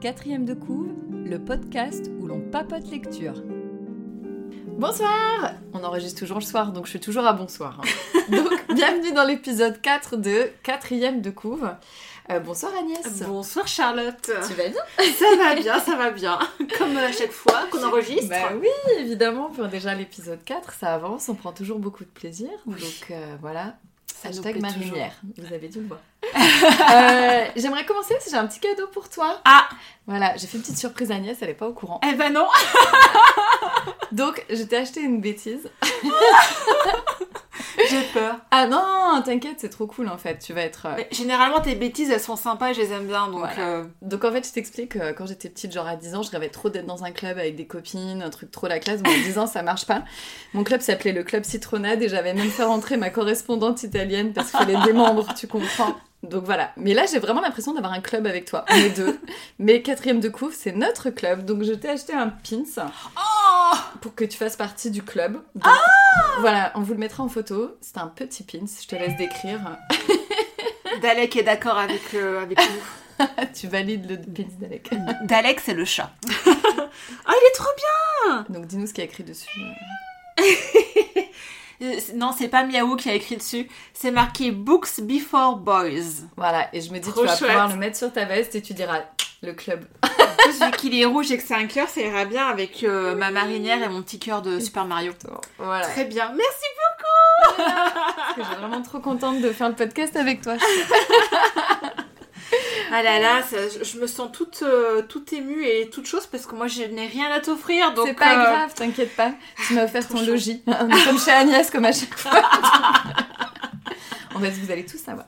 Quatrième 0.00 0.44
de 0.44 0.54
couve, 0.54 0.88
le 1.24 1.38
podcast 1.38 2.10
où 2.20 2.26
l'on 2.26 2.40
papote 2.40 2.90
lecture. 2.90 3.42
Bonsoir 4.78 5.52
On 5.72 5.82
enregistre 5.82 6.20
toujours 6.20 6.38
le 6.38 6.44
soir, 6.44 6.72
donc 6.72 6.86
je 6.86 6.90
suis 6.90 7.00
toujours 7.00 7.26
à 7.26 7.32
bonsoir. 7.32 7.80
hein. 7.82 8.20
donc, 8.30 8.64
bienvenue 8.74 9.12
dans 9.12 9.24
l'épisode 9.24 9.80
4 9.80 10.16
de 10.16 10.50
Quatrième 10.62 11.20
de 11.20 11.30
couve. 11.30 11.68
Euh, 12.30 12.40
bonsoir 12.40 12.72
Agnès 12.78 13.22
Bonsoir 13.26 13.66
Charlotte. 13.66 14.30
Tu 14.46 14.54
vas 14.54 14.68
bien 14.68 14.82
Ça 15.16 15.36
va 15.38 15.54
bien, 15.54 15.80
ça 15.80 15.96
va 15.96 16.10
bien. 16.10 16.38
Comme 16.78 16.96
à 16.98 17.10
chaque 17.10 17.32
fois 17.32 17.66
qu'on 17.70 17.82
enregistre. 17.82 18.28
Bah 18.28 18.50
oui, 18.60 18.68
évidemment, 18.98 19.48
pour 19.48 19.66
déjà 19.68 19.94
l'épisode 19.94 20.44
4, 20.44 20.74
ça 20.74 20.94
avance, 20.94 21.28
on 21.30 21.34
prend 21.34 21.52
toujours 21.52 21.78
beaucoup 21.78 22.04
de 22.04 22.10
plaisir. 22.10 22.50
Donc 22.66 22.80
euh, 23.10 23.36
voilà, 23.40 23.76
Ça 24.22 24.28
hashtag 24.28 24.52
plaît 24.52 24.60
marinière, 24.60 25.14
vous 25.38 25.54
avez 25.54 25.68
dû 25.68 25.80
le 25.80 25.86
voir. 25.86 26.00
Euh, 26.90 27.44
J'aimerais 27.56 27.84
commencer 27.86 28.14
parce 28.14 28.24
que 28.26 28.30
j'ai 28.30 28.36
un 28.36 28.46
petit 28.46 28.60
cadeau 28.60 28.88
pour 28.88 29.08
toi. 29.08 29.40
Ah 29.44 29.68
Voilà, 30.06 30.36
j'ai 30.36 30.46
fait 30.46 30.56
une 30.56 30.62
petite 30.62 30.78
surprise 30.78 31.10
à 31.10 31.14
Agnès, 31.14 31.36
elle 31.40 31.50
est 31.50 31.54
pas 31.54 31.68
au 31.68 31.72
courant. 31.72 32.00
Eh 32.06 32.14
ben 32.14 32.32
non 32.32 32.46
Donc, 34.12 34.44
je 34.50 34.62
t'ai 34.64 34.76
acheté 34.78 35.00
une 35.00 35.20
bêtise. 35.20 35.70
J'ai 37.90 38.02
peur. 38.12 38.36
Ah 38.50 38.66
non, 38.66 39.22
t'inquiète, 39.24 39.56
c'est 39.58 39.68
trop 39.68 39.86
cool 39.86 40.08
en 40.08 40.18
fait. 40.18 40.38
Tu 40.38 40.52
vas 40.52 40.62
être. 40.62 40.86
euh, 40.86 40.94
Mais 40.96 41.08
généralement, 41.10 41.60
tes 41.60 41.74
bêtises, 41.74 42.10
elles 42.10 42.20
sont 42.20 42.36
sympas 42.36 42.70
et 42.70 42.74
je 42.74 42.80
les 42.80 42.92
aime 42.92 43.06
bien. 43.06 43.26
Donc, 43.28 43.38
Voilà. 43.40 43.58
euh, 43.58 43.84
Donc 44.02 44.24
en 44.24 44.32
fait, 44.32 44.46
je 44.46 44.52
t'explique, 44.52 44.96
euh, 44.96 45.12
quand 45.12 45.26
j'étais 45.26 45.48
petite, 45.48 45.72
genre 45.72 45.86
à 45.86 45.96
10 45.96 46.14
ans, 46.14 46.22
je 46.22 46.30
rêvais 46.30 46.48
trop 46.48 46.68
d'être 46.70 46.86
dans 46.86 47.04
un 47.04 47.10
club 47.10 47.38
avec 47.38 47.56
des 47.56 47.66
copines, 47.66 48.22
un 48.22 48.30
truc 48.30 48.50
trop 48.50 48.66
la 48.68 48.78
classe. 48.78 49.02
Bon, 49.02 49.10
à 49.10 49.14
10 49.24 49.38
ans, 49.38 49.46
ça 49.46 49.62
marche 49.62 49.86
pas. 49.86 50.02
Mon 50.54 50.64
club 50.64 50.80
s'appelait 50.80 51.12
le 51.12 51.22
Club 51.24 51.44
Citronnade 51.44 52.02
et 52.02 52.08
j'avais 52.08 52.34
même 52.34 52.50
fait 52.50 52.64
rentrer 52.64 52.96
ma 52.96 53.10
correspondante 53.10 53.82
italienne 53.82 54.32
parce 54.32 54.50
qu'il 54.50 54.58
fallait 54.60 54.82
des 54.84 54.92
membres, 54.92 55.26
tu 55.34 55.46
comprends. 55.46 55.94
Donc 56.22 56.44
voilà. 56.44 56.72
Mais 56.76 56.94
là, 56.94 57.06
j'ai 57.10 57.18
vraiment 57.18 57.40
l'impression 57.40 57.74
d'avoir 57.74 57.92
un 57.92 58.00
club 58.00 58.26
avec 58.26 58.44
toi. 58.44 58.64
On 58.70 58.74
est 58.74 58.90
deux. 58.90 59.20
Mais 59.58 59.82
quatrième 59.82 60.20
de 60.20 60.28
couvre, 60.28 60.54
c'est 60.54 60.72
notre 60.72 61.10
club. 61.10 61.44
Donc 61.44 61.62
je 61.62 61.72
t'ai 61.72 61.88
acheté 61.88 62.12
un 62.12 62.28
pins 62.28 62.64
Oh 63.16 63.76
pour 64.00 64.14
que 64.14 64.24
tu 64.24 64.36
fasses 64.36 64.56
partie 64.56 64.90
du 64.90 65.02
club. 65.02 65.34
Donc, 65.54 65.72
voilà, 66.40 66.72
on 66.74 66.80
vous 66.80 66.92
le 66.92 66.98
mettra 66.98 67.22
en 67.22 67.28
photo. 67.28 67.76
C'est 67.80 67.98
un 67.98 68.08
petit 68.08 68.42
pins. 68.42 68.66
Je 68.80 68.86
te 68.86 68.96
laisse 68.96 69.16
décrire. 69.16 69.60
Dalek 71.02 71.36
est 71.36 71.44
d'accord 71.44 71.78
avec, 71.78 72.14
euh, 72.14 72.42
avec 72.42 72.58
nous. 72.58 73.26
tu 73.54 73.68
valides 73.68 74.10
le 74.10 74.16
pins 74.16 74.48
d'Alec. 74.60 74.90
Dalek, 75.22 75.60
c'est 75.60 75.74
le 75.74 75.84
chat. 75.84 76.10
ah, 76.24 77.32
il 77.32 77.48
est 77.48 77.54
trop 77.54 77.70
bien 77.76 78.46
Donc 78.48 78.66
dis-nous 78.66 78.86
ce 78.86 78.92
qu'il 78.92 79.04
y 79.04 79.06
a 79.06 79.10
écrit 79.10 79.24
dessus. 79.24 79.48
Euh, 81.82 81.94
Non, 82.14 82.32
c'est 82.36 82.48
pas 82.48 82.64
Miaou 82.64 82.96
qui 82.96 83.08
a 83.10 83.14
écrit 83.14 83.36
dessus. 83.36 83.68
C'est 83.94 84.10
marqué 84.10 84.50
Books 84.50 85.00
Before 85.00 85.56
Boys. 85.56 86.26
Voilà, 86.36 86.68
et 86.72 86.80
je 86.80 86.92
me 86.92 86.98
dis, 86.98 87.10
Trop 87.10 87.22
tu 87.22 87.26
vas 87.26 87.36
chouette. 87.36 87.50
pouvoir 87.50 87.68
le 87.68 87.76
mettre 87.76 87.96
sur 87.96 88.12
ta 88.12 88.24
veste 88.24 88.54
et 88.56 88.62
tu 88.62 88.74
diras 88.74 89.00
le 89.42 89.52
club. 89.52 89.84
En 90.38 90.50
plus, 90.50 90.64
vu 90.64 90.70
qu'il 90.72 90.98
est 90.98 91.04
rouge 91.04 91.30
et 91.32 91.36
que 91.36 91.42
c'est 91.42 91.54
un 91.54 91.66
cœur, 91.66 91.88
ça 91.88 92.00
ira 92.00 92.24
bien 92.24 92.46
avec 92.46 92.84
euh, 92.84 93.14
ma 93.16 93.30
marinière 93.30 93.82
et 93.82 93.88
mon 93.88 94.02
petit 94.02 94.18
cœur 94.20 94.40
de 94.40 94.60
Super 94.60 94.84
Mario. 94.84 95.12
Voilà. 95.58 95.84
Très 95.86 96.04
bien. 96.04 96.32
Merci 96.34 96.64
Parce 97.56 98.34
que 98.36 98.42
je 98.42 98.46
suis 98.46 98.56
vraiment 98.56 98.80
trop 98.82 99.00
contente 99.00 99.40
de 99.40 99.50
faire 99.52 99.68
le 99.68 99.74
podcast 99.74 100.14
avec 100.16 100.40
toi. 100.42 100.54
Ah 102.92 103.02
là 103.02 103.18
là, 103.20 103.42
ça- 103.42 103.56
je, 103.82 103.98
me 103.98 104.06
sens 104.06 104.30
toute, 104.32 104.62
euh, 104.62 105.02
toute 105.02 105.32
émue 105.32 105.64
et 105.64 105.88
toute 105.90 106.06
chose 106.06 106.26
parce 106.26 106.46
que 106.46 106.54
moi 106.54 106.66
je 106.66 106.82
n'ai 106.82 107.06
rien 107.06 107.30
à 107.30 107.40
t'offrir. 107.40 107.92
donc 107.94 108.06
C'est 108.08 108.14
pas 108.14 108.32
euh, 108.38 108.42
grave, 108.52 108.74
t'inquiète 108.74 109.14
pas. 109.16 109.32
Tu 109.66 109.74
m'as 109.74 109.84
offert 109.84 110.06
ton 110.06 110.18
chaud. 110.18 110.26
logis. 110.26 110.62
On 110.66 110.88
est 110.88 111.04
comme 111.04 111.18
chez 111.18 111.30
Agnès, 111.32 111.70
comme 111.70 111.84
à 111.84 111.92
chaque 111.92 112.16
fois. 112.16 112.42
en 114.34 114.40
fait, 114.40 114.50
vous 114.50 114.70
allez 114.70 114.84
tous 114.84 114.98
savoir. 114.98 115.26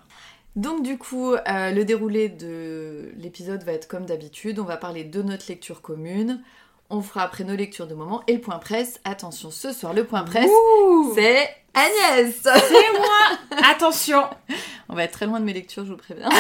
Donc 0.56 0.82
du 0.82 0.98
coup, 0.98 1.32
euh, 1.34 1.70
le 1.70 1.84
déroulé 1.84 2.28
de 2.28 3.12
l'épisode 3.16 3.62
va 3.62 3.72
être 3.72 3.86
comme 3.88 4.04
d'habitude. 4.06 4.58
On 4.58 4.64
va 4.64 4.76
parler 4.76 5.04
de 5.04 5.22
notre 5.22 5.44
lecture 5.48 5.80
commune. 5.80 6.42
On 6.90 7.02
fera 7.02 7.22
après 7.22 7.44
nos 7.44 7.54
lectures 7.54 7.86
de 7.86 7.94
moment 7.94 8.22
et 8.26 8.34
le 8.34 8.40
point 8.40 8.58
presse. 8.58 9.00
Attention, 9.04 9.50
ce 9.50 9.72
soir, 9.72 9.94
le 9.94 10.04
point 10.04 10.22
presse, 10.24 10.50
c'est 11.14 11.48
Agnès 11.72 12.34
c'est 12.42 12.92
moi 12.98 13.60
Attention 13.70 14.24
On 14.88 14.96
va 14.96 15.04
être 15.04 15.12
très 15.12 15.26
loin 15.26 15.38
de 15.38 15.44
mes 15.44 15.52
lectures, 15.52 15.84
je 15.86 15.92
vous 15.92 15.96
préviens. 15.96 16.28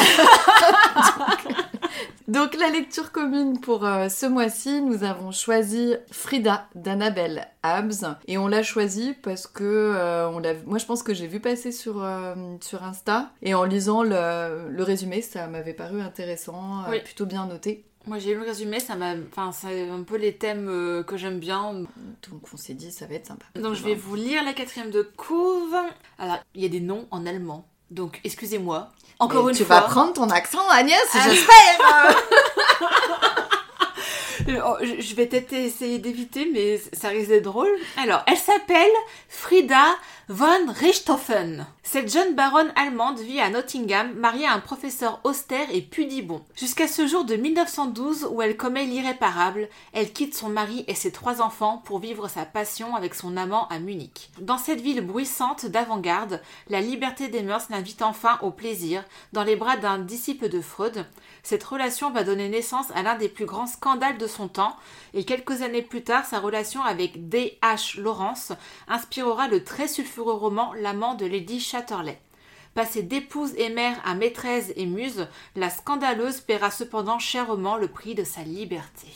Donc, 2.28 2.54
la 2.56 2.68
lecture 2.68 3.10
commune 3.12 3.60
pour 3.60 3.84
euh, 3.84 4.08
ce 4.08 4.26
mois-ci, 4.26 4.82
nous 4.82 5.02
avons 5.04 5.32
choisi 5.32 5.94
Frida 6.12 6.68
d'Annabelle 6.74 7.48
Habs. 7.62 8.04
Et 8.26 8.38
on 8.38 8.46
l'a 8.46 8.62
choisi 8.62 9.14
parce 9.22 9.46
que 9.46 9.64
euh, 9.64 10.28
on 10.30 10.38
l'a... 10.38 10.54
moi 10.66 10.78
je 10.78 10.86
pense 10.86 11.02
que 11.02 11.12
j'ai 11.14 11.26
vu 11.26 11.40
passer 11.40 11.72
sur, 11.72 12.02
euh, 12.02 12.34
sur 12.60 12.84
Insta. 12.84 13.30
Et 13.42 13.54
en 13.54 13.64
lisant 13.64 14.02
le, 14.02 14.68
le 14.68 14.82
résumé, 14.82 15.22
ça 15.22 15.46
m'avait 15.48 15.74
paru 15.74 16.00
intéressant, 16.00 16.84
Oui. 16.88 17.00
plutôt 17.00 17.26
bien 17.26 17.46
noté. 17.46 17.84
Moi 18.06 18.18
j'ai 18.18 18.32
lu 18.34 18.40
le 18.40 18.46
résumé, 18.46 18.80
ça 18.80 18.94
m'a... 18.96 19.12
Enfin, 19.30 19.52
c'est 19.52 19.88
un 19.88 20.02
peu 20.02 20.16
les 20.16 20.34
thèmes 20.36 20.68
euh, 20.68 21.02
que 21.02 21.16
j'aime 21.16 21.38
bien. 21.38 21.74
Donc 22.30 22.42
on 22.52 22.56
s'est 22.56 22.74
dit, 22.74 22.90
ça 22.90 23.06
va 23.06 23.14
être 23.14 23.26
sympa. 23.26 23.44
Donc 23.54 23.74
je 23.74 23.82
vais 23.84 23.94
vous 23.94 24.14
lire 24.14 24.42
la 24.44 24.52
quatrième 24.54 24.90
de 24.90 25.02
couve. 25.16 25.76
Alors, 26.18 26.38
il 26.54 26.62
y 26.62 26.66
a 26.66 26.68
des 26.70 26.80
noms 26.80 27.06
en 27.10 27.26
allemand. 27.26 27.66
Donc, 27.90 28.20
excusez-moi. 28.24 28.90
Encore 29.18 29.48
une 29.48 29.56
tu 29.56 29.64
fois. 29.64 29.80
vas 29.80 29.88
prendre 29.88 30.12
ton 30.14 30.30
accent, 30.30 30.66
Agnès, 30.70 30.96
Ah. 31.12 31.28
j'espère 31.28 32.16
Oh, 34.64 34.76
je 34.80 35.14
vais 35.14 35.26
peut-être 35.26 35.52
essayer 35.52 35.98
d'éviter, 35.98 36.48
mais 36.52 36.80
ça 36.92 37.08
risque 37.08 37.28
d'être 37.28 37.44
drôle. 37.44 37.70
Alors, 37.98 38.22
elle 38.26 38.36
s'appelle 38.38 38.90
Frida 39.28 39.94
von 40.28 40.72
Richthofen. 40.80 41.66
Cette 41.92 42.12
jeune 42.12 42.36
baronne 42.36 42.72
allemande 42.76 43.18
vit 43.18 43.40
à 43.40 43.50
Nottingham, 43.50 44.14
mariée 44.14 44.46
à 44.46 44.52
un 44.52 44.60
professeur 44.60 45.18
austère 45.24 45.66
et 45.74 45.82
pudibond. 45.82 46.40
Jusqu'à 46.54 46.86
ce 46.86 47.04
jour 47.08 47.24
de 47.24 47.34
1912 47.34 48.28
où 48.30 48.40
elle 48.42 48.56
commet 48.56 48.84
l'irréparable, 48.84 49.68
elle 49.92 50.12
quitte 50.12 50.36
son 50.36 50.50
mari 50.50 50.84
et 50.86 50.94
ses 50.94 51.10
trois 51.10 51.42
enfants 51.42 51.82
pour 51.84 51.98
vivre 51.98 52.28
sa 52.28 52.44
passion 52.44 52.94
avec 52.94 53.16
son 53.16 53.36
amant 53.36 53.66
à 53.70 53.80
Munich. 53.80 54.30
Dans 54.40 54.56
cette 54.56 54.80
ville 54.80 55.04
bruissante 55.04 55.66
d'avant-garde, 55.66 56.40
la 56.68 56.80
liberté 56.80 57.26
des 57.26 57.42
mœurs 57.42 57.66
l'invite 57.70 58.02
enfin 58.02 58.38
au 58.42 58.52
plaisir, 58.52 59.02
dans 59.32 59.42
les 59.42 59.56
bras 59.56 59.76
d'un 59.76 59.98
disciple 59.98 60.48
de 60.48 60.60
Freud, 60.60 61.04
cette 61.42 61.64
relation 61.64 62.10
va 62.12 62.22
donner 62.22 62.48
naissance 62.48 62.92
à 62.94 63.02
l'un 63.02 63.16
des 63.16 63.28
plus 63.28 63.46
grands 63.46 63.66
scandales 63.66 64.18
de 64.18 64.28
son 64.28 64.46
temps, 64.46 64.76
et 65.12 65.24
quelques 65.24 65.62
années 65.62 65.82
plus 65.82 66.04
tard, 66.04 66.24
sa 66.24 66.38
relation 66.38 66.82
avec 66.82 67.28
D.H. 67.28 68.00
Lawrence 68.00 68.52
inspirera 68.86 69.48
le 69.48 69.64
très 69.64 69.88
sulfureux 69.88 70.34
roman 70.34 70.72
L'amant 70.74 71.14
de 71.14 71.26
Lady 71.26 71.58
Passée 72.74 73.02
d'épouse 73.02 73.54
et 73.56 73.68
mère 73.68 74.00
à 74.04 74.14
maîtresse 74.14 74.72
et 74.76 74.86
muse, 74.86 75.26
la 75.56 75.70
scandaleuse 75.70 76.40
paiera 76.40 76.70
cependant 76.70 77.18
chèrement 77.18 77.76
le 77.76 77.88
prix 77.88 78.14
de 78.14 78.24
sa 78.24 78.42
liberté. 78.42 79.08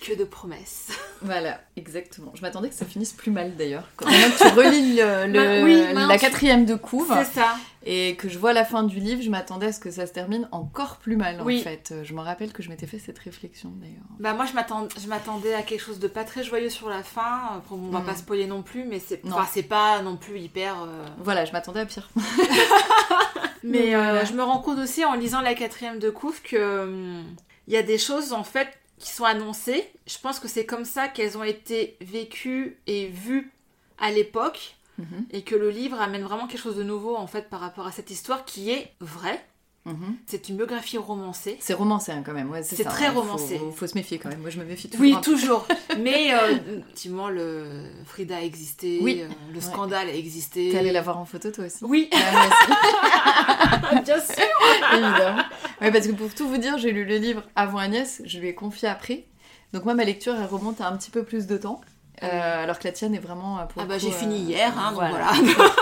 Que 0.00 0.14
de 0.16 0.24
promesses. 0.24 0.88
Voilà, 1.22 1.60
exactement. 1.76 2.32
Je 2.34 2.40
m'attendais 2.40 2.70
que 2.70 2.74
ça 2.74 2.86
finisse 2.86 3.12
plus 3.12 3.30
mal 3.30 3.54
d'ailleurs. 3.54 3.84
Quand 3.96 4.06
maintenant 4.06 4.28
que 4.30 4.38
tu 4.38 4.48
relis 4.58 4.94
le- 4.96 5.26
le- 5.26 5.32
Bah 5.60 5.64
oui, 6.02 6.06
la 6.08 6.16
quatrième 6.16 6.64
de 6.64 6.74
couve 6.76 7.12
C'est 7.14 7.40
ça. 7.40 7.56
et 7.84 8.16
que 8.16 8.30
je 8.30 8.38
vois 8.38 8.54
la 8.54 8.64
fin 8.64 8.84
du 8.84 9.00
livre, 9.00 9.20
je 9.20 9.28
m'attendais 9.28 9.66
à 9.66 9.72
ce 9.74 9.80
que 9.80 9.90
ça 9.90 10.06
se 10.06 10.12
termine 10.12 10.48
encore 10.50 10.96
plus 10.96 11.16
mal 11.16 11.42
Oui. 11.44 11.60
en 11.60 11.62
fait. 11.62 11.92
Je 12.04 12.14
me 12.14 12.22
rappelle 12.22 12.54
que 12.54 12.62
je 12.62 12.70
m'étais 12.70 12.86
fait 12.86 12.98
cette 12.98 13.18
réflexion 13.18 13.70
d'ailleurs. 13.82 14.00
Bah 14.18 14.32
moi 14.32 14.46
je 14.46 14.54
m'attend- 14.54 14.88
je 14.98 15.06
m'attendais 15.08 15.52
à 15.52 15.60
quelque 15.60 15.82
chose 15.82 15.98
de 15.98 16.08
pas 16.08 16.24
très 16.24 16.42
joyeux 16.42 16.70
sur 16.70 16.88
la 16.88 17.02
fin. 17.02 17.60
Bon, 17.68 17.76
on 17.76 17.90
va 17.90 17.98
Mm. 18.00 18.04
pas 18.06 18.14
spoiler 18.14 18.46
non 18.46 18.62
plus, 18.62 18.84
mais 18.86 18.98
c'est 18.98 19.20
enfin, 19.30 19.46
pas 19.68 20.00
non 20.00 20.16
plus 20.16 20.40
hyper. 20.40 20.76
euh, 20.82 21.04
Voilà, 21.18 21.44
je 21.44 21.52
m'attendais 21.52 21.80
à 21.80 21.84
pire. 21.86 22.08
Mais 23.62 23.78
Donc, 23.78 23.86
euh, 23.88 24.02
voilà. 24.02 24.24
je 24.24 24.32
me 24.32 24.42
rends 24.42 24.58
compte 24.60 24.78
aussi 24.78 25.04
en 25.04 25.12
lisant 25.14 25.42
la 25.42 25.54
quatrième 25.54 25.98
de 25.98 26.08
couve 26.08 26.40
que 26.40 26.84
hum, 26.84 27.24
il 27.68 27.74
y 27.74 27.76
a 27.76 27.82
des 27.82 27.98
choses 27.98 28.32
en 28.32 28.42
fait 28.42 28.68
qui 29.00 29.10
sont 29.10 29.24
annoncées. 29.24 29.84
Je 30.06 30.18
pense 30.18 30.38
que 30.38 30.46
c'est 30.46 30.66
comme 30.66 30.84
ça 30.84 31.08
qu'elles 31.08 31.36
ont 31.36 31.42
été 31.42 31.96
vécues 32.00 32.78
et 32.86 33.08
vues 33.08 33.50
à 33.98 34.12
l'époque 34.12 34.76
Mhm, 35.00 35.26
et 35.30 35.42
que 35.42 35.54
le 35.54 35.70
livre 35.70 36.00
amène 36.00 36.22
vraiment 36.22 36.46
quelque 36.46 36.60
chose 36.60 36.76
de 36.76 36.82
nouveau 36.82 37.16
en 37.16 37.26
fait 37.26 37.48
par 37.48 37.60
rapport 37.60 37.86
à 37.86 37.92
cette 37.92 38.10
histoire 38.10 38.44
qui 38.44 38.70
est 38.70 38.92
vraie. 39.00 39.42
Mhm. 39.84 40.16
C'est 40.26 40.48
une 40.48 40.56
biographie 40.56 40.98
romancée. 40.98 41.56
C'est 41.60 41.74
romancé 41.74 42.12
hein, 42.12 42.22
quand 42.24 42.32
même, 42.32 42.50
ouais, 42.50 42.62
c'est 42.62 42.84
très 42.84 43.06
hein. 43.06 43.12
Romancé. 43.12 43.60
Faut, 43.74 43.86
se 43.86 43.94
méfier 43.94 44.18
quand 44.18 44.28
même. 44.28 44.40
Moi 44.40 44.50
je 44.50 44.58
me 44.58 44.64
méfie 44.64 44.88
toujours. 44.88 45.02
Oui, 45.02 45.16
toujours. 45.22 45.66
Mais 45.98 46.32
euh, 46.34 46.58
effectivement, 46.82 47.28
le 47.28 47.84
Frida 48.04 48.36
a 48.36 48.42
existé, 48.42 49.00
Oui. 49.02 49.22
euh, 49.22 49.28
le 49.52 49.60
scandale 49.60 50.08
a 50.08 50.14
existé. 50.14 50.70
T'es 50.70 50.78
allée 50.78 50.92
la 50.92 51.02
voir 51.02 51.18
en 51.18 51.24
photo 51.24 51.50
toi 51.50 51.66
aussi 51.66 51.84
Oui, 51.84 52.08
Ouais, 52.12 52.18
aussi. 52.18 54.02
bien 54.04 54.20
sûr. 54.20 54.44
Évidemment. 54.92 55.42
Ouais, 55.80 55.90
parce 55.90 56.06
que 56.06 56.12
pour 56.12 56.32
tout 56.34 56.48
vous 56.48 56.58
dire, 56.58 56.78
j'ai 56.78 56.92
lu 56.92 57.04
le 57.04 57.16
livre 57.16 57.42
avant 57.56 57.78
Agnès, 57.78 58.22
je 58.24 58.38
lui 58.38 58.48
ai 58.48 58.54
confié 58.54 58.88
après. 58.88 59.26
Donc 59.72 59.84
moi, 59.84 59.94
ma 59.94 60.04
lecture, 60.04 60.34
elle 60.34 60.46
remonte 60.46 60.80
à 60.80 60.88
un 60.88 60.96
petit 60.96 61.10
peu 61.10 61.22
plus 61.22 61.46
de 61.46 61.56
temps. 61.56 61.80
Euh, 62.22 62.62
alors 62.64 62.78
que 62.78 62.84
la 62.84 62.92
tienne 62.92 63.14
est 63.14 63.18
vraiment 63.20 63.58
euh, 63.58 63.64
pour 63.64 63.80
Ah 63.82 63.86
bah 63.86 63.98
j'ai 63.98 64.08
euh, 64.08 64.12
fini 64.12 64.38
hier, 64.38 64.72
hein, 64.78 64.90
donc 64.92 65.00
voilà. 65.00 65.32
voilà. 65.32 65.72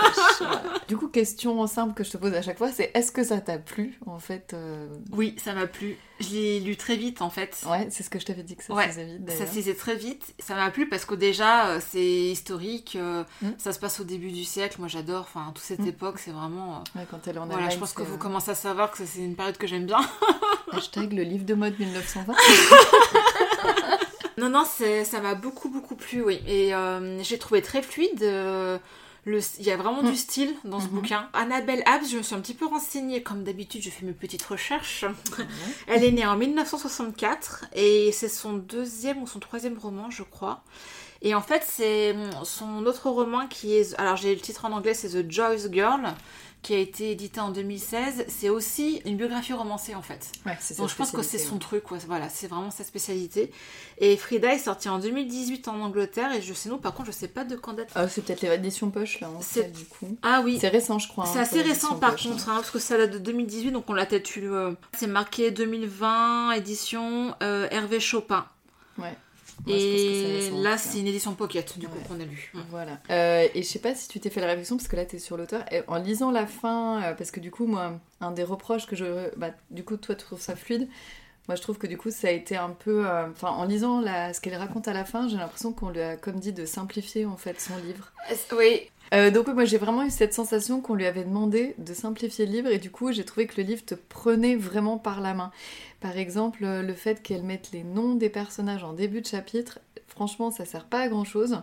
du 0.87 0.95
coup, 0.97 1.07
question 1.09 1.67
simple 1.67 1.93
que 1.93 2.03
je 2.03 2.11
te 2.11 2.17
pose 2.17 2.33
à 2.33 2.41
chaque 2.41 2.57
fois, 2.57 2.71
c'est 2.71 2.91
est-ce 2.93 3.11
que 3.11 3.23
ça 3.23 3.39
t'a 3.41 3.57
plu 3.57 3.99
en 4.05 4.19
fait 4.19 4.51
euh, 4.53 4.87
Oui, 5.11 5.35
ça 5.43 5.53
m'a 5.53 5.67
plu. 5.67 5.97
Je 6.21 6.29
l'ai 6.31 6.59
lu 6.59 6.75
très 6.75 6.97
vite 6.97 7.21
en 7.21 7.29
fait. 7.29 7.57
Ouais, 7.69 7.87
c'est 7.91 8.03
ce 8.03 8.09
que 8.09 8.19
je 8.19 8.25
t'avais 8.25 8.43
dit 8.43 8.55
que 8.57 8.63
ça 8.63 8.73
Ouais, 8.73 8.83
se 8.83 8.89
faisait 8.89 9.05
vite 9.05 9.31
Ça 9.31 9.45
se 9.47 9.55
lisait 9.55 9.73
très 9.75 9.95
vite. 9.95 10.33
Ça 10.39 10.53
m'a 10.55 10.69
plu 10.69 10.87
parce 10.89 11.05
que 11.05 11.15
déjà, 11.15 11.67
euh, 11.67 11.79
c'est 11.85 12.01
historique. 12.05 12.97
euh, 12.99 13.23
Mm. 13.41 13.49
Ça 13.57 13.71
se 13.71 13.79
passe 13.79 13.99
au 14.01 14.03
début 14.03 14.31
du 14.31 14.43
siècle. 14.43 14.75
Moi, 14.79 14.87
j'adore. 14.89 15.21
Enfin, 15.33 15.51
toute 15.55 15.63
cette 15.63 15.79
Mm. 15.79 15.87
époque, 15.87 16.19
c'est 16.19 16.31
vraiment. 16.31 16.83
euh, 16.95 16.99
Ouais, 16.99 17.05
quand 17.09 17.19
elle 17.27 17.35
est 17.35 17.39
en 17.39 17.45
Voilà, 17.45 17.59
Allemagne, 17.59 17.75
je 17.75 17.79
pense 17.79 17.93
que 17.93 18.01
vous 18.01 18.15
euh, 18.15 18.17
commencez 18.17 18.51
à 18.51 18.55
savoir 18.55 18.91
que 18.91 19.05
c'est 19.05 19.19
une 19.19 19.35
période 19.35 19.57
que 19.57 19.65
j'aime 19.67 19.85
bien. 19.85 19.99
Hashtag 20.73 21.13
le 21.13 21.23
livre 21.23 21.45
de 21.45 21.53
mode 21.53 21.79
1920. 21.79 22.33
Non, 24.39 24.49
non, 24.49 24.63
ça 24.65 25.21
m'a 25.21 25.35
beaucoup, 25.35 25.69
beaucoup 25.69 25.95
plu, 25.95 26.21
oui. 26.23 26.39
Et 26.47 26.73
euh, 26.73 27.21
j'ai 27.23 27.37
trouvé 27.37 27.61
très 27.61 27.81
fluide. 27.81 28.23
euh, 28.23 28.77
le, 29.25 29.39
il 29.59 29.65
y 29.65 29.71
a 29.71 29.75
vraiment 29.77 30.01
Mm. 30.01 30.09
du 30.11 30.15
style 30.15 30.55
dans 30.63 30.79
ce 30.79 30.85
Mhm. 30.85 30.91
bouquin. 30.91 31.29
Annabelle 31.33 31.83
Habs, 31.85 32.09
je 32.09 32.17
me 32.17 32.23
suis 32.23 32.33
un 32.35 32.39
petit 32.39 32.53
peu 32.53 32.65
renseignée. 32.65 33.21
Comme 33.21 33.43
d'habitude, 33.43 33.81
je 33.83 33.89
fais 33.89 34.05
mes 34.05 34.13
petites 34.13 34.43
recherches. 34.43 35.03
Elle 35.87 36.03
est 36.05 36.11
née 36.11 36.25
en 36.25 36.37
1964 36.37 37.65
et 37.75 38.11
c'est 38.11 38.29
son 38.29 38.53
deuxième 38.53 39.21
ou 39.21 39.27
son 39.27 39.39
troisième 39.39 39.77
roman, 39.77 40.09
je 40.09 40.23
crois. 40.23 40.61
Et 41.21 41.35
en 41.35 41.41
fait, 41.41 41.63
c'est 41.67 42.15
son 42.45 42.85
autre 42.85 43.09
roman 43.09 43.45
qui 43.47 43.75
est. 43.75 43.93
Alors, 43.99 44.15
j'ai 44.15 44.33
le 44.33 44.39
titre 44.39 44.63
en 44.65 44.71
anglais, 44.71 44.93
c'est 44.93 45.09
The 45.09 45.29
Joyce 45.29 45.67
Girl, 45.69 46.13
qui 46.61 46.73
a 46.73 46.77
été 46.77 47.11
édité 47.11 47.39
en 47.39 47.51
2016. 47.51 48.25
C'est 48.27 48.49
aussi 48.49 49.01
une 49.05 49.15
biographie 49.15 49.53
romancée, 49.53 49.95
en 49.95 50.01
fait. 50.01 50.31
Ouais, 50.45 50.57
Donc, 50.77 50.89
je 50.89 50.95
pense 50.95 51.11
que 51.11 51.21
c'est 51.23 51.37
son 51.37 51.53
ouais. 51.53 51.59
truc, 51.59 51.89
ouais. 51.91 51.99
voilà, 52.05 52.27
c'est 52.27 52.47
vraiment 52.47 52.69
sa 52.69 52.83
spécialité. 52.83 53.51
Et 53.97 54.17
Frida 54.17 54.53
est 54.53 54.59
sortie 54.59 54.89
en 54.89 54.99
2018 54.99 55.67
en 55.69 55.79
Angleterre, 55.81 56.33
et 56.33 56.41
je 56.41 56.53
sais, 56.53 56.67
non, 56.69 56.77
par 56.77 56.93
contre, 56.93 57.07
je 57.07 57.11
sais 57.13 57.29
pas 57.29 57.45
de 57.45 57.55
quand 57.55 57.73
date. 57.73 57.89
Ah, 57.95 58.07
c'est 58.09 58.21
peut-être 58.23 58.41
l'édition 58.41 58.89
poche 58.91 59.21
là, 59.21 59.29
en 59.29 59.39
fait, 59.39 59.71
du 59.71 59.85
coup. 59.85 60.17
Ah 60.21 60.41
oui, 60.43 60.57
C'est 60.59 60.67
récent, 60.67 60.99
je 60.99 61.07
crois. 61.07 61.25
hein, 61.25 61.29
c'est 61.31 61.39
assez 61.39 61.59
pour 61.61 61.67
récent 61.69 61.95
par 61.95 62.11
poche, 62.11 62.25
hein. 62.25 62.29
contre, 62.31 62.49
hein, 62.49 62.55
parce 62.55 62.71
que 62.71 62.79
ça 62.79 62.97
date 62.97 63.11
de 63.11 63.19
2018, 63.19 63.71
donc 63.71 63.85
on 63.89 63.93
l'a 63.93 64.05
peut-être 64.05 64.35
eu. 64.35 64.51
euh, 64.51 64.71
C'est 64.97 65.07
marqué 65.07 65.51
2020, 65.51 66.51
édition 66.51 67.35
euh, 67.41 67.67
Hervé 67.71 67.99
Chopin. 67.99 68.45
Ouais. 68.97 69.15
Ouais, 69.67 69.73
je 69.73 69.85
pense 69.85 70.01
que 70.01 70.41
c'est 70.41 70.47
et 70.59 70.61
là, 70.63 70.77
c'est 70.77 70.99
une 70.99 71.07
édition 71.07 71.33
pocket, 71.33 71.77
du 71.77 71.87
coup, 71.87 71.97
qu'on 72.07 72.19
a 72.19 72.23
lu. 72.25 72.51
Voilà. 72.69 72.99
Euh, 73.09 73.47
et 73.53 73.61
je 73.63 73.67
sais 73.67 73.79
pas 73.79 73.93
si 73.95 74.07
tu 74.07 74.19
t'es 74.19 74.29
fait 74.29 74.41
la 74.41 74.47
réflexion, 74.47 74.77
parce 74.77 74.87
que 74.87 74.95
là, 74.95 75.05
t'es 75.05 75.19
sur 75.19 75.37
l'auteur. 75.37 75.63
Et 75.71 75.81
En 75.87 75.97
lisant 75.97 76.31
la 76.31 76.47
fin, 76.47 77.01
euh, 77.03 77.13
parce 77.13 77.31
que 77.31 77.39
du 77.39 77.51
coup, 77.51 77.65
moi, 77.65 77.99
un 78.21 78.31
des 78.31 78.43
reproches 78.43 78.85
que 78.87 78.95
je. 78.95 79.29
Bah, 79.37 79.49
du 79.71 79.83
coup, 79.83 79.97
toi, 79.97 80.15
tu 80.15 80.25
trouves 80.25 80.41
ça 80.41 80.55
fluide. 80.55 80.87
Moi, 81.47 81.55
je 81.55 81.61
trouve 81.63 81.79
que 81.79 81.87
du 81.87 81.97
coup, 81.97 82.11
ça 82.11 82.27
a 82.27 82.31
été 82.31 82.55
un 82.57 82.69
peu. 82.69 83.07
euh, 83.07 83.27
Enfin, 83.31 83.49
en 83.49 83.65
lisant 83.65 84.01
la... 84.01 84.33
ce 84.33 84.39
qu'elle 84.41 84.55
raconte 84.55 84.87
à 84.87 84.93
la 84.93 85.03
fin, 85.03 85.27
j'ai 85.27 85.37
l'impression 85.37 85.73
qu'on 85.73 85.89
lui 85.89 86.01
a, 86.01 86.15
comme 86.15 86.39
dit, 86.39 86.53
de 86.53 86.65
simplifier 86.65 87.25
en 87.25 87.37
fait 87.37 87.59
son 87.59 87.75
livre. 87.77 88.11
Oui, 88.55 88.89
Euh, 89.13 89.31
donc, 89.31 89.47
moi, 89.47 89.65
j'ai 89.65 89.77
vraiment 89.77 90.03
eu 90.03 90.09
cette 90.11 90.33
sensation 90.33 90.81
qu'on 90.81 90.93
lui 90.93 91.05
avait 91.05 91.23
demandé 91.23 91.73
de 91.77 91.93
simplifier 91.93 92.45
le 92.45 92.51
livre, 92.51 92.69
et 92.69 92.77
du 92.77 92.91
coup, 92.91 93.11
j'ai 93.11 93.25
trouvé 93.25 93.47
que 93.47 93.59
le 93.59 93.67
livre 93.67 93.83
te 93.83 93.95
prenait 93.95 94.55
vraiment 94.55 94.97
par 94.97 95.21
la 95.21 95.33
main. 95.33 95.51
Par 95.99 96.17
exemple, 96.17 96.63
euh, 96.63 96.83
le 96.83 96.93
fait 96.93 97.21
qu'elle 97.23 97.43
mette 97.43 97.71
les 97.71 97.83
noms 97.83 98.15
des 98.15 98.29
personnages 98.29 98.83
en 98.83 98.93
début 98.93 99.21
de 99.21 99.27
chapitre, 99.27 99.79
franchement, 100.07 100.51
ça 100.51 100.65
sert 100.65 100.85
pas 100.85 101.01
à 101.01 101.07
grand 101.09 101.25
chose. 101.25 101.61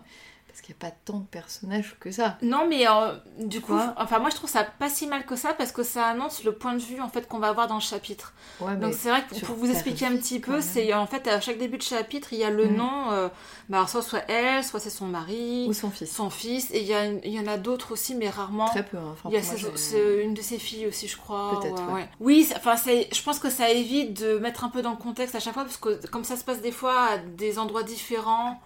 Parce 0.56 0.64
qu'il 0.64 0.75
n'y 0.75 0.87
a 0.87 0.91
pas 0.91 0.97
tant 1.05 1.19
de 1.19 1.26
personnages 1.26 1.97
que 2.00 2.11
ça. 2.11 2.38
Non, 2.41 2.67
mais 2.67 2.88
euh, 2.88 3.12
du 3.41 3.61
coup, 3.61 3.79
enfin 3.99 4.20
moi 4.20 4.31
je 4.31 4.37
trouve 4.37 4.49
ça 4.49 4.64
pas 4.64 4.88
si 4.88 5.06
mal 5.06 5.26
que 5.26 5.37
ça 5.37 5.53
parce 5.53 5.70
que 5.70 5.82
ça 5.82 6.06
annonce 6.06 6.44
le 6.44 6.53
point 6.53 6.73
de 6.73 6.79
vue 6.79 6.99
en 7.03 7.11
fait 7.11 7.29
qu'on 7.29 7.38
va 7.38 7.49
avoir 7.49 7.67
dans 7.67 7.75
le 7.75 7.82
chapitre. 7.82 8.32
Ouais, 8.62 8.75
Donc 8.76 8.94
c'est 8.94 9.11
vrai 9.11 9.23
que 9.29 9.38
pour, 9.44 9.55
vous 9.55 9.70
expliquer 9.70 10.06
un 10.06 10.17
petit 10.17 10.41
peu, 10.41 10.62
c'est 10.62 10.94
en 10.94 11.06
fait 11.06 11.29
à 11.29 11.43
chaque 11.43 11.58
début 11.58 11.76
de 11.76 11.82
chapitre 11.82 12.29
il 12.32 12.38
y 12.38 12.44
a 12.44 12.49
le 12.49 12.69
Mhm. 12.69 12.75
nom, 12.76 13.11
euh, 13.11 13.29
bah, 13.69 13.76
alors, 13.76 13.91
soit 13.91 14.00
soit 14.00 14.23
elle, 14.29 14.64
soit 14.64 14.81
c'est 14.81 14.88
son 14.88 15.05
mari, 15.05 15.67
Ou 15.69 15.75
son 15.75 15.91
fils. 15.91 16.11
son 16.11 16.31
fils, 16.31 16.70
et 16.73 16.81
il 16.81 16.87
y, 16.87 16.94
a 16.94 17.05
une- 17.05 17.20
il 17.23 17.32
y 17.32 17.38
en 17.38 17.47
a 17.47 17.59
d'autres 17.59 17.93
aussi, 17.93 18.14
mais 18.14 18.31
rarement. 18.31 18.64
Très 18.70 18.82
peu. 18.82 18.97
hein. 18.97 19.11
Enfin, 19.12 19.29
Il 19.29 19.35
y 19.35 19.37
a 19.37 19.43
moi, 19.43 19.76
ses- 19.76 20.23
une 20.25 20.32
de 20.32 20.41
ses 20.41 20.59
filles 20.59 20.87
aussi, 20.87 21.06
je 21.06 21.19
crois. 21.19 21.59
Peut-être, 21.61 21.82
ouais, 21.82 21.88
ouais. 21.88 21.93
ouais. 22.00 22.09
Oui, 22.20 22.49
enfin, 22.56 22.76
je 22.76 23.23
pense 23.23 23.38
que 23.41 23.50
ça 23.50 23.69
évite 23.69 24.19
de 24.23 24.38
mettre 24.38 24.64
un 24.64 24.70
peu 24.70 24.81
dans 24.81 24.93
le 24.93 24.97
contexte 24.97 25.35
à 25.35 25.41
chaque 25.41 25.52
fois, 25.52 25.64
parce 25.64 25.76
que 25.76 26.06
comme 26.06 26.25
ça 26.25 26.37
se 26.38 26.44
passe 26.44 26.62
des 26.62 26.73
fois 26.73 26.99
à 27.11 27.19
des 27.19 27.59
endroits 27.59 27.82
différents, 27.82 28.59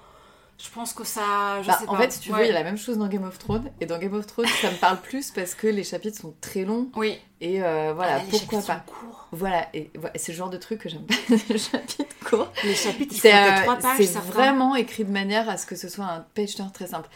je 0.63 0.69
pense 0.71 0.93
que 0.93 1.05
ça. 1.05 1.63
Je 1.63 1.67
Bah, 1.69 1.79
sais 1.81 1.89
en 1.89 1.93
pas. 1.97 2.03
fait, 2.03 2.13
si 2.13 2.21
tu 2.21 2.33
veux, 2.33 2.43
il 2.45 2.49
y 2.49 2.51
a 2.51 2.55
la 2.55 2.65
même 2.65 2.77
chose 2.79 2.99
dans 2.99 3.09
Game 3.09 3.25
of 3.25 3.39
Thrones. 3.39 3.71
Et 3.81 3.87
dans 3.87 3.99
Game 3.99 4.15
of 4.15 4.27
Thrones, 4.27 4.47
ça 4.61 4.71
me 4.71 4.77
parle 4.77 5.01
plus 5.01 5.31
parce 5.31 5.55
que 5.55 5.67
les 5.67 5.85
chapitres 5.85 6.19
sont 6.21 6.35
très 6.41 6.65
longs. 6.65 6.91
Oui, 6.97 7.19
Et 7.43 7.63
euh, 7.63 7.93
voilà, 7.95 8.17
Ah, 8.21 8.25
pourquoi 8.31 8.59
pas. 8.61 8.65
sont 8.65 8.81
courts. 8.87 9.29
Voilà, 9.33 9.67
et 9.75 9.91
voilà, 9.95 10.13
c'est 10.17 10.33
le 10.33 10.39
genre 10.39 10.51
de 10.51 10.57
truc 10.59 10.81
que 10.81 10.89
j'aime 10.89 11.07
pas, 11.07 11.15
les 11.49 11.59
chapitres 11.59 12.05
courts. 12.29 12.53
Les 12.65 12.75
chapitres, 12.75 13.15
C'est 13.19 13.33
euh, 13.35 13.63
trois 13.63 13.77
pages, 13.77 13.99
c'est 13.99 14.19
vraiment 14.19 14.75
écrit 14.77 15.05
de 15.05 15.13
manière 15.13 15.49
à 15.49 15.57
ce 15.57 15.67
que 15.67 15.77
ce 15.77 15.89
soit 15.89 16.05
un 16.05 16.27
page 16.35 16.55
turn 16.57 16.71
très 16.73 16.87
simple. 16.89 17.09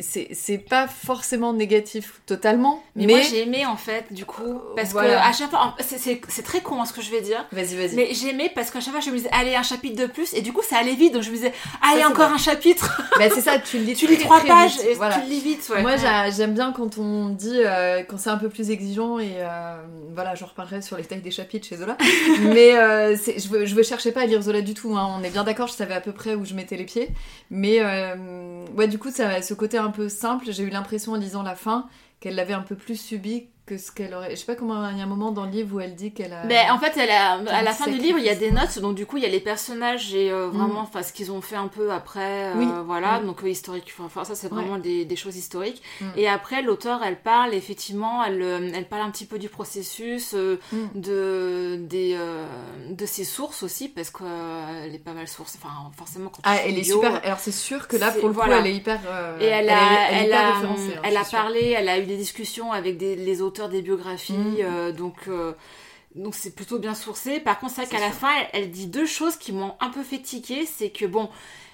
C'est 0.00 0.28
c'est 0.32 0.58
pas 0.58 0.88
forcément 0.88 1.52
négatif 1.52 2.20
totalement, 2.26 2.82
Mais, 2.96 3.06
mais... 3.06 3.12
moi 3.12 3.22
j'ai 3.22 3.42
aimé 3.42 3.64
en 3.64 3.76
fait 3.76 4.12
du 4.12 4.24
coup 4.24 4.58
parce 4.74 4.90
Voilà. 4.90 5.10
que 5.22 5.28
à 5.28 5.32
chaque 5.32 5.50
fois 5.50 5.76
c'est- 5.78 6.42
très 6.42 6.62
con 6.62 6.80
hein, 6.80 6.84
ce 6.84 6.92
que 6.92 7.00
je 7.02 7.12
vais 7.12 7.20
dire 7.20 7.46
Vas-y, 7.52 7.76
vas-y. 7.76 7.94
mais 7.94 8.08
j'aimais 8.12 8.50
parce 8.52 8.72
qu'à 8.72 8.80
chaque 8.80 8.92
fois 8.92 9.00
je 9.02 9.10
me 9.10 9.16
disais 9.16 9.28
allez 9.30 9.54
un 9.54 9.62
chapitre 9.62 9.94
de 10.02 10.06
plus 10.06 10.34
et 10.34 10.40
du 10.40 10.52
coup 10.52 10.62
ça 10.68 10.78
allait 10.78 10.94
vite 10.96 11.12
donc 11.14 11.22
je 11.22 11.30
me 11.30 11.36
disais 11.36 11.52
allez 11.82 12.04
encore 12.04 12.32
un 12.32 12.38
chapitre 12.38 13.00
Bah, 13.18 13.26
c'est 13.32 13.42
ça, 13.42 13.58
tu 13.60 13.78
lis 13.78 13.94
tu 13.94 14.08
lis 14.08 14.18
trois 14.18 14.40
pages 14.40 14.78
et 14.80 14.94
voilà. 14.94 15.16
tu 15.20 15.28
lis 15.28 15.40
vite 15.40 15.68
ouais. 15.68 15.82
Moi, 15.82 15.92
j'aime 16.30 16.54
bien 16.54 16.72
quand 16.72 16.98
on 16.98 17.28
dit, 17.28 17.60
euh, 17.64 18.02
quand 18.08 18.16
c'est 18.18 18.30
un 18.30 18.36
peu 18.38 18.48
plus 18.48 18.70
exigeant, 18.70 19.18
et 19.18 19.34
euh, 19.48 19.86
voilà, 20.14 20.34
j'en 20.34 20.46
reparlerai 20.46 20.82
sur 20.82 20.96
les 20.96 21.04
tailles 21.04 21.22
des 21.22 21.30
chapitres 21.30 21.66
chez 21.66 21.76
Zola. 21.76 21.96
mais 22.42 22.76
euh, 22.76 23.16
je, 23.16 23.48
veux, 23.48 23.66
je 23.66 23.74
veux 23.74 23.82
chercher 23.82 24.12
pas 24.12 24.22
à 24.22 24.26
lire 24.26 24.42
Zola 24.42 24.60
du 24.62 24.74
tout, 24.74 24.96
hein. 24.96 25.16
on 25.18 25.22
est 25.22 25.30
bien 25.30 25.44
d'accord, 25.44 25.68
je 25.68 25.72
savais 25.72 25.94
à 25.94 26.00
peu 26.00 26.12
près 26.12 26.34
où 26.34 26.44
je 26.44 26.54
mettais 26.54 26.76
les 26.76 26.84
pieds. 26.84 27.10
Mais 27.50 27.78
euh, 27.80 28.64
ouais, 28.76 28.88
du 28.88 28.98
coup, 28.98 29.10
ça, 29.10 29.42
ce 29.42 29.54
côté 29.54 29.78
un 29.78 29.90
peu 29.90 30.08
simple, 30.08 30.46
j'ai 30.50 30.62
eu 30.62 30.70
l'impression 30.70 31.12
en 31.12 31.16
lisant 31.16 31.42
la 31.42 31.54
fin 31.54 31.88
qu'elle 32.20 32.34
l'avait 32.34 32.54
un 32.54 32.62
peu 32.62 32.74
plus 32.74 33.00
subi 33.00 33.48
que 33.68 33.76
ce 33.76 33.92
qu'elle 33.92 34.14
aurait. 34.14 34.30
Je 34.30 34.36
sais 34.36 34.46
pas 34.46 34.54
comment, 34.54 34.88
il 34.90 34.96
y 34.96 35.00
a 35.00 35.04
un 35.04 35.06
moment 35.06 35.30
dans 35.30 35.44
le 35.44 35.50
livre 35.50 35.76
où 35.76 35.80
elle 35.80 35.94
dit 35.94 36.12
qu'elle 36.12 36.32
a. 36.32 36.44
Mais 36.44 36.70
en 36.70 36.78
fait, 36.78 36.96
elle 36.96 37.10
a- 37.10 37.34
à 37.54 37.62
la 37.62 37.72
fin 37.72 37.86
du 37.90 37.98
livre, 37.98 38.18
il 38.18 38.24
y 38.24 38.30
a 38.30 38.34
des 38.34 38.50
notes, 38.50 38.78
donc 38.78 38.94
du 38.94 39.04
coup, 39.04 39.18
il 39.18 39.22
y 39.22 39.26
a 39.26 39.28
les 39.28 39.40
personnages 39.40 40.14
et 40.14 40.30
euh, 40.30 40.48
vraiment, 40.48 40.80
enfin, 40.80 41.02
ce 41.02 41.12
qu'ils 41.12 41.30
ont 41.30 41.42
fait 41.42 41.56
un 41.56 41.68
peu 41.68 41.92
après, 41.92 42.46
euh, 42.46 42.52
Oui. 42.56 42.66
voilà, 42.86 43.20
Mm. 43.20 43.26
donc 43.26 43.44
euh, 43.44 43.48
historique. 43.50 43.92
Enfin, 44.00 44.24
ça, 44.24 44.34
c'est 44.34 44.48
vraiment 44.48 44.74
Ouais. 44.74 44.80
des, 44.80 45.04
des 45.04 45.16
choses 45.16 45.36
historiques. 45.36 45.82
Mm. 46.00 46.04
Et 46.16 46.28
après, 46.28 46.62
l'auteur, 46.62 47.00
elle 47.04 47.20
parle 47.20 47.52
effectivement, 47.52 48.24
elle, 48.24 48.40
elle 48.74 48.88
parle 48.88 49.02
un 49.02 49.10
petit 49.10 49.26
peu 49.26 49.38
du 49.38 49.48
processus, 49.50 50.32
Mm. 50.32 50.76
de 50.94 51.76
des 51.80 52.16
de 52.90 53.06
ses 53.06 53.24
sources 53.24 53.62
aussi, 53.62 53.88
parce 53.88 54.10
qu'elle 54.10 54.94
est 54.94 54.98
pas 55.04 55.12
mal 55.12 55.28
source. 55.28 55.58
Enfin, 55.60 55.74
forcément, 55.96 56.30
quand 56.30 56.42
tu 56.42 56.48
Ah, 56.48 56.56
elle 56.64 56.78
est 56.78 56.84
super. 56.84 57.20
Alors, 57.24 57.38
c'est 57.38 57.52
sûr 57.52 57.88
que 57.88 57.96
là, 57.96 58.10
pour 58.12 58.28
le 58.28 58.34
coup, 58.34 58.40
voilà. 58.40 58.58
elle 58.60 58.66
est 58.68 58.74
hyper. 58.74 59.00
Et 59.40 59.44
elle 59.46 59.68
a, 59.68 59.72
est- 60.12 60.24
elle, 60.24 60.32
a, 60.32 60.52
référencée, 60.54 60.94
hein, 60.96 61.00
elle 61.04 61.16
a 61.16 61.24
sûr. 61.24 61.38
parlé, 61.38 61.74
elle 61.76 61.88
a 61.88 61.98
eu 61.98 62.04
des 62.06 62.16
discussions 62.16 62.72
avec 62.72 62.96
des, 62.96 63.16
les 63.16 63.42
auteurs 63.42 63.57
des 63.68 63.82
biographies, 63.82 64.32
Mhm. 64.34 64.56
euh, 64.60 64.92
donc 64.92 65.16
euh, 65.26 65.54
donc 66.14 66.34
c'est 66.36 66.54
plutôt 66.54 66.78
bien 66.78 66.94
sourcé. 66.94 67.40
Par 67.40 67.58
contre, 67.58 67.74
c'est 67.74 67.82
vrai 67.82 67.90
qu'à 67.90 68.00
la 68.00 68.12
fin, 68.12 68.30
elle, 68.52 68.62
elle 68.64 68.70
dit 68.70 68.86
deux 68.86 69.06
choses 69.06 69.36
qui 69.36 69.52
m'ont 69.52 69.74
un 69.80 69.90
peu 69.90 70.02
fait 70.04 70.18
tiquer, 70.20 70.64
c'est 70.66 70.90
que 70.90 71.04
bon, 71.04 71.28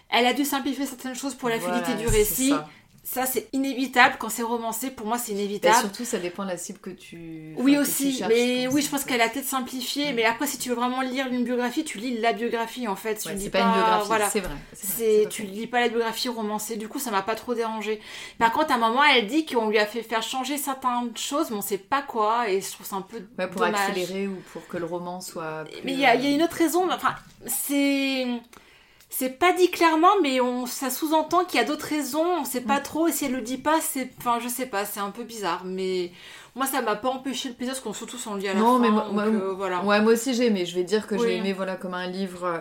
elle 0.09 0.27
a 0.27 0.33
dû 0.33 0.45
simplifier 0.45 0.87
certaines 0.87 1.15
choses 1.15 1.35
pour 1.35 1.49
la 1.51 1.59
Voilà, 1.59 1.83
fluidité 1.83 2.03
du 2.03 2.09
récit. 2.09 2.51
ça. 2.51 2.69
Ça, 3.07 3.27
c'est 3.27 3.49
inévitable 3.53 4.17
quand 4.19 4.31
c'est 4.31 4.43
romancé. 4.43 4.91
Pour 4.91 5.07
moi, 5.07 5.19
c'est 5.19 5.33
Et 5.33 5.35
inévitable. 5.35 5.77
surtout, 5.79 6.07
ça 6.07 6.19
dépend 6.19 6.45
de 6.45 6.49
la 6.49 6.57
cible 6.57 6.79
que 6.79 6.89
tu. 6.89 7.53
Oui 7.59 7.73
enfin, 7.77 7.83
que 7.83 7.87
tu 7.87 7.93
aussi, 7.93 8.13
cherches, 8.17 8.33
mais 8.33 8.67
oui, 8.69 8.81
je 8.81 8.89
en 8.89 8.91
pense 8.91 9.05
qu'elle 9.05 9.21
a 9.21 9.29
peut-être 9.29 9.45
simplifié, 9.45 10.13
Mm. 10.13 10.17
mais 10.17 10.25
après, 10.25 10.47
si 10.47 10.57
tu 10.59 10.71
veux 10.71 10.75
vraiment 10.75 11.03
lire 11.03 11.27
une 11.31 11.45
biographie, 11.45 11.85
tu 11.85 11.99
lis 11.99 12.19
la 12.19 12.33
biographie 12.33 12.89
en 12.89 12.97
fait. 12.97 13.17
Tu 13.17 13.29
Ouais, 13.29 13.35
lis 13.35 13.43
c'est 13.45 13.51
pas, 13.51 13.61
une 13.61 13.73
biographie, 13.75 14.07
voilà. 14.07 14.31
c'est 14.31 14.41
vrai. 14.41 14.55
c'est 14.73 15.27
tu 15.29 15.43
lis 15.43 15.67
pas 15.67 15.81
la 15.81 15.89
biographie 15.91 16.29
romancée, 16.31 16.77
du 16.77 16.89
coup 16.89 16.99
ça 16.99 17.11
m'a 17.11 17.21
pas 17.21 17.35
trop 17.35 17.53
dérangé. 17.55 18.01
Par 18.39 18.53
contre, 18.53 18.73
à 18.73 18.77
un 18.77 18.79
moment, 18.79 19.05
elle 19.05 19.27
dit 19.27 19.45
qu'on 19.45 19.69
lui 19.69 19.79
a 19.79 19.85
fait 19.87 20.03
faire 20.03 20.23
changer 20.23 20.57
certaines 20.57 21.15
choses, 21.15 21.51
mais 21.51 21.57
on 21.57 21.61
sait 21.63 21.77
pas 21.77 22.01
quoi, 22.01 22.49
et 22.49 22.63
je 22.63 22.71
trouve 22.73 22.87
ça 22.87 22.97
un 22.97 23.03
peu 23.03 23.19
Ouais, 23.39 23.49
pour 23.49 23.61
dommage. 23.61 23.91
accélérer 23.91 24.29
ou 24.29 24.37
pour 24.55 24.67
que 24.67 24.79
le 24.79 24.87
roman 24.87 25.21
soit. 25.21 25.65
plus, 25.65 25.81
Mais 25.85 25.93
il 25.93 25.99
y, 25.99 26.03
y 26.03 26.07
a 26.07 26.15
euh, 26.17 26.35
une 26.35 26.43
autre 26.43 26.57
raison, 26.57 26.91
enfin, 26.91 27.15
c'est. 27.47 28.27
C'est 29.17 29.39
pas 29.39 29.53
dit 29.53 29.71
clairement, 29.71 30.21
mais 30.23 30.41
on, 30.41 30.67
ça 30.67 30.91
sous-entend 30.91 31.45
qu'il 31.45 31.61
y 31.61 31.63
a 31.63 31.67
d'autres 31.67 31.87
raisons, 31.87 32.25
on 32.41 32.45
sait 32.45 32.61
Mm. 32.61 32.65
pas 32.67 32.81
trop, 32.81 33.07
et 33.07 33.13
si 33.13 33.27
elle 33.27 33.33
le 33.33 33.43
dit 33.43 33.59
pas, 33.59 33.81
c'est. 33.81 34.11
Enfin, 34.19 34.39
je 34.43 34.49
sais 34.49 34.67
pas, 34.67 34.85
c'est 34.85 34.99
un 35.01 35.11
peu 35.11 35.23
bizarre, 35.23 35.63
mais 35.65 36.11
moi 36.57 36.67
ça 36.67 36.83
m'a 36.83 36.97
pas 36.97 37.11
empêché 37.11 37.49
le 37.51 37.55
plaisir, 37.55 37.75
parce 37.75 37.85
qu'on 37.85 37.93
surtout 37.93 38.17
on 38.29 38.35
lit 38.35 38.49
à 38.49 38.55
la 38.55 38.61
Non, 38.61 38.75
fin, 38.77 38.79
mais 38.81 38.91
moi- 38.91 39.05
donc, 39.05 39.13
moi- 39.13 39.25
euh, 39.27 39.53
voilà. 39.55 39.85
Ouais, 39.85 40.01
moi 40.01 40.15
aussi 40.15 40.35
j'ai 40.35 40.47
aimé. 40.47 40.67
Je 40.67 40.75
vais 40.75 40.83
dire 40.85 41.07
que 41.07 41.15
Oui. 41.15 41.21
j'ai 41.23 41.37
aimé 41.37 41.53
voilà, 41.53 41.77
comme 41.77 41.95
un 41.95 42.07
livre. 42.09 42.45
euh, 42.45 42.59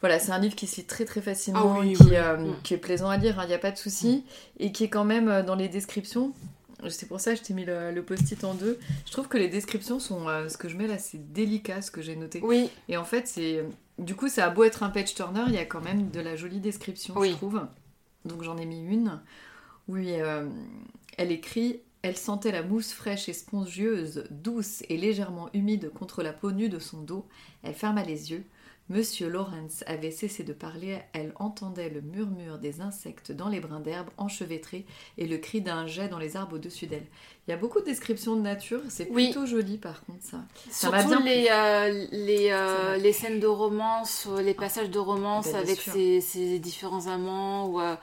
Voilà, 0.00 0.18
c'est 0.18 0.32
un 0.32 0.38
livre 0.38 0.54
qui 0.54 0.66
se 0.66 0.76
lit 0.76 0.84
très 0.84 1.06
très 1.06 1.22
facilement, 1.22 1.76
Ah 1.76 1.80
oui, 1.80 1.94
qui, 1.94 2.02
oui. 2.02 2.10
euh, 2.16 2.36
Mm. 2.36 2.56
qui 2.62 2.74
est 2.74 2.78
plaisant 2.78 3.08
à 3.08 3.16
lire, 3.16 3.38
il 3.42 3.48
n'y 3.48 3.54
a 3.54 3.58
pas 3.58 3.70
de 3.70 3.78
souci, 3.78 4.22
et 4.58 4.70
qui 4.70 4.84
est 4.84 4.90
quand 4.90 5.04
même 5.04 5.42
dans 5.46 5.54
les 5.54 5.68
descriptions. 5.68 6.34
C'est 6.90 7.08
pour 7.08 7.18
ça 7.20 7.32
que 7.32 7.38
je 7.38 7.42
t'ai 7.42 7.54
mis 7.54 7.64
le, 7.64 7.90
le 7.92 8.02
post-it 8.02 8.44
en 8.44 8.52
deux. 8.52 8.78
Je 9.06 9.12
trouve 9.12 9.28
que 9.28 9.38
les 9.38 9.48
descriptions 9.48 9.98
sont. 10.00 10.28
euh, 10.28 10.50
ce 10.50 10.58
que 10.58 10.68
je 10.68 10.76
mets 10.76 10.86
là, 10.86 10.98
c'est 10.98 11.32
délicat 11.32 11.80
ce 11.80 11.90
que 11.90 12.02
j'ai 12.02 12.16
noté. 12.16 12.40
Oui, 12.44 12.68
Et 12.90 12.98
en 12.98 13.04
fait, 13.04 13.26
c'est. 13.26 13.64
Du 13.98 14.14
coup, 14.16 14.28
ça 14.28 14.46
a 14.46 14.50
beau 14.50 14.64
être 14.64 14.82
un 14.82 14.90
page 14.90 15.14
turner, 15.14 15.44
il 15.48 15.54
y 15.54 15.58
a 15.58 15.64
quand 15.64 15.80
même 15.80 16.10
de 16.10 16.20
la 16.20 16.34
jolie 16.36 16.60
description, 16.60 17.14
Oui. 17.16 17.30
je 17.30 17.36
trouve. 17.36 17.66
Donc 18.24 18.42
j'en 18.42 18.56
ai 18.56 18.66
mis 18.66 18.82
une. 18.84 19.20
Oui, 19.88 20.20
euh, 20.20 20.48
elle 21.18 21.30
écrit 21.30 21.80
Elle 22.02 22.16
sentait 22.16 22.52
la 22.52 22.62
mousse 22.62 22.92
fraîche 22.92 23.28
et 23.28 23.32
spongieuse, 23.32 24.24
douce 24.30 24.82
et 24.88 24.96
légèrement 24.96 25.48
humide 25.54 25.90
contre 25.94 26.22
la 26.22 26.32
peau 26.32 26.50
nue 26.52 26.68
de 26.68 26.78
son 26.78 27.02
dos. 27.02 27.26
Elle 27.62 27.74
ferma 27.74 28.02
les 28.02 28.30
yeux. 28.32 28.44
Monsieur 28.90 29.30
Lawrence 29.30 29.82
avait 29.86 30.10
cessé 30.10 30.42
de 30.42 30.52
parler, 30.52 30.98
elle 31.14 31.32
entendait 31.36 31.88
le 31.88 32.02
murmure 32.02 32.58
des 32.58 32.82
insectes 32.82 33.32
dans 33.32 33.48
les 33.48 33.58
brins 33.58 33.80
d'herbe 33.80 34.10
enchevêtrés 34.18 34.84
et 35.16 35.26
le 35.26 35.38
cri 35.38 35.62
d'un 35.62 35.86
jet 35.86 36.08
dans 36.08 36.18
les 36.18 36.36
arbres 36.36 36.56
au-dessus 36.56 36.86
d'elle. 36.86 37.06
Il 37.48 37.50
y 37.50 37.54
a 37.54 37.56
beaucoup 37.56 37.80
de 37.80 37.86
descriptions 37.86 38.36
de 38.36 38.42
nature, 38.42 38.82
c'est 38.90 39.08
Oui. 39.10 39.26
plutôt 39.32 39.46
joli 39.46 39.78
par 39.78 40.04
contre 40.04 40.22
ça. 40.22 40.42
Ça 40.70 40.90
Surtout 40.90 41.08
bien 41.08 41.20
les, 41.24 41.48
euh, 41.50 42.06
les, 42.12 42.50
euh, 42.50 42.96
les 42.98 43.12
scènes 43.14 43.40
de 43.40 43.46
romance, 43.46 44.26
euh, 44.30 44.42
les 44.42 44.54
passages 44.54 44.90
de 44.90 44.98
romance 44.98 45.48
bien 45.48 45.60
avec 45.60 45.80
ses, 45.80 46.20
ses 46.20 46.58
différents 46.58 47.06
amants. 47.06 47.66
Ou, 47.68 47.80
euh, 47.80 47.96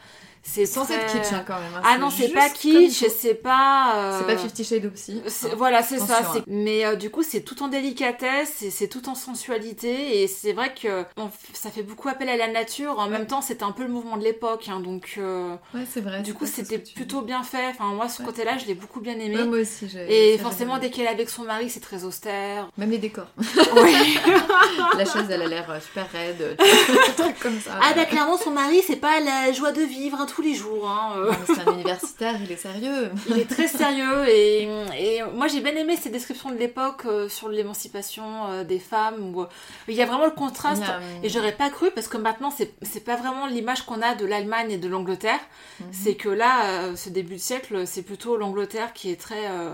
c'est 0.43 0.65
Sans 0.65 0.85
très- 0.85 0.95
être 0.95 1.07
kitsch 1.13 1.33
hein, 1.33 1.43
quand 1.45 1.59
même. 1.59 1.71
hein, 1.75 1.81
Ah 1.85 1.97
non, 1.97 2.09
c'est 2.09 2.29
pas 2.29 2.49
kitsch, 2.49 3.05
c'est 3.09 3.35
pas. 3.35 3.93
euh, 3.95 4.19
C'est 4.19 4.25
pas 4.35 4.37
Fifty 4.41 4.63
Shades 4.63 4.91
c'est- 4.95 5.13
hein. 5.13 5.53
Voilà, 5.57 5.83
c'est 5.83 5.99
ça. 5.99 6.21
C'est- 6.33 6.43
Mais 6.47 6.85
euh, 6.85 6.95
du 6.95 7.09
coup, 7.09 7.23
c'est 7.23 7.41
tout 7.41 7.61
en 7.63 7.67
délicatesse, 7.67 8.63
c'est 8.71 8.87
tout 8.87 9.07
en 9.09 9.15
sensualité, 9.15 10.21
et 10.23 10.27
c'est 10.27 10.53
vrai 10.53 10.73
que 10.73 11.03
on 11.17 11.29
ça 11.53 11.69
fait 11.69 11.83
beaucoup 11.83 12.09
appel 12.09 12.29
à 12.29 12.37
la 12.37 12.47
nature. 12.47 12.99
En 12.99 13.07
même 13.07 13.27
temps, 13.27 13.41
c'était 13.41 13.63
un 13.63 13.71
peu 13.71 13.83
le 13.83 13.89
mouvement 13.89 14.17
de 14.17 14.23
l'époque, 14.23 14.67
hein, 14.69 14.79
donc 14.79 15.15
euh, 15.17 15.55
Ouais, 15.73 15.81
c'est 15.91 16.01
vrai. 16.01 16.21
du 16.21 16.33
coup, 16.33 16.45
c'était 16.45 16.79
plutôt 16.79 17.21
bien 17.21 17.43
fait. 17.43 17.67
Enfin, 17.69 17.85
moi, 17.93 18.09
ce 18.09 18.19
Ouais. 18.21 18.25
côté-là, 18.27 18.57
je 18.57 18.65
l'ai 18.65 18.73
beaucoup 18.75 18.99
bien 18.99 19.13
aimé. 19.19 19.35
Ouais, 19.37 19.45
moi 19.45 19.59
aussi. 19.59 19.87
j'ai- 19.89 20.33
Et 20.33 20.37
forcément, 20.37 20.77
dès 20.79 20.89
qu'elle 20.89 21.05
est 21.05 21.09
avec 21.09 21.29
son 21.29 21.43
mari, 21.43 21.69
c'est 21.69 21.79
très 21.79 22.03
austère. 22.03 22.69
Même 22.77 22.91
les 22.91 22.97
décors. 22.97 23.27
Oui. 23.75 24.17
La 24.97 25.05
chaise, 25.05 25.25
elle 25.29 25.41
a 25.41 25.47
l'air 25.47 25.79
super 25.81 26.09
raide. 26.11 26.57
comme 27.41 27.59
ça. 27.59 27.71
Ah 27.81 27.93
bah 27.95 28.05
clairement 28.05 28.37
son 28.37 28.51
mari 28.51 28.81
c'est 28.85 28.95
pas 28.97 29.19
la 29.19 29.51
joie 29.51 29.71
de 29.71 29.81
vivre 29.81 30.17
hein, 30.19 30.25
tous 30.33 30.41
les 30.41 30.53
jours. 30.53 30.87
Hein, 30.89 31.13
euh. 31.17 31.31
C'est 31.45 31.67
un 31.67 31.73
universitaire, 31.73 32.35
il 32.43 32.51
est 32.51 32.55
sérieux. 32.55 33.11
Il 33.29 33.37
est 33.39 33.49
très 33.49 33.67
sérieux 33.67 34.27
et, 34.27 34.63
et 34.97 35.23
moi 35.33 35.47
j'ai 35.47 35.59
bien 35.61 35.75
aimé 35.75 35.97
ces 36.01 36.09
descriptions 36.09 36.49
de 36.51 36.55
l'époque 36.55 37.03
euh, 37.05 37.27
sur 37.29 37.49
l'émancipation 37.49 38.23
euh, 38.49 38.63
des 38.63 38.79
femmes 38.79 39.35
où 39.35 39.45
il 39.87 39.95
y 39.95 40.01
a 40.01 40.05
vraiment 40.05 40.25
le 40.25 40.31
contraste 40.31 40.83
et 41.23 41.29
j'aurais 41.29 41.51
pas 41.51 41.69
cru 41.69 41.91
parce 41.91 42.07
que 42.07 42.17
maintenant 42.17 42.51
c'est 42.51 43.03
pas 43.03 43.15
vraiment 43.15 43.45
l'image 43.47 43.81
qu'on 43.85 44.01
a 44.01 44.15
de 44.15 44.25
l'Allemagne 44.25 44.71
et 44.71 44.77
de 44.77 44.87
l'Angleterre. 44.87 45.39
Mhm. 45.79 45.85
C'est 45.91 46.15
que 46.15 46.29
là 46.29 46.95
ce 46.95 47.09
début 47.09 47.35
de 47.35 47.39
siècle 47.41 47.85
c'est 47.85 48.03
plutôt 48.03 48.37
l'Angleterre 48.37 48.93
qui 48.93 49.11
est 49.11 49.19
très 49.19 49.47
euh, 49.49 49.73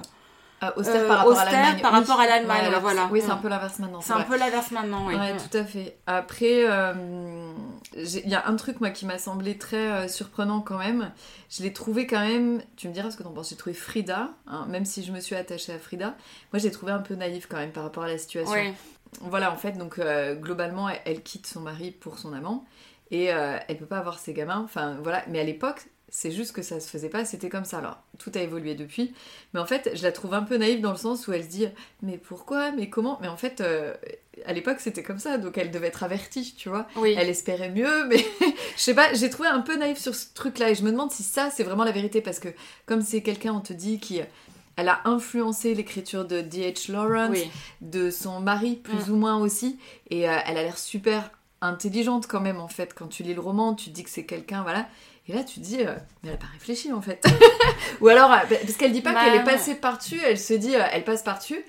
Ah, 0.61 0.73
austère 0.77 1.03
Euh, 1.03 1.07
par 1.07 1.17
rapport 1.19 1.33
austère 1.33 1.47
à 1.47 1.51
l'Allemagne. 1.51 1.81
par 1.81 1.91
oui. 1.93 1.99
rapport 1.99 2.19
à 2.19 2.25
l'Allemagne, 2.27 2.65
alors, 2.65 2.81
voilà. 2.81 3.07
Oui, 3.11 3.21
c'est 3.23 3.29
un 3.31 3.35
Mm. 3.35 3.41
peu 3.41 3.47
l'inverse 3.49 3.77
maintenant. 3.79 4.01
c'est 4.01 4.13
un 4.13 4.15
vrai. 4.15 4.25
peu 4.25 4.37
l'inverse 4.37 4.71
maintenant 4.71 5.03
oui. 5.07 5.13
Ouais, 5.15 5.33
Mm. 5.33 5.37
tout 5.37 5.57
à 5.57 5.63
fait. 5.63 5.97
Après, 6.07 6.63
euh, 6.65 6.93
il 7.95 8.29
y 8.29 8.35
a 8.35 8.47
un 8.47 8.55
truc 8.55 8.81
moi 8.81 8.89
qui 8.89 9.05
m'a 9.05 9.17
semblé 9.17 9.57
très 9.57 9.91
euh, 9.91 10.07
surprenant 10.07 10.61
quand 10.61 10.77
même. 10.77 11.11
Je 11.49 11.63
l'ai 11.63 11.73
trouvé 11.73 12.07
quand 12.07 12.19
même. 12.19 12.61
Tu 12.75 12.87
me 12.87 12.93
diras 12.93 13.11
ce 13.11 13.17
que 13.17 13.23
t'en 13.23 13.31
penses. 13.31 13.49
J'ai 13.49 13.55
trouvé 13.55 13.73
Frida, 13.73 14.31
hein, 14.47 14.65
même 14.69 14.85
si 14.85 15.03
je 15.03 15.11
me 15.11 15.19
suis 15.19 15.35
attachée 15.35 15.73
à 15.73 15.79
Frida. 15.79 16.15
Moi, 16.51 16.59
j'ai 16.59 16.71
trouvé 16.71 16.91
un 16.91 16.99
peu 16.99 17.15
naïf 17.15 17.47
quand 17.47 17.57
même 17.57 17.71
par 17.71 17.83
rapport 17.83 18.03
à 18.03 18.07
la 18.07 18.17
situation. 18.17 18.51
Ouais. 18.51 18.73
Voilà, 19.21 19.51
en 19.51 19.55
fait, 19.55 19.73
donc 19.73 19.99
euh, 19.99 20.35
globalement, 20.35 20.89
elle, 20.89 21.01
elle 21.05 21.23
quitte 21.23 21.47
son 21.47 21.61
mari 21.61 21.91
pour 21.91 22.19
son 22.19 22.33
amant 22.33 22.65
et 23.11 23.33
euh, 23.33 23.57
elle 23.67 23.77
peut 23.77 23.85
pas 23.85 23.99
avoir 23.99 24.19
ses 24.19 24.33
gamins. 24.33 24.61
Enfin, 24.63 24.97
voilà. 25.01 25.23
Mais 25.27 25.39
à 25.39 25.43
l'époque, 25.43 25.85
c'est 26.09 26.31
juste 26.31 26.53
que 26.53 26.61
ça 26.61 26.79
se 26.79 26.89
faisait 26.89 27.09
pas, 27.09 27.25
c'était 27.25 27.49
comme 27.49 27.65
ça. 27.65 27.79
Alors, 27.79 27.97
tout 28.17 28.31
a 28.35 28.39
évolué 28.39 28.75
depuis. 28.75 29.13
Mais 29.53 29.59
en 29.59 29.65
fait, 29.65 29.91
je 29.93 30.03
la 30.03 30.11
trouve 30.11 30.33
un 30.33 30.43
peu 30.43 30.57
naïve 30.57 30.81
dans 30.81 30.91
le 30.91 30.97
sens 30.97 31.27
où 31.27 31.33
elle 31.33 31.43
se 31.43 31.49
dit 31.49 31.67
Mais 32.01 32.17
pourquoi? 32.17 32.71
Mais 32.71 32.89
comment? 32.89 33.17
Mais 33.21 33.27
en 33.27 33.37
fait, 33.37 33.61
euh, 33.61 33.93
à 34.47 34.53
l'époque, 34.53 34.77
c'était 34.79 35.03
comme 35.03 35.19
ça, 35.19 35.37
donc 35.37 35.57
elle 35.57 35.69
devait 35.71 35.87
être 35.87 36.03
avertie, 36.03 36.55
tu 36.57 36.69
vois. 36.69 36.87
Oui. 36.95 37.13
Elle 37.17 37.29
espérait 37.29 37.69
mieux, 37.69 38.05
mais 38.07 38.17
je 38.75 38.81
sais 38.81 38.95
pas, 38.95 39.13
j'ai 39.13 39.29
trouvé 39.29 39.49
un 39.49 39.59
peu 39.61 39.75
naïf 39.75 39.97
sur 39.99 40.15
ce 40.15 40.25
truc-là 40.33 40.69
et 40.71 40.75
je 40.75 40.81
me 40.83 40.91
demande 40.91 41.11
si 41.11 41.21
ça, 41.23 41.49
c'est 41.53 41.63
vraiment 41.63 41.83
la 41.83 41.91
vérité 41.91 42.21
parce 42.21 42.39
que, 42.39 42.49
comme 42.85 43.01
c'est 43.01 43.21
quelqu'un, 43.21 43.53
on 43.53 43.61
te 43.61 43.73
dit, 43.73 43.99
qui. 43.99 44.21
Elle 44.79 44.89
a 44.89 45.01
influencé 45.05 45.73
l'écriture 45.73 46.25
de 46.25 46.41
D.H. 46.41 46.91
Lawrence, 46.91 47.29
Oui. 47.31 47.49
de 47.81 48.11
son 48.11 48.39
mari 48.39 48.75
plus 48.75 49.07
Mm. 49.07 49.11
ou 49.11 49.15
moins 49.15 49.37
aussi 49.37 49.79
et 50.11 50.29
euh, 50.29 50.37
elle 50.45 50.55
a 50.57 50.61
l'air 50.63 50.77
super 50.77 51.31
intelligente 51.61 52.27
quand 52.27 52.39
même 52.41 52.59
en 52.59 52.67
fait 52.67 52.93
quand 52.93 53.07
tu 53.07 53.23
lis 53.23 53.33
le 53.33 53.41
roman 53.41 53.73
tu 53.73 53.89
te 53.89 53.95
dis 53.95 54.03
que 54.03 54.09
c'est 54.11 54.25
quelqu'un 54.27 54.61
voilà 54.61 54.87
et 55.27 55.33
là 55.33 55.43
tu 55.43 55.59
te 55.59 55.65
dis 55.65 55.79
euh, 55.81 55.95
mais 56.21 56.29
elle 56.29 56.35
a 56.35 56.37
pas 56.37 56.45
réfléchi 56.53 56.93
en 56.93 57.01
fait 57.01 57.25
ou 58.01 58.07
alors 58.07 58.31
euh, 58.31 58.37
parce 58.49 58.73
qu'elle 58.77 58.91
dit 58.91 59.01
pas 59.01 59.13
Bah, 59.13 59.25
qu'elle 59.25 59.41
est 59.41 59.43
passée 59.43 59.73
par 59.73 59.97
dessus 59.97 60.19
elle 60.23 60.37
se 60.39 60.53
dit 60.53 60.75
euh, 60.75 60.83
elle 60.91 61.03
passe 61.03 61.23
par 61.23 61.39
dessus 61.39 61.59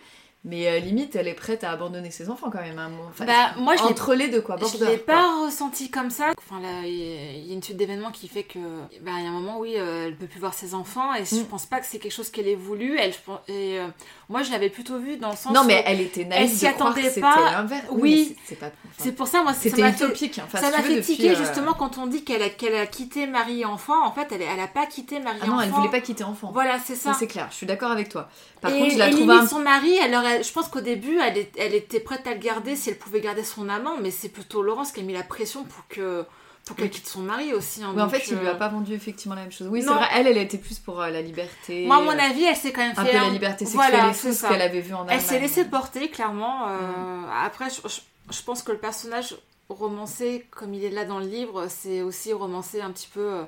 mais 0.44 0.68
euh, 0.68 0.78
limite 0.78 1.16
elle 1.16 1.28
est 1.28 1.34
prête 1.34 1.64
à 1.64 1.70
abandonner 1.72 2.10
ses 2.10 2.30
enfants 2.30 2.48
quand 2.50 2.60
même 2.60 2.76
moment. 2.76 3.08
Enfin, 3.10 3.24
Bah 3.26 3.52
moi 3.58 3.74
je 3.76 3.82
l'ai 3.82 3.88
entre 3.90 4.14
les 4.14 4.28
deux 4.28 4.40
quoi 4.40 4.56
Je 4.56 4.62
border, 4.62 4.86
l'ai 4.86 4.98
quoi. 4.98 5.14
pas 5.14 5.44
ressenti 5.44 5.90
comme 5.90 6.10
ça. 6.10 6.30
Enfin 6.38 6.60
il 6.84 6.94
y 6.94 7.02
a- 7.18 7.32
il 7.32 7.46
y 7.46 7.50
a 7.50 7.54
une 7.54 7.62
suite 7.62 7.76
d'événements 7.76 8.10
qui 8.12 8.28
fait 8.28 8.44
que, 8.44 8.58
bah, 9.02 9.10
il 9.18 9.24
y 9.24 9.26
a 9.26 9.30
un 9.30 9.32
moment, 9.32 9.58
oui, 9.58 9.74
euh, 9.76 10.06
elle 10.06 10.16
peut 10.16 10.26
plus 10.26 10.40
voir 10.40 10.54
ses 10.54 10.74
enfants 10.74 11.12
et 11.14 11.24
je 11.24 11.34
Mm. 11.36 11.44
pense 11.46 11.66
pas 11.66 11.80
que 11.80 11.86
c'est 11.86 11.98
quelque 11.98 12.12
chose 12.12 12.30
qu'elle 12.30 12.48
ait 12.48 12.54
voulu. 12.54 12.96
Elle, 12.98 13.12
je 13.12 13.18
et 13.52 13.78
euh, 13.80 13.88
moi, 14.28 14.42
je 14.42 14.50
l'avais 14.52 14.70
plutôt 14.70 14.98
vu 14.98 15.16
dans 15.16 15.30
le 15.30 15.36
sens 15.36 15.52
non 15.52 15.64
mais 15.64 15.80
où 15.80 15.82
elle 15.86 16.00
était 16.00 16.24
naïve 16.24 16.42
elle 16.50 16.56
s'y 16.56 16.64
que 16.66 16.70
attendait 16.70 17.10
pas. 17.20 17.50
l'inverse 17.52 17.84
Oui. 17.90 18.36
mais 18.36 18.36
c'est 18.46 18.56
enfin, 18.62 19.10
pour 19.16 19.26
ça, 19.26 19.42
moi, 19.42 19.52
c'était 19.54 19.82
fait, 19.82 19.90
utopique 20.04 20.40
enfin, 20.44 20.58
ça 20.58 20.70
m'a 20.70 20.82
fait 20.82 21.00
tiquer 21.00 21.30
euh, 21.32 21.34
justement 21.36 21.74
quand 21.74 21.98
on 21.98 22.06
dit 22.06 22.24
qu'elle 22.24 22.42
a, 22.42 22.48
qu'elle 22.48 22.76
a 22.76 22.86
quitté 22.86 23.26
mari 23.26 23.60
et 23.62 23.64
enfant. 23.64 24.04
En 24.06 24.12
fait, 24.12 24.28
elle, 24.30 24.42
elle 24.42 24.60
a 24.60 24.68
pas 24.68 24.86
quitté 24.86 25.18
mari 25.20 25.38
ah 25.42 25.44
et 25.44 25.48
non 25.48 25.54
enfant. 25.54 25.62
elle 25.64 25.70
voulait 25.70 25.90
pas 25.90 26.00
quitter 26.00 26.24
enfant 26.24 26.50
Voilà, 26.52 26.78
c'est 26.78 26.94
ça 26.94 27.12
c'est 27.18 27.26
clair 27.26 27.48
je 27.50 27.56
suis 27.56 27.66
d'accord 27.66 27.90
avec 27.90 28.08
toi 28.08 28.28
par 28.60 28.72
et, 28.72 28.78
contre 28.78 28.92
je 28.92 28.98
la 28.98 29.10
trouve 29.10 29.30
un 29.30 29.46
son 29.46 29.60
mari, 29.60 29.94
elle 30.02 30.14
aurait- 30.14 30.42
je 30.42 30.52
pense 30.52 30.68
qu'au 30.68 30.80
début, 30.80 31.18
elle, 31.20 31.38
est- 31.38 31.52
elle 31.58 31.74
était 31.74 32.00
prête 32.00 32.26
à 32.26 32.32
le 32.34 32.38
garder 32.40 32.76
si 32.76 32.90
elle 32.90 32.98
pouvait 32.98 33.20
garder 33.20 33.44
son 33.44 33.68
amant, 33.68 33.96
mais 34.00 34.10
c'est 34.10 34.28
plutôt 34.28 34.62
Laurence 34.62 34.92
qui 34.92 35.00
a 35.00 35.02
mis 35.02 35.12
la 35.12 35.22
pression 35.22 35.64
pour 35.64 35.86
que 35.88 36.24
pour 36.66 36.76
qu'elle 36.76 36.90
quitte 36.90 37.06
son 37.08 37.20
mari 37.22 37.54
aussi. 37.54 37.82
hein, 37.82 37.92
Oui, 37.96 38.02
en 38.02 38.10
fait, 38.10 38.22
il 38.28 38.36
lui 38.36 38.46
a 38.46 38.50
euh, 38.50 38.54
pas 38.54 38.68
vendu 38.68 38.92
effectivement 38.92 39.34
la 39.34 39.40
même 39.40 39.50
chose. 39.52 39.68
Oui, 39.70 39.80
c'est 39.80 39.88
vrai, 39.88 40.06
elle, 40.14 40.26
elle 40.26 40.36
était 40.36 40.58
plus 40.58 40.78
pour 40.78 41.00
euh, 41.00 41.08
la 41.08 41.22
liberté. 41.22 41.86
Moi, 41.86 41.96
à 41.96 42.00
mon 42.02 42.10
euh, 42.10 42.18
avis, 42.18 42.44
elle 42.44 42.56
s'est 42.56 42.72
quand 42.72 42.82
même 42.82 42.92
un 42.94 43.04
fait 43.06 43.10
peu 43.12 43.16
la 43.16 43.22
un- 43.24 43.30
liberté 43.30 43.64
sexuelle 43.64 43.90
Voilà, 43.90 44.08
et 44.10 44.14
tout 44.14 44.32
ce 44.34 44.46
qu'elle 44.46 44.60
avait 44.60 44.80
vu 44.82 44.92
en 44.92 44.98
Allemagne. 45.00 45.16
Elle 45.16 45.22
s'est 45.24 45.40
laissée 45.40 45.64
porter, 45.64 46.10
clairement. 46.10 46.68
euh, 46.68 46.76
Mm. 46.76 47.24
Après, 47.42 47.68
je, 47.70 47.88
je- 47.88 48.00
je 48.36 48.42
pense 48.42 48.62
que 48.62 48.72
le 48.72 48.76
personnage 48.78 49.34
romancé, 49.70 50.46
comme 50.50 50.74
il 50.74 50.84
est 50.84 50.90
là 50.90 51.04
dans 51.06 51.18
le 51.20 51.26
livre, 51.26 51.66
c'est 51.68 52.02
aussi 52.02 52.32
romancé 52.34 52.80
un 52.82 52.90
petit 52.90 53.08
peu 53.12 53.20
euh, 53.20 53.42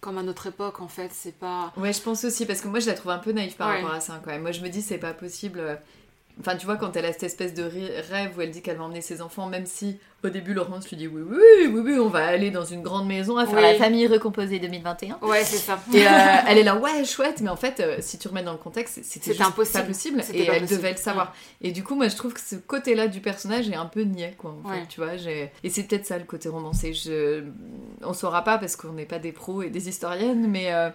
comme 0.00 0.18
à 0.18 0.22
notre 0.22 0.46
époque, 0.48 0.80
en 0.80 0.88
fait. 0.88 1.10
C'est 1.12 1.38
pas. 1.38 1.72
Ouais, 1.76 1.92
je 1.92 2.00
pense 2.02 2.24
aussi, 2.24 2.46
parce 2.46 2.60
que 2.60 2.68
moi, 2.68 2.80
je 2.80 2.86
la 2.86 2.94
trouve 2.94 3.10
un 3.12 3.18
peu 3.18 3.32
naïve 3.32 3.56
par 3.56 3.68
Ouais. 3.68 3.76
rapport 3.80 3.94
à 3.94 4.00
ça, 4.00 4.20
quand 4.24 4.30
même. 4.30 4.42
Moi, 4.42 4.52
je 4.52 4.60
me 4.62 4.68
dis, 4.68 4.82
c'est 4.82 4.98
pas 4.98 5.12
possible. 5.14 5.80
Enfin, 6.40 6.56
tu 6.56 6.66
vois, 6.66 6.76
quand 6.76 6.96
elle 6.96 7.04
a 7.04 7.12
cette 7.12 7.24
espèce 7.24 7.52
de 7.54 7.62
rêve 7.64 8.30
où 8.36 8.40
elle 8.40 8.50
dit 8.52 8.62
qu'elle 8.62 8.76
va 8.76 8.84
emmener 8.84 9.00
ses 9.00 9.20
enfants, 9.22 9.46
même 9.46 9.66
si 9.66 9.98
au 10.24 10.28
début 10.28 10.54
Laurence 10.54 10.88
lui 10.88 10.96
dit 10.96 11.06
oui, 11.08 11.22
oui, 11.28 11.66
oui, 11.72 11.80
oui, 11.84 11.98
on 11.98 12.08
va 12.08 12.26
aller 12.26 12.50
dans 12.52 12.64
une 12.64 12.82
grande 12.82 13.06
maison 13.08 13.36
à 13.38 13.46
faire 13.46 13.56
Oui. 13.56 13.62
la 13.62 13.74
famille 13.74 14.06
recomposée 14.06 14.58
2021. 14.60 15.18
Ouais, 15.22 15.42
c'est 15.44 15.56
ça. 15.56 15.78
Et 15.92 16.06
euh, 16.06 16.10
elle 16.48 16.58
est 16.58 16.62
là, 16.62 16.76
ouais, 16.76 17.04
chouette, 17.04 17.40
mais 17.40 17.50
en 17.50 17.56
fait, 17.56 17.80
euh, 17.80 17.96
si 18.00 18.18
tu 18.18 18.28
remets 18.28 18.42
dans 18.44 18.52
le 18.52 18.58
contexte, 18.58 19.00
c'était 19.02 19.40
impossible. 19.42 19.80
pas 19.80 19.86
possible. 19.86 20.20
Et 20.32 20.44
pas 20.46 20.52
elle 20.54 20.60
possible. 20.62 20.78
devait 20.80 20.90
le 20.92 20.96
savoir. 20.98 21.34
Et 21.60 21.72
du 21.72 21.82
coup, 21.82 21.94
moi, 21.96 22.08
je 22.08 22.16
trouve 22.16 22.32
que 22.34 22.40
ce 22.40 22.54
côté-là 22.56 23.08
du 23.08 23.20
personnage 23.20 23.68
est 23.68 23.74
un 23.76 23.86
peu 23.86 24.02
niais, 24.02 24.34
quoi. 24.38 24.54
En 24.64 24.68
Ouais. 24.68 24.80
fait, 24.80 24.86
tu 24.88 25.00
vois. 25.00 25.14
Et 25.14 25.70
c'est 25.70 25.82
peut-être 25.84 26.06
ça 26.06 26.18
le 26.18 26.24
côté 26.24 26.48
romancé. 26.48 26.94
Je... 26.94 27.42
On 28.02 28.12
saura 28.12 28.44
pas 28.44 28.58
parce 28.58 28.76
qu'on 28.76 28.92
n'est 28.92 29.06
pas 29.06 29.18
des 29.18 29.32
pros 29.32 29.62
et 29.62 29.70
des 29.70 29.88
historiennes, 29.88 30.46
mais 30.48 30.72
euh, 30.72 30.90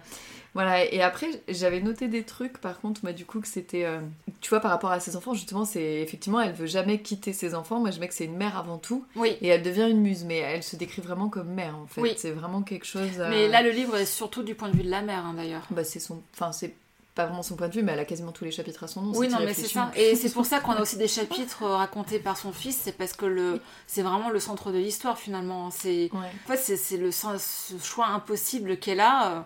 voilà. 0.53 0.85
Et 0.91 1.01
après, 1.01 1.27
j'avais 1.47 1.79
noté 1.81 2.07
des 2.07 2.23
trucs, 2.23 2.57
par 2.59 2.79
contre, 2.79 3.01
moi, 3.03 3.11
du 3.13 3.25
coup, 3.25 3.39
que 3.41 3.47
c'était. 3.47 3.85
euh, 3.85 3.99
Tu 4.41 4.49
vois, 4.49 4.59
par 4.59 4.71
rapport 4.71 4.91
à 4.91 4.99
ses 4.99 5.15
enfants, 5.15 5.33
justement, 5.33 5.65
c'est 5.65 6.01
effectivement, 6.01 6.39
elle 6.41 6.53
veut 6.53 6.67
jamais 6.67 7.01
quitter 7.01 7.33
ses 7.33 7.55
enfants. 7.55 7.79
Moi, 7.79 7.91
je 7.91 7.99
mets 7.99 8.07
que 8.07 8.13
c'est 8.13 8.25
une 8.25 8.37
mère 8.37 8.57
avant 8.57 8.77
tout. 8.77 9.05
Oui. 9.15 9.35
Et 9.41 9.47
elle 9.47 9.63
devient 9.63 9.87
une 9.89 10.01
muse, 10.01 10.23
mais 10.25 10.37
elle 10.37 10.63
se 10.63 10.75
décrit 10.75 11.01
vraiment 11.01 11.29
comme 11.29 11.47
mère, 11.49 11.75
en 11.77 11.87
fait. 11.87 12.01
Oui. 12.01 12.13
C'est 12.17 12.31
vraiment 12.31 12.61
quelque 12.61 12.85
chose. 12.85 13.19
euh, 13.19 13.29
Mais 13.29 13.47
là, 13.47 13.61
le 13.61 13.71
livre 13.71 13.95
est 13.97 14.05
surtout 14.05 14.43
du 14.43 14.53
point 14.55 14.69
de 14.69 14.75
vue 14.77 14.83
de 14.83 14.91
la 14.91 15.01
mère, 15.01 15.25
hein, 15.25 15.33
d'ailleurs. 15.35 15.63
bah, 15.71 15.83
c'est 15.83 15.99
son. 15.99 16.21
Enfin, 16.33 16.51
c'est 16.51 16.73
pas 17.15 17.25
vraiment 17.27 17.43
son 17.43 17.55
point 17.55 17.67
de 17.67 17.73
vue, 17.75 17.83
mais 17.83 17.91
elle 17.91 17.99
a 17.99 18.05
quasiment 18.05 18.31
tous 18.31 18.43
les 18.43 18.49
chapitres 18.49 18.83
à 18.83 18.87
son 18.87 19.01
nom. 19.03 19.11
Oui, 19.15 19.27
non, 19.29 19.37
mais 19.45 19.53
c'est 19.53 19.67
ça. 19.67 19.91
Et 19.95 20.15
c'est 20.15 20.33
pour 20.33 20.47
ça 20.47 20.59
qu'on 20.59 20.71
a 20.71 20.81
aussi 20.81 20.97
des 20.97 21.07
chapitres 21.07 21.61
euh, 21.61 21.75
racontés 21.77 22.17
par 22.17 22.37
son 22.37 22.51
fils. 22.51 22.75
C'est 22.83 22.97
parce 22.97 23.13
que 23.13 23.27
le, 23.27 23.61
c'est 23.85 24.01
vraiment 24.01 24.31
le 24.31 24.39
centre 24.39 24.71
de 24.71 24.79
l'histoire 24.79 25.19
finalement. 25.19 25.69
C'est, 25.69 26.09
Ouais. 26.11 26.19
en 26.45 26.47
fait, 26.47 26.57
c'est, 26.57 26.75
c'est 26.75 26.97
le 26.97 27.11
sens- 27.11 27.69
ce 27.79 27.83
choix 27.85 28.07
impossible 28.07 28.77
qu'elle 28.77 28.99
a 28.99 29.27
euh, 29.31 29.39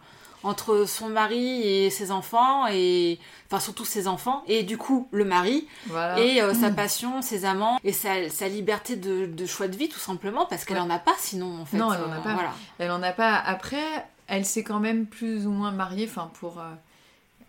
entre 0.43 0.85
son 0.85 1.09
mari 1.09 1.61
et 1.63 1.89
ses 1.89 2.11
enfants 2.11 2.67
et, 2.67 3.19
enfin 3.47 3.59
surtout 3.59 3.85
ses 3.85 4.07
enfants 4.07 4.43
et 4.47 4.63
du 4.63 4.77
coup 4.77 5.07
le 5.11 5.25
mari 5.25 5.67
Voilà. 5.87 6.19
et 6.19 6.41
euh, 6.41 6.53
sa 6.53 6.69
passion, 6.69 7.21
ses 7.21 7.43
amants 7.45 7.79
et 7.83 7.91
sa, 7.91 8.29
sa 8.29 8.47
liberté 8.47 8.95
de, 8.95 9.25
de 9.25 9.45
choix 9.45 9.67
de 9.67 9.75
vie 9.75 9.89
tout 9.89 9.99
simplement 9.99 10.45
parce 10.45 10.63
qu'elle 10.65 10.77
Ouais. 10.77 10.83
en 10.83 10.89
a 10.89 10.99
pas 10.99 11.15
sinon 11.17 11.61
en 11.61 11.65
fait. 11.65 11.77
Non, 11.77 11.91
elle 11.91 12.01
en 12.03 12.11
a 12.11 12.17
Euh, 12.17 12.21
pas. 12.21 12.33
Voilà. 12.33 12.53
Elle 12.79 12.91
en 12.91 13.01
a 13.03 13.11
pas. 13.11 13.35
Après, 13.35 13.83
elle 14.27 14.45
s'est 14.45 14.63
quand 14.63 14.79
même 14.79 15.05
plus 15.07 15.47
ou 15.47 15.51
moins 15.51 15.71
mariée. 15.71 16.07
Enfin, 16.09 16.29
pour. 16.39 16.59
euh, 16.59 16.71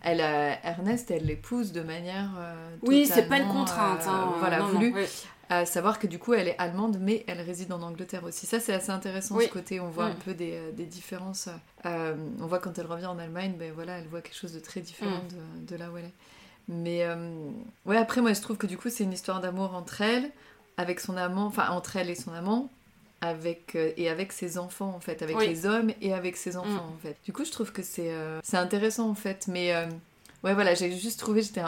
Elle 0.01 0.21
a 0.21 0.65
Ernest, 0.65 1.11
elle 1.11 1.27
l'épouse 1.27 1.73
de 1.73 1.83
manière. 1.83 2.31
euh, 2.39 2.55
Oui, 2.83 3.07
c'est 3.13 3.29
pas 3.29 3.39
une 3.39 3.49
contrainte. 3.49 4.03
euh, 4.07 4.11
hein, 4.11 4.33
voilà, 4.39 4.59
non, 4.61 4.67
non, 4.69 4.73
voulu. 4.75 4.95
À 5.51 5.65
savoir 5.65 5.99
que 5.99 6.07
du 6.07 6.19
coup, 6.19 6.35
elle 6.35 6.49
est 6.49 6.59
allemande, 6.59 6.99
mais 7.01 7.25
elle 7.27 7.41
réside 7.41 7.73
en 7.73 7.81
Angleterre 7.81 8.23
aussi. 8.25 8.45
Ça, 8.45 8.61
c'est 8.61 8.75
assez 8.75 8.91
intéressant 8.91 9.37
Oui. 9.37 9.47
ce 9.47 9.51
côté. 9.51 9.81
On 9.81 9.89
voit 9.89 10.09
Mm. 10.09 10.13
un 10.13 10.15
peu 10.17 10.35
des, 10.35 10.53
euh, 10.57 10.73
des 10.73 10.85
différences. 10.85 11.49
Euh, 11.87 12.15
on 12.41 12.47
voit 12.47 12.59
quand 12.59 12.79
elle 12.79 12.87
revient 12.87 13.07
en 13.07 13.19
Allemagne, 13.19 13.55
ben 13.59 13.73
voilà, 13.75 13.99
elle 13.99 14.07
voit 14.09 14.21
quelque 14.21 14.37
chose 14.37 14.53
de 14.53 14.61
très 14.61 14.81
différent 14.81 15.23
Mm. 15.23 15.63
de, 15.65 15.67
de 15.73 15.77
là 15.77 15.91
où 15.91 15.97
elle 15.97 16.05
est. 16.07 16.13
Mais 16.69 17.05
euh, 17.05 17.17
ouais, 17.87 17.97
après, 17.97 18.21
moi, 18.21 18.35
je 18.35 18.43
trouve 18.43 18.59
que 18.59 18.67
du 18.67 18.77
coup, 18.77 18.91
c'est 18.91 19.05
une 19.05 19.13
histoire 19.15 19.41
d'amour 19.41 19.75
entre 19.75 20.03
elle, 20.03 20.31
avec 20.77 21.01
son 21.01 21.17
amant, 21.17 21.47
enfin 21.47 21.71
entre 21.71 21.97
elle 21.97 22.11
et 22.11 22.15
son 22.15 22.33
amant, 22.35 22.71
avec 23.23 23.75
euh, 23.75 23.91
et 23.97 24.11
avec 24.11 24.33
ses 24.33 24.59
enfants 24.59 24.93
en 24.95 25.01
fait, 25.01 25.23
avec 25.23 25.37
Oui. 25.39 25.49
les 25.49 25.65
hommes 25.67 25.91
et 26.03 26.13
avec 26.13 26.37
ses 26.37 26.57
enfants 26.59 26.69
Mm. 26.85 26.95
en 26.95 26.99
fait. 27.03 27.17
Du 27.25 27.33
coup, 27.33 27.45
je 27.47 27.51
trouve 27.53 27.73
que 27.73 27.83
c'est 27.83 28.13
euh, 28.13 28.39
c'est 28.45 28.59
intéressant 28.59 29.09
en 29.09 29.15
fait. 29.15 29.47
Mais 29.49 29.75
euh, 29.75 29.87
ouais, 30.45 30.53
voilà, 30.53 30.75
j'ai 30.75 30.93
juste 30.95 31.19
trouvé, 31.19 31.41
j'étais 31.43 31.63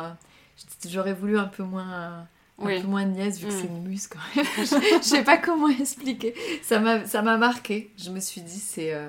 j'aurais 0.86 1.14
voulu 1.14 1.38
un 1.38 1.46
peu 1.48 1.62
moins 1.62 2.26
un 2.60 2.66
Oui. 2.66 2.80
peu 2.80 2.86
moins 2.86 3.04
niaise 3.04 3.38
vu 3.40 3.46
que 3.48 3.52
Mm. 3.52 3.56
c'est 3.60 3.66
une 3.66 3.82
muse 3.82 4.06
quand 4.08 4.18
même. 4.36 4.46
je, 4.58 4.98
sais 5.02 5.24
pas 5.24 5.38
comment 5.38 5.68
expliquer. 5.68 6.34
Ça 6.62 6.78
m'a, 6.80 7.36
marqué. 7.36 7.90
Je 7.98 8.10
me 8.10 8.20
suis 8.20 8.40
dit, 8.42 8.58
c'est. 8.60 8.92
euh, 8.94 9.08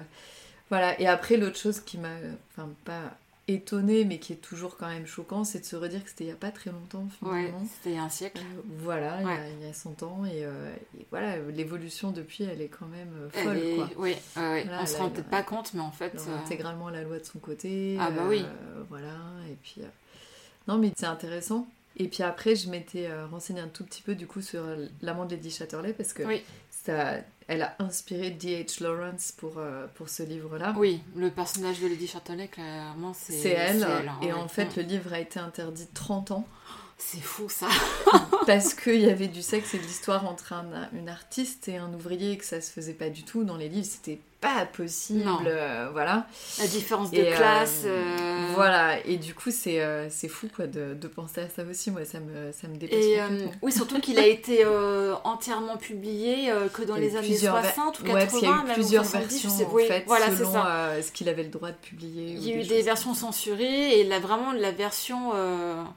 Voilà. 0.70 1.00
Et 1.02 1.08
après, 1.08 1.38
l'autre 1.38 1.58
chose 1.58 1.80
qui 1.80 1.98
m'a. 1.98 2.10
Enfin, 2.52 2.70
pas 2.86 3.18
étonnée, 3.48 4.06
mais 4.06 4.18
qui 4.20 4.32
est 4.34 4.38
toujours 4.38 4.78
quand 4.78 4.88
même 4.88 5.06
choquant, 5.08 5.44
c'est 5.44 5.60
de 5.60 5.66
se 5.66 5.76
redire 5.76 6.02
que 6.04 6.10
c'était 6.10 6.24
il 6.24 6.28
y 6.28 6.32
a 6.32 6.36
pas 6.36 6.52
très 6.52 6.72
longtemps 6.72 7.06
Ouais, 7.22 7.40
finalement. 7.48 7.66
c'était 7.66 7.90
il 7.90 7.96
y 7.96 8.00
a 8.00 8.04
un 8.04 8.10
siècle. 8.10 8.40
Euh, 8.40 8.62
Voilà, 8.84 9.18
il 9.20 9.24
y 9.24 9.26
a- 9.26 9.34
Ouais. 9.34 9.54
il 9.60 9.68
y, 9.68 9.70
a 9.70 9.74
100 9.74 10.04
ans. 10.04 10.24
Et, 10.26 10.46
euh, 10.46 10.74
et 10.98 11.06
voilà, 11.10 11.36
l'évolution 11.38 12.12
depuis, 12.12 12.46
elle 12.46 12.62
est 12.62 12.70
quand 12.70 12.86
même 12.86 13.12
folle, 13.32 13.58
est- 13.58 13.76
quoi. 13.76 13.90
Oui, 13.98 14.16
ouais, 14.38 14.42
ouais. 14.42 14.64
Voilà, 14.64 14.84
on 14.84 14.86
se 14.86 14.94
elle 14.96 15.02
rend 15.02 15.10
peut-être 15.10 15.30
pas 15.30 15.44
compte, 15.44 15.74
mais 15.74 15.82
en 15.82 15.92
fait. 15.92 16.14
Intégralement 16.46 16.90
la 16.90 17.02
loi 17.04 17.20
de 17.20 17.26
son 17.26 17.40
côté. 17.40 17.98
Ah 18.00 18.10
bah 18.12 18.22
oui. 18.30 18.46
voilà, 18.90 19.16
et 19.50 19.56
puis... 19.62 19.82
Non, 20.70 20.78
mais 20.78 20.94
c'est 20.96 21.08
intéressant. 21.08 21.68
Et 21.98 22.08
puis 22.08 22.24
après, 22.24 22.56
je 22.56 22.70
m'étais 22.70 23.08
euh, 23.08 23.28
renseignée 23.28 23.60
un 23.62 23.68
tout 23.68 23.84
petit 23.84 24.02
peu, 24.02 24.16
du 24.16 24.26
coup, 24.28 24.42
sur 24.42 24.64
l'amant 25.02 25.26
de 25.26 25.32
Lady 25.36 25.52
Chatterley, 25.52 25.94
parce 25.94 26.14
que 26.14 26.24
Oui. 26.24 26.42
ça, 26.70 27.16
elle 27.48 27.62
a 27.64 27.76
inspiré 27.80 28.32
D.H. 28.32 28.82
Lawrence 28.82 29.34
pour, 29.34 29.58
euh, 29.58 29.88
pour 29.96 30.08
ce 30.10 30.24
livre-là. 30.24 30.74
Oui, 30.78 31.02
le 31.16 31.30
personnage 31.30 31.80
de 31.82 31.88
Lady 31.88 32.08
Chatterley, 32.08 32.48
clairement, 32.48 33.14
c'est 33.14 33.34
C'est 33.34 33.50
elle. 33.50 33.84
hein, 33.84 34.18
et 34.22 34.28
ouais. 34.28 34.32
en 34.34 34.48
fait, 34.48 34.76
le 34.78 34.84
livre 34.84 35.12
a 35.14 35.20
été 35.20 35.40
interdit 35.40 35.88
30 35.94 36.32
ans 36.32 36.48
C'est 36.98 37.20
fou 37.22 37.50
ça. 37.50 37.68
parce 38.48 38.74
qu'il 38.74 39.02
y 39.02 39.10
avait 39.10 39.28
du 39.28 39.42
sexe 39.42 39.74
et 39.74 39.78
de 39.78 39.84
l'histoire 39.84 40.26
entre 40.26 40.54
un, 40.54 40.90
une 40.94 41.10
artiste 41.10 41.68
et 41.68 41.76
un 41.78 41.94
ouvrier 41.94 42.32
et 42.34 42.38
que 42.38 42.46
ça 42.46 42.62
se 42.62 42.72
faisait 42.72 42.94
pas 42.94 43.10
du 43.10 43.24
tout 43.24 43.44
dans 43.44 43.58
les 43.58 43.68
livres. 43.70 43.88
C'était 43.90 44.20
pas 44.42 44.66
possible. 44.66 45.24
Euh, 45.46 45.90
voilà. 45.94 46.26
La 46.60 46.68
différence 46.68 47.12
de 47.12 47.18
Et, 47.18 47.32
euh, 47.32 47.36
classe. 47.38 47.84
euh, 47.86 48.48
Voilà, 48.56 49.00
et 49.06 49.18
du 49.18 49.34
coup, 49.36 49.52
c'est 49.52 49.80
c'est 50.10 50.28
fou 50.28 50.48
quoi, 50.54 50.68
de, 50.68 50.94
de 50.96 51.08
penser 51.08 51.42
à 51.42 51.50
ça 51.50 51.64
aussi. 51.64 51.92
Moi, 51.92 52.04
ça 52.06 52.20
me, 52.20 52.52
ça 52.52 52.68
me 52.68 52.76
dépasse. 52.76 52.98
Et 53.00 53.20
oui, 53.62 53.72
surtout 53.72 54.00
qu'il 54.02 54.18
a 54.20 54.26
été 54.28 54.66
entièrement 55.24 55.78
publié 55.78 56.52
que 56.74 56.82
dans 56.84 56.96
Il 56.96 57.02
les 57.04 57.16
années 57.16 57.28
plusieurs 57.28 57.56
ver- 57.62 57.74
60 57.74 58.00
ou 58.00 58.04
80, 58.04 58.14
Ouais, 58.14 58.28
qu'il 58.28 58.48
y 58.48 58.52
a 58.52 58.56
eu 58.56 58.74
plusieurs 58.74 59.06
70, 59.06 59.28
je 59.28 59.32
versions 59.48 59.50
sais- 59.50 59.66
en 59.66 59.74
oui, 59.74 59.86
fait, 59.88 60.04
voilà, 60.08 60.26
c'est 60.32 60.38
selon 60.38 60.52
ça. 60.54 61.02
ce 61.02 61.12
qu'il 61.12 61.30
avait 61.30 61.44
le 61.44 61.50
droit 61.50 61.70
de 61.70 61.76
publier. 61.76 62.32
Il 62.34 62.44
y 62.44 62.52
a 62.52 62.56
eu 62.58 62.64
des 62.68 62.82
versions 62.82 63.14
censurées 63.14 64.00
et 64.00 64.04
la, 64.04 64.20
vraiment 64.20 64.52
la 64.54 64.72
version 64.72 65.32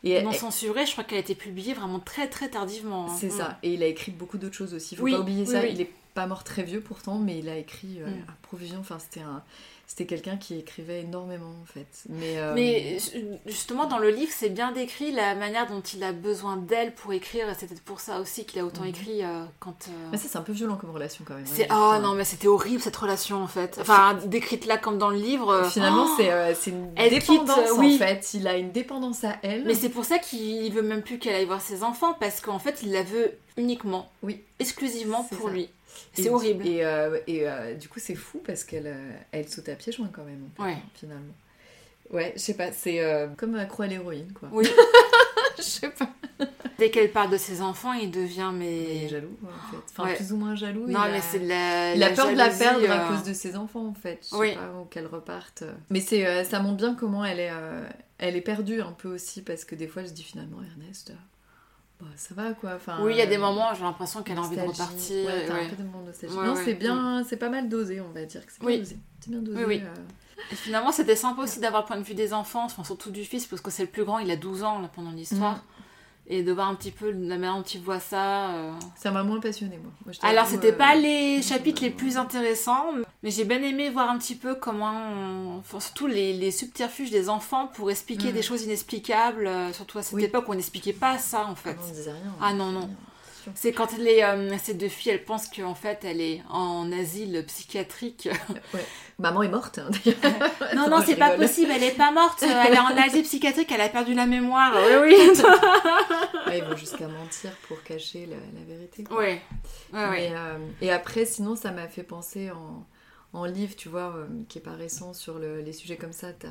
Et- 0.05 0.23
non 0.23 0.33
censurée, 0.33 0.87
je 0.87 0.93
crois 0.93 1.05
qu'elle 1.05 1.19
a 1.19 1.21
été 1.23 1.35
publiée 1.35 1.73
vraiment 1.75 1.99
très 2.01 2.29
très 2.29 2.49
tardivement. 2.49 3.07
hein. 3.11 3.17
C'est 3.19 3.29
Mm. 3.33 3.39
ça. 3.39 3.59
Et 3.63 3.73
il 3.75 3.83
a 3.83 3.87
écrit 3.87 4.13
beaucoup 4.13 4.37
d'autres 4.39 4.55
choses 4.55 4.75
aussi. 4.75 4.97
Faut 4.97 5.03
Oui, 5.05 5.13
pas 5.13 5.21
oublier 5.21 5.45
oui, 5.47 5.53
ça. 5.53 5.65
Il 5.67 5.81
est 5.81 5.91
pas 6.15 6.27
mort 6.27 6.45
très 6.45 6.63
vieux 6.63 6.81
pourtant, 6.81 7.19
mais 7.19 7.39
il 7.39 7.49
a 7.49 7.57
écrit 7.57 8.01
euh, 8.01 8.07
Mm. 8.07 8.25
à 8.29 8.33
provision. 8.43 8.79
Enfin, 8.81 8.99
c'était 9.01 9.21
un, 9.21 9.43
c'était 9.87 10.07
quelqu'un 10.07 10.37
qui 10.37 10.57
écrivait 10.59 11.01
énormément 11.01 11.53
en 11.63 11.67
fait. 11.67 11.87
Mais, 12.09 12.39
euh, 12.39 12.55
Mais 12.55 12.99
justement, 13.47 13.87
dans 13.87 13.99
le 13.99 14.11
livre, 14.11 14.33
c'est 14.35 14.49
bien 14.49 14.71
décrit 14.73 15.11
la 15.13 15.35
manière 15.35 15.67
dont 15.67 15.81
il 15.81 16.03
a 16.05 16.13
besoin 16.13 16.57
d'elle 16.57 16.95
pour 16.95 17.13
écrire, 17.13 17.49
et 17.51 17.55
peut-être 17.67 17.83
pour 17.83 17.99
ça 18.01 18.21
aussi 18.21 18.47
qu'il 18.47 18.61
a 18.61 18.65
autant 18.65 18.83
Mhm. 18.83 18.89
écrit 18.89 19.25
euh, 19.25 19.45
quand. 19.61 19.89
mais 20.13 20.17
ça, 20.17 20.29
c'est 20.29 20.39
un 20.39 20.43
peu 20.43 20.53
violent 20.53 20.77
comme 20.77 20.91
relation 20.91 21.25
quand 21.27 21.35
même. 21.35 21.45
C'est 21.47 21.69
hein, 21.71 21.97
oh 21.99 22.03
non 22.03 22.15
mais 22.15 22.25
c'était 22.25 22.47
horrible 22.49 22.81
cette 22.81 22.97
relation 22.97 23.43
en 23.43 23.49
fait. 23.49 23.77
Enfin 23.81 24.15
décrite 24.27 24.67
là 24.67 24.79
comme 24.79 24.99
dans 24.99 25.11
le 25.11 25.19
livre. 25.19 25.65
Finalement, 25.69 26.07
oh 26.09 26.15
c'est 26.17 26.55
c'est 26.55 26.71
une 26.71 26.91
Elle 26.97 27.11
quitte, 27.11 27.21
dépendance 27.45 27.59
euh, 27.59 27.77
oui. 27.79 27.97
en 27.97 27.99
fait. 27.99 28.35
Il 28.35 28.47
a 28.47 28.57
une 28.57 28.71
dépendance 28.71 29.25
à 29.25 29.37
elle. 29.43 29.65
Mais 29.65 29.75
c'est 29.75 29.89
pour 29.91 30.05
ça 30.05 30.19
qu'il 30.19 30.73
veut 30.73 30.83
même 30.83 31.03
plus 31.03 31.19
qu'elle 31.19 31.35
aille 31.35 31.45
voir 31.47 31.61
ses 31.61 31.83
enfants 31.83 32.15
parce 32.15 32.41
qu'en 32.41 32.59
fait 32.61 32.81
il 32.85 32.93
la 32.93 33.03
veut 33.03 33.33
uniquement, 33.57 34.11
Oui. 34.23 34.43
exclusivement 34.61 35.25
pour 35.25 35.49
ça. 35.49 35.53
lui. 35.55 35.69
C'est 36.13 36.29
horrible. 36.31 36.67
Et, 36.67 36.85
euh, 36.85 37.19
et 37.27 37.49
euh, 37.49 37.75
du 37.75 37.89
coup, 37.89 37.99
c'est 38.01 38.15
fou 38.15 38.41
parce 38.47 38.65
qu'elle 38.65 38.87
euh, 38.87 39.11
elle 39.33 39.49
saute 39.49 39.69
à 39.69 39.75
pieds 39.75 39.93
joints 39.93 40.11
quand 40.13 40.25
même, 40.25 40.49
en 40.59 40.63
fait, 40.63 40.69
Ouais. 40.71 40.77
finalement. 40.95 41.35
Ouais, 42.11 42.33
je 42.37 42.41
sais 42.41 42.55
pas, 42.55 42.71
c'est 42.73 43.01
comme 43.39 43.59
croix 43.67 43.87
à 43.87 43.89
l'héroïne, 43.89 44.33
quoi. 44.33 44.49
Oui. 44.53 44.67
Je 45.57 45.63
sais 45.63 45.91
pas. 45.91 46.11
Dès 46.79 46.91
qu'elle 46.91 47.13
parle 47.13 47.31
de 47.31 47.37
ses 47.37 47.63
enfants, 47.63 47.93
il 47.93 48.11
devient 48.11 48.51
Il 48.53 48.59
mais. 48.59 49.05
est 49.05 49.09
jaloux, 49.09 49.37
en 49.45 49.71
fait. 49.71 49.77
Enfin, 49.91 50.05
Ouais. 50.09 50.17
plus 50.17 50.33
ou 50.33 50.37
moins 50.37 50.57
jaloux. 50.57 50.87
Non 50.89 51.05
il 51.07 51.13
mais 51.13 51.19
a... 51.19 51.21
c'est 51.23 51.39
de 51.39 51.47
la. 51.49 51.95
Il 51.95 52.03
a 52.03 52.11
peur 52.11 52.31
de 52.33 52.37
la 52.37 52.51
perdre 52.51 52.91
à 52.91 53.09
cause 53.09 53.23
de 53.23 53.33
ses 53.33 53.55
enfants, 53.57 53.87
en 53.87 53.95
fait. 53.95 54.19
Je 54.23 54.29
sais 54.31 54.37
Oui. 54.37 54.55
pas, 54.57 54.73
ou 54.81 54.85
qu'elle 54.87 55.07
reparte. 55.07 55.63
Mais 55.91 56.01
c'est, 56.01 56.27
euh, 56.27 56.43
ça 56.43 56.59
montre 56.61 56.77
bien 56.79 56.95
comment 56.97 57.25
elle 57.25 57.39
est, 57.39 57.51
euh, 57.53 57.89
elle 58.19 58.35
est 58.37 58.41
perdue 58.41 58.81
un 58.81 58.91
peu 58.93 59.09
aussi, 59.15 59.43
parce 59.43 59.65
que 59.65 59.77
des 59.77 59.87
fois, 59.87 60.03
je 60.05 60.11
dis 60.11 60.25
finalement, 60.25 60.59
Ernest, 60.63 61.13
bah, 62.05 62.11
ça 62.17 62.35
va, 62.35 62.53
quoi. 62.53 62.75
Enfin, 62.77 62.99
Oui 63.03 63.13
il 63.13 63.19
y 63.19 63.23
a 63.23 63.27
des 63.27 63.37
euh, 63.37 63.41
moments 63.41 63.75
j'ai 63.75 63.83
l'impression 63.83 64.23
qu'elle 64.23 64.39
a 64.39 64.43
envie 64.43 64.57
de 64.57 64.63
repartir. 64.63 65.27
Ouais, 65.27 65.47
t'as 65.47 65.55
ouais. 65.55 65.67
un 65.67 65.69
peu 65.71 65.77
de 65.77 65.83
moment 65.83 66.03
de 66.03 66.07
nostalgie. 66.07 66.35
Ouais, 66.37 66.47
non, 66.47 66.55
c'est 66.57 66.75
bien, 66.75 67.25
c'est 67.29 67.37
pas 67.37 67.49
mal 67.49 67.69
dosé, 67.69 68.01
on 68.01 68.11
va 68.13 68.25
dire. 68.25 68.45
que 68.47 68.53
C'est 68.53 68.61
bien 68.61 68.69
Oui. 68.69 68.79
dosé. 68.79 68.97
C'est 69.21 69.31
bien 69.31 69.41
dosé. 69.41 69.59
Oui, 69.59 69.65
oui. 69.67 69.83
euh. 69.85 70.43
Et 70.53 70.57
finalement 70.57 70.93
c'était 70.93 71.17
sympa 71.17 71.43
aussi 71.43 71.61
d'avoir 71.61 71.83
le 71.83 71.87
point 71.87 71.97
de 71.97 72.03
vue 72.03 72.15
des 72.15 72.33
enfants, 72.35 72.65
enfin, 72.65 72.85
surtout 72.85 73.11
du 73.11 73.25
fils 73.25 73.47
parce 73.47 73.63
que 73.63 73.71
c'est 73.71 73.85
le 73.85 73.89
plus 73.89 74.05
grand, 74.05 74.19
il 74.19 74.31
a 74.31 74.37
12 74.37 74.63
ans 74.63 74.81
là, 74.81 74.91
pendant 74.95 75.11
l'histoire. 75.13 75.57
Mm. 75.57 75.63
Et 76.27 76.43
de 76.43 76.53
voir 76.53 76.69
un 76.69 76.75
petit 76.75 76.91
peu 76.91 77.11
la 77.11 77.37
manière 77.37 77.55
dont 77.57 77.63
il 77.63 77.83
voit 77.83 78.01
ça. 78.01 78.55
euh, 78.55 78.73
Ça 78.97 79.11
m'a 79.11 79.23
moins 79.23 79.41
passionné 79.41 79.79
moi. 79.79 79.93
Alors, 80.23 80.47
c'était 80.47 80.73
euh, 80.73 80.77
pas 80.77 80.95
les 80.95 81.43
ça 81.43 81.57
chapitres 81.57 81.83
les 81.83 81.91
plus 81.91 82.17
intéressants, 82.17 82.87
mais 83.23 83.31
j'ai 83.31 83.45
bien 83.45 83.63
aimé 83.63 83.91
voir 83.91 84.09
un 84.09 84.17
petit 84.17 84.35
peu 84.35 84.55
comment, 84.55 84.91
on- 84.95 85.59
enfin, 85.59 85.81
surtout 85.81 86.07
les, 86.07 86.33
les 86.33 86.51
subterfuges 86.51 87.11
des 87.11 87.29
enfants 87.29 87.67
pour 87.75 87.91
expliquer 87.91 88.31
Mm. 88.31 88.33
des 88.35 88.43
choses 88.43 88.63
inexplicables, 88.63 89.47
euh, 89.47 89.73
surtout 89.75 89.99
à 89.99 90.03
cette 90.03 90.15
Oui. 90.15 90.25
époque 90.25 90.49
où 90.49 90.53
on 90.53 90.55
n'expliquait 90.55 90.95
pas 90.95 91.19
ça 91.19 91.45
en 91.47 91.53
Ah 91.53 91.55
fait. 91.57 91.75
non, 91.75 91.81
on 91.87 91.93
disait 91.93 92.13
rien. 92.13 92.35
Ah 92.41 92.53
non, 92.55 92.71
non. 92.73 92.89
C'est 93.55 93.73
quand 93.73 93.97
les, 93.99 94.23
euh, 94.23 94.57
ces 94.63 94.75
deux 94.75 94.89
filles, 94.89 95.13
elles 95.13 95.25
pensent 95.25 95.49
qu'en 95.49 95.75
fait 95.75 96.05
elle 96.05 96.21
est 96.21 96.43
en 96.51 96.91
asile 96.93 97.45
psychiatrique. 97.47 98.29
Ouais. 98.75 98.85
Maman 99.21 99.45
est 99.45 99.49
morte, 99.49 99.79
hein, 99.79 99.89
d'ailleurs. 99.91 100.51
non, 100.75 100.89
non, 100.91 101.01
c'est 101.07 101.15
pas 101.15 101.31
possible, 101.31 101.71
elle 101.73 101.85
est 101.85 101.97
pas 101.97 102.11
morte, 102.11 102.43
elle 102.43 102.75
est 102.75 102.79
en 102.79 102.97
asile 102.97 103.23
psychiatrique, 103.23 103.71
elle 103.73 103.81
a 103.81 103.89
perdu 103.89 104.13
la 104.13 104.27
mémoire. 104.27 104.75
Oui, 104.77 105.13
oui. 105.13 105.43
Ouais, 106.49 106.59
ils 106.59 106.65
vont 106.65 106.77
jusqu'à 106.77 107.07
mentir 107.07 107.53
pour 107.69 107.81
cacher 107.85 108.27
la, 108.27 108.37
la 108.37 108.65
vérité. 108.67 109.05
quoi. 109.05 109.19
ouais, 109.19 109.41
ouais, 109.93 109.99
ouais. 110.01 110.11
Mais, 110.11 110.33
euh, 110.35 110.59
et 110.81 110.91
après, 110.91 111.25
sinon, 111.27 111.55
ça 111.55 111.71
m'a 111.71 111.87
fait 111.87 112.03
penser 112.03 112.51
en, 112.51 112.85
en 113.39 113.45
livre, 113.45 113.77
tu 113.77 113.89
vois, 113.89 114.15
euh, 114.17 114.27
qui 114.49 114.59
est 114.59 114.63
pas 114.63 114.73
récent 114.75 115.13
sur 115.15 115.39
le- 115.39 115.61
les 115.61 115.73
sujets 115.73 115.97
comme 115.97 116.13
ça. 116.13 116.33
T'as 116.33 116.49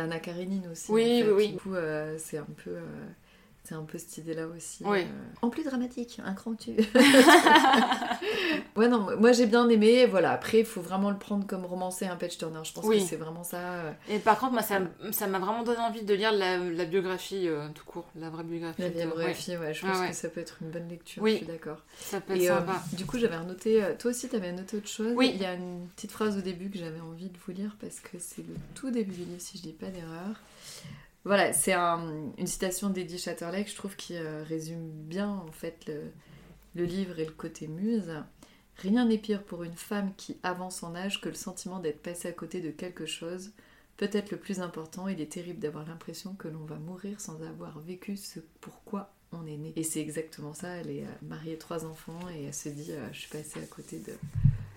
as 0.00 0.02
Anna 0.04 0.18
Karenine 0.18 0.68
aussi. 0.70 0.90
Oui, 0.92 1.22
en 1.22 1.24
fait. 1.26 1.32
oui, 1.32 1.36
oui. 1.36 1.48
Du 1.52 1.56
coup, 1.58 1.74
c'est 2.18 2.36
un 2.38 2.46
peu. 2.62 2.76
C'est 3.64 3.74
un 3.74 3.82
peu 3.84 3.98
cette 3.98 4.16
idée-là 4.18 4.46
aussi. 4.46 4.82
Oui. 4.86 5.00
euh, 5.02 5.06
en 5.42 5.50
plus 5.50 5.64
dramatique, 5.64 6.20
un 6.24 6.32
cran 6.34 6.54
tu. 6.54 6.70
ouais, 8.76 8.88
non, 8.88 9.16
moi 9.18 9.32
j'ai 9.32 9.46
bien 9.46 9.68
aimé. 9.68 10.06
Voilà, 10.06 10.32
après, 10.32 10.60
il 10.60 10.64
faut 10.64 10.80
vraiment 10.80 11.10
le 11.10 11.18
prendre 11.18 11.46
comme 11.46 11.64
romancé, 11.64 12.06
un 12.06 12.16
page 12.16 12.38
turner. 12.38 12.60
Je 12.64 12.72
pense 12.72 12.84
Oui. 12.84 12.98
que 12.98 13.04
c'est 13.08 13.16
vraiment 13.16 13.44
ça. 13.44 13.58
euh, 13.58 13.92
Et 14.08 14.18
par 14.18 14.38
contre, 14.38 14.52
moi, 14.52 14.62
ça 14.62 14.80
m'a 15.26 15.38
vraiment 15.38 15.62
donné 15.62 15.78
envie 15.78 16.02
de 16.02 16.14
lire 16.14 16.32
la, 16.32 16.58
la 16.58 16.84
biographie 16.84 17.48
euh, 17.48 17.68
tout 17.74 17.84
court, 17.84 18.06
la 18.16 18.30
vraie 18.30 18.44
biographie. 18.44 18.82
La 18.82 18.88
de- 18.90 18.94
biographie, 18.94 19.56
ouais, 19.56 19.74
je 19.74 19.86
pense 19.86 19.98
ouais. 19.98 20.10
que 20.10 20.16
ça 20.16 20.28
peut 20.28 20.40
être 20.40 20.58
une 20.62 20.70
bonne 20.70 20.88
lecture, 20.88 21.22
Oui. 21.22 21.32
je 21.32 21.36
suis 21.38 21.46
d'accord. 21.46 21.78
Ça 21.98 22.20
peut 22.20 22.34
être 22.34 22.42
Et 22.42 22.50
euh, 22.50 22.58
sympa. 22.58 22.82
du 22.94 23.06
coup, 23.06 23.18
j'avais 23.18 23.38
noté, 23.44 23.82
toi 23.98 24.10
aussi, 24.10 24.28
t'avais 24.28 24.52
noté 24.52 24.76
autre 24.78 24.88
chose. 24.88 25.12
Oui. 25.16 25.32
Il 25.34 25.40
y 25.40 25.44
a 25.46 25.54
une 25.54 25.86
petite 25.96 26.12
phrase 26.12 26.36
au 26.36 26.40
début 26.40 26.70
que 26.70 26.78
j'avais 26.78 27.00
envie 27.00 27.28
de 27.28 27.36
vous 27.46 27.52
lire 27.52 27.76
parce 27.80 28.00
que 28.00 28.18
c'est 28.18 28.42
le 28.42 28.54
tout 28.74 28.90
début 28.90 29.12
du 29.12 29.24
livre, 29.24 29.40
si 29.40 29.58
je 29.58 29.62
dis 29.62 29.72
pas 29.72 29.86
d'erreur. 29.86 30.36
Voilà, 31.24 31.52
c'est 31.52 31.72
un- 31.74 32.32
une 32.38 32.46
citation 32.46 32.88
d'Eddie 32.90 33.18
Chatterley 33.18 33.64
que 33.64 33.70
je 33.70 33.76
trouve 33.76 33.94
qui 33.96 34.16
euh, 34.16 34.42
résume 34.42 34.88
bien 34.90 35.28
en 35.28 35.52
fait 35.52 35.84
le, 35.86 36.10
le 36.74 36.84
livre 36.84 37.18
et 37.18 37.24
le 37.26 37.32
côté 37.32 37.68
muse. 37.68 38.12
Rien 38.78 39.04
n'est 39.04 39.18
pire 39.18 39.42
pour 39.42 39.62
une 39.62 39.76
femme 39.76 40.12
qui 40.16 40.38
avance 40.42 40.82
en 40.82 40.94
âge 40.94 41.20
que 41.20 41.28
le 41.28 41.34
sentiment 41.34 41.78
d'être 41.80 42.00
passée 42.02 42.28
à 42.28 42.32
côté 42.32 42.60
de 42.62 42.70
quelque 42.70 43.04
chose. 43.04 43.50
Peut-être 43.98 44.30
le 44.30 44.38
plus 44.38 44.60
important, 44.60 45.08
il 45.08 45.20
est 45.20 45.30
terrible 45.30 45.58
d'avoir 45.58 45.86
l'impression 45.86 46.32
que 46.32 46.48
l'on 46.48 46.64
va 46.64 46.76
mourir 46.76 47.20
sans 47.20 47.42
avoir 47.42 47.78
vécu 47.80 48.16
ce 48.16 48.40
pourquoi 48.62 49.12
on 49.32 49.46
est 49.46 49.58
né. 49.58 49.74
Et 49.76 49.82
c'est 49.82 50.00
exactement 50.00 50.54
ça, 50.54 50.68
elle 50.76 50.88
est 50.90 51.02
euh, 51.04 51.10
mariée, 51.20 51.58
trois 51.58 51.84
enfants, 51.84 52.18
et 52.34 52.44
elle 52.44 52.54
se 52.54 52.70
dit, 52.70 52.92
euh, 52.92 53.06
je 53.12 53.20
suis 53.20 53.28
passée 53.28 53.60
à 53.62 53.66
côté 53.66 53.98
de, 53.98 54.14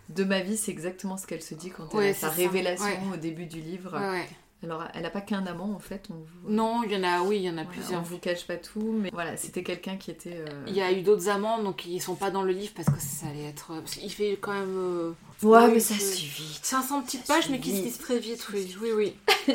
de 0.10 0.24
ma 0.26 0.42
vie, 0.42 0.58
c'est 0.58 0.72
exactement 0.72 1.16
ce 1.16 1.26
qu'elle 1.26 1.42
se 1.42 1.56
dit 1.56 1.70
quand 1.70 1.88
elle 1.94 1.98
Ouais, 1.98 2.10
a 2.10 2.14
sa 2.14 2.28
ça, 2.30 2.36
révélation 2.36 2.86
ouais. 2.86 3.14
au 3.14 3.18
début 3.18 3.46
du 3.46 3.62
livre. 3.62 3.98
Ouais. 3.98 4.28
Alors, 4.64 4.84
elle 4.94 5.02
n'a 5.04 5.10
pas 5.10 5.22
qu'un 5.22 5.46
amant, 5.46 5.74
en 5.76 5.80
fait, 5.80 6.06
on 6.10 6.14
vous... 6.14 6.50
Non, 6.50 6.84
il 6.84 6.92
y 6.92 6.96
en 6.96 7.04
a, 7.04 7.22
oui, 7.22 7.38
il 7.38 7.44
y 7.44 7.50
en 7.50 7.54
a 7.58 7.64
Voilà, 7.64 7.70
plusieurs. 7.70 8.00
On 8.00 8.04
vous 8.04 8.18
cache 8.18 8.48
pas 8.48 8.56
tout, 8.58 8.94
mais 8.98 9.10
voilà, 9.12 9.36
c'était 9.36 9.62
quelqu'un 9.64 9.98
qui 9.98 10.10
était... 10.12 10.38
euh, 10.38 10.64
Il 10.68 10.74
y 10.74 10.82
a 10.82 10.92
eu 10.92 11.02
d'autres 11.02 11.28
amants, 11.30 11.62
donc 11.62 11.86
ils 11.86 12.02
sont 12.02 12.16
pas 12.16 12.32
dans 12.32 12.44
le 12.44 12.54
livre 12.54 12.72
parce 12.76 12.88
que 12.90 13.00
ça 13.02 13.28
allait 13.28 13.44
être. 13.46 13.68
Parce 13.74 13.96
qu'il 13.96 14.12
fait 14.12 14.38
quand 14.40 14.54
même. 14.54 14.76
euh, 14.78 15.12
Ouais, 15.44 15.66
oui, 15.66 15.72
mais 15.74 15.80
ça 15.82 15.96
suit 15.96 16.28
vite. 16.28 16.60
500 16.66 17.02
petites 17.02 17.26
Ça 17.26 17.36
pages, 17.36 17.50
mais 17.50 17.60
qui 17.60 17.72
se 17.78 17.84
lisent 17.84 17.98
très 17.98 18.20
vite, 18.20 18.48
oui, 18.54 18.74
oui, 18.82 18.92
oui. 18.96 19.16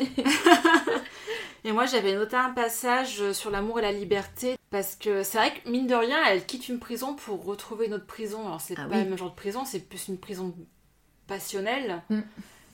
et 1.63 1.71
moi, 1.71 1.85
j'avais 1.85 2.13
noté 2.15 2.35
un 2.35 2.51
passage 2.51 3.31
sur 3.31 3.49
l'amour 3.49 3.79
et 3.79 3.81
la 3.81 3.91
liberté, 3.91 4.55
parce 4.69 4.95
que 4.95 5.23
c'est 5.23 5.37
vrai 5.39 5.53
que, 5.53 5.69
mine 5.69 5.87
de 5.87 5.95
rien, 5.95 6.17
elle 6.27 6.45
quitte 6.45 6.69
une 6.69 6.79
prison 6.79 7.15
pour 7.15 7.43
retrouver 7.43 7.87
une 7.87 7.95
autre 7.95 8.05
prison. 8.05 8.45
Alors, 8.45 8.61
c'est 8.61 8.75
Ah 8.77 8.83
pas 8.85 8.97
oui. 8.97 9.03
le 9.03 9.09
même 9.09 9.17
genre 9.17 9.31
de 9.31 9.35
prison, 9.35 9.65
c'est 9.65 9.79
plus 9.79 10.07
une 10.07 10.17
prison 10.19 10.53
passionnelle, 11.27 12.01
Mm. 12.09 12.19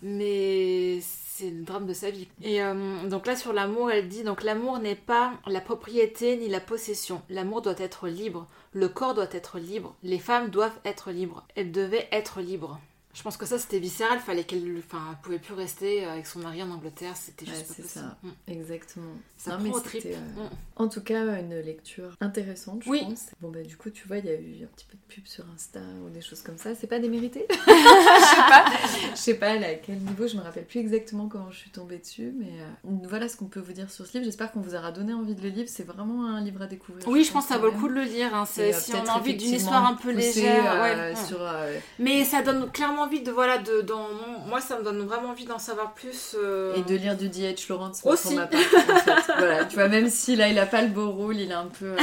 mais 0.03 0.99
c'est 1.37 1.49
le 1.49 1.63
drame 1.63 1.85
de 1.85 1.93
sa 1.93 2.11
vie. 2.11 2.27
Et 2.41 2.63
euh, 2.63 3.09
donc 3.09 3.27
là, 3.27 3.35
sur 3.35 3.51
l'amour, 3.51 3.91
elle 3.91 4.07
dit, 4.07 4.23
donc 4.23 4.41
l'amour 4.41 4.79
n'est 4.79 4.95
pas 4.95 5.33
la 5.47 5.59
propriété 5.59 6.37
ni 6.37 6.47
la 6.47 6.61
possession. 6.61 7.21
L'amour 7.29 7.61
doit 7.61 7.75
être 7.77 8.07
libre, 8.07 8.47
le 8.71 8.87
corps 8.87 9.13
doit 9.13 9.27
être 9.33 9.59
libre, 9.59 9.95
les 10.01 10.19
femmes 10.19 10.49
doivent 10.49 10.79
être 10.85 11.11
libres. 11.11 11.45
Elles 11.55 11.73
devaient 11.73 12.07
être 12.13 12.39
libres. 12.39 12.79
Je 13.15 13.23
pense 13.23 13.37
que 13.37 13.45
ça, 13.45 13.57
c'était 13.57 13.79
viscéral. 13.79 14.19
Fallait 14.19 14.43
qu'elle, 14.43 14.75
enfin, 14.85 14.99
elle 15.11 15.17
pouvait 15.23 15.39
plus 15.39 15.53
rester 15.53 16.03
avec 16.05 16.27
son 16.27 16.39
mari 16.39 16.61
en 16.61 16.69
Angleterre. 16.69 17.13
C'était 17.15 17.45
Ouais, 17.45 17.51
juste 17.53 17.67
pas 17.69 17.73
c'est 17.77 17.81
possible. 17.83 18.05
ça. 18.05 18.17
Mm. 18.23 18.51
Exactement. 18.51 19.05
Ça 19.37 19.51
Non, 19.51 19.57
prend 19.57 19.63
mais 19.65 19.73
au 19.73 19.79
trip. 19.79 20.03
euh, 20.05 20.15
Mm. 20.15 20.49
En 20.75 20.87
tout 20.89 21.01
cas, 21.01 21.39
une 21.39 21.57
lecture 21.61 22.09
intéressante, 22.19 22.83
je 22.83 22.89
Oui. 22.89 23.01
pense. 23.03 23.27
Bon, 23.39 23.49
bah, 23.49 23.63
du 23.63 23.77
coup, 23.77 23.89
tu 23.89 24.05
vois, 24.07 24.17
il 24.17 24.25
y 24.25 24.29
a 24.29 24.33
eu 24.33 24.63
un 24.63 24.67
petit 24.75 24.85
peu 24.85 24.97
de 24.97 25.13
pub 25.13 25.25
sur 25.27 25.45
Insta 25.55 25.79
ou 26.05 26.09
des 26.09 26.19
choses 26.21 26.41
comme 26.41 26.57
ça. 26.57 26.75
C'est 26.75 26.87
pas 26.87 26.99
démérité? 26.99 27.45
Je 27.55 27.63
sais 27.63 28.35
pas. 28.49 28.65
Je 29.11 29.15
sais 29.15 29.33
pas 29.35 29.51
à 29.51 29.73
quel 29.75 29.97
niveau, 29.99 30.27
je 30.27 30.35
me 30.35 30.41
rappelle 30.41 30.65
plus 30.65 30.79
exactement 30.81 31.27
comment 31.29 31.49
je 31.51 31.57
suis 31.57 31.69
tombée 31.69 31.97
dessus. 31.99 32.33
Mais 32.37 32.51
euh, 32.59 32.89
voilà 33.07 33.29
ce 33.29 33.37
qu'on 33.37 33.45
peut 33.45 33.61
vous 33.61 33.71
dire 33.73 33.89
sur 33.89 34.05
ce 34.05 34.11
livre. 34.13 34.25
J'espère 34.25 34.51
qu'on 34.51 34.59
vous 34.61 34.75
aura 34.75 34.91
donné 34.91 35.13
envie 35.13 35.35
de 35.35 35.41
le 35.41 35.49
lire. 35.49 35.65
C'est 35.69 35.83
vraiment 35.87 36.25
un 36.27 36.41
livre 36.41 36.61
à 36.61 36.67
découvrir. 36.67 37.07
Oui, 37.07 37.23
je 37.23 37.31
pense 37.31 37.45
que 37.47 37.53
ça 37.53 37.57
vaut 37.59 37.67
le 37.67 37.71
coup 37.77 37.87
de 37.87 37.93
le 37.93 38.03
lire. 38.03 38.35
hein. 38.35 38.43
Euh, 38.59 38.71
si 38.73 38.93
on 38.93 39.05
a 39.05 39.13
envie 39.13 39.35
d'une 39.35 39.53
histoire 39.53 39.85
un 39.85 39.93
peu 39.95 40.11
légère. 40.11 40.73
euh, 40.73 40.81
ouais. 40.81 41.13
Mm. 41.13 41.15
sur, 41.27 41.37
euh, 41.41 41.77
Mais 41.99 42.25
ça 42.25 42.41
donne 42.41 42.69
clairement 42.71 43.04
envie 43.05 43.21
de 43.21 43.31
voilà 43.31 43.57
de 43.57 43.81
dans 43.81 44.07
moi 44.47 44.59
ça 44.61 44.77
me 44.77 44.83
donne 44.83 45.05
vraiment 45.05 45.29
envie 45.29 45.45
d'en 45.45 45.59
savoir 45.59 45.93
plus. 45.93 46.35
euh. 46.37 46.75
Et 46.75 46.81
de 46.81 46.95
lire 46.95 47.15
du 47.15 47.29
D.H. 47.29 47.67
Lawrence 47.69 48.03
moi, 48.03 48.13
Aussi. 48.13 48.23
pour 48.27 48.35
ma 48.35 48.47
part. 48.47 48.59
en 48.59 48.95
fait. 48.99 49.33
voilà, 49.37 49.65
tu 49.65 49.75
vois, 49.75 49.87
même 49.87 50.09
si 50.09 50.35
là 50.35 50.47
il 50.49 50.59
a 50.59 50.65
pas 50.65 50.81
le 50.81 50.89
beau 50.89 51.09
rôle, 51.11 51.37
il 51.37 51.51
est 51.51 51.53
un 51.53 51.67
peu, 51.79 51.85
euh, 51.85 51.97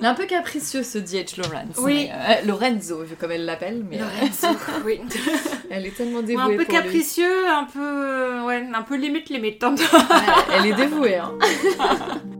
il 0.00 0.04
est 0.04 0.08
un 0.08 0.14
peu 0.14 0.26
capricieux 0.26 0.82
ce 0.82 0.98
D.H. 0.98 1.36
Lawrence. 1.40 1.76
Oui. 1.78 2.08
mais, 2.08 2.12
euh, 2.42 2.46
Lorenzo, 2.46 3.04
comme 3.18 3.32
elle 3.32 3.44
l'appelle, 3.44 3.84
mais 3.88 3.98
euh, 4.00 4.04
Lorenzo, 4.04 4.58
oui. 4.84 5.00
elle 5.70 5.86
est 5.86 5.96
tellement 5.96 6.18
Ouais, 6.18 6.24
dévouée 6.24 6.42
un 6.42 6.56
peu 6.56 6.64
pour 6.64 6.74
lui. 6.74 6.82
capricieux, 6.82 7.48
un 7.48 7.64
peu 7.64 8.40
ouais, 8.46 8.66
un 8.72 8.82
peu 8.82 8.96
limite 8.96 9.28
limite. 9.28 9.62
Ouais, 9.62 9.74
elle 10.54 10.66
est 10.66 10.72
dévouée. 10.74 11.16
Hein. 11.16 11.32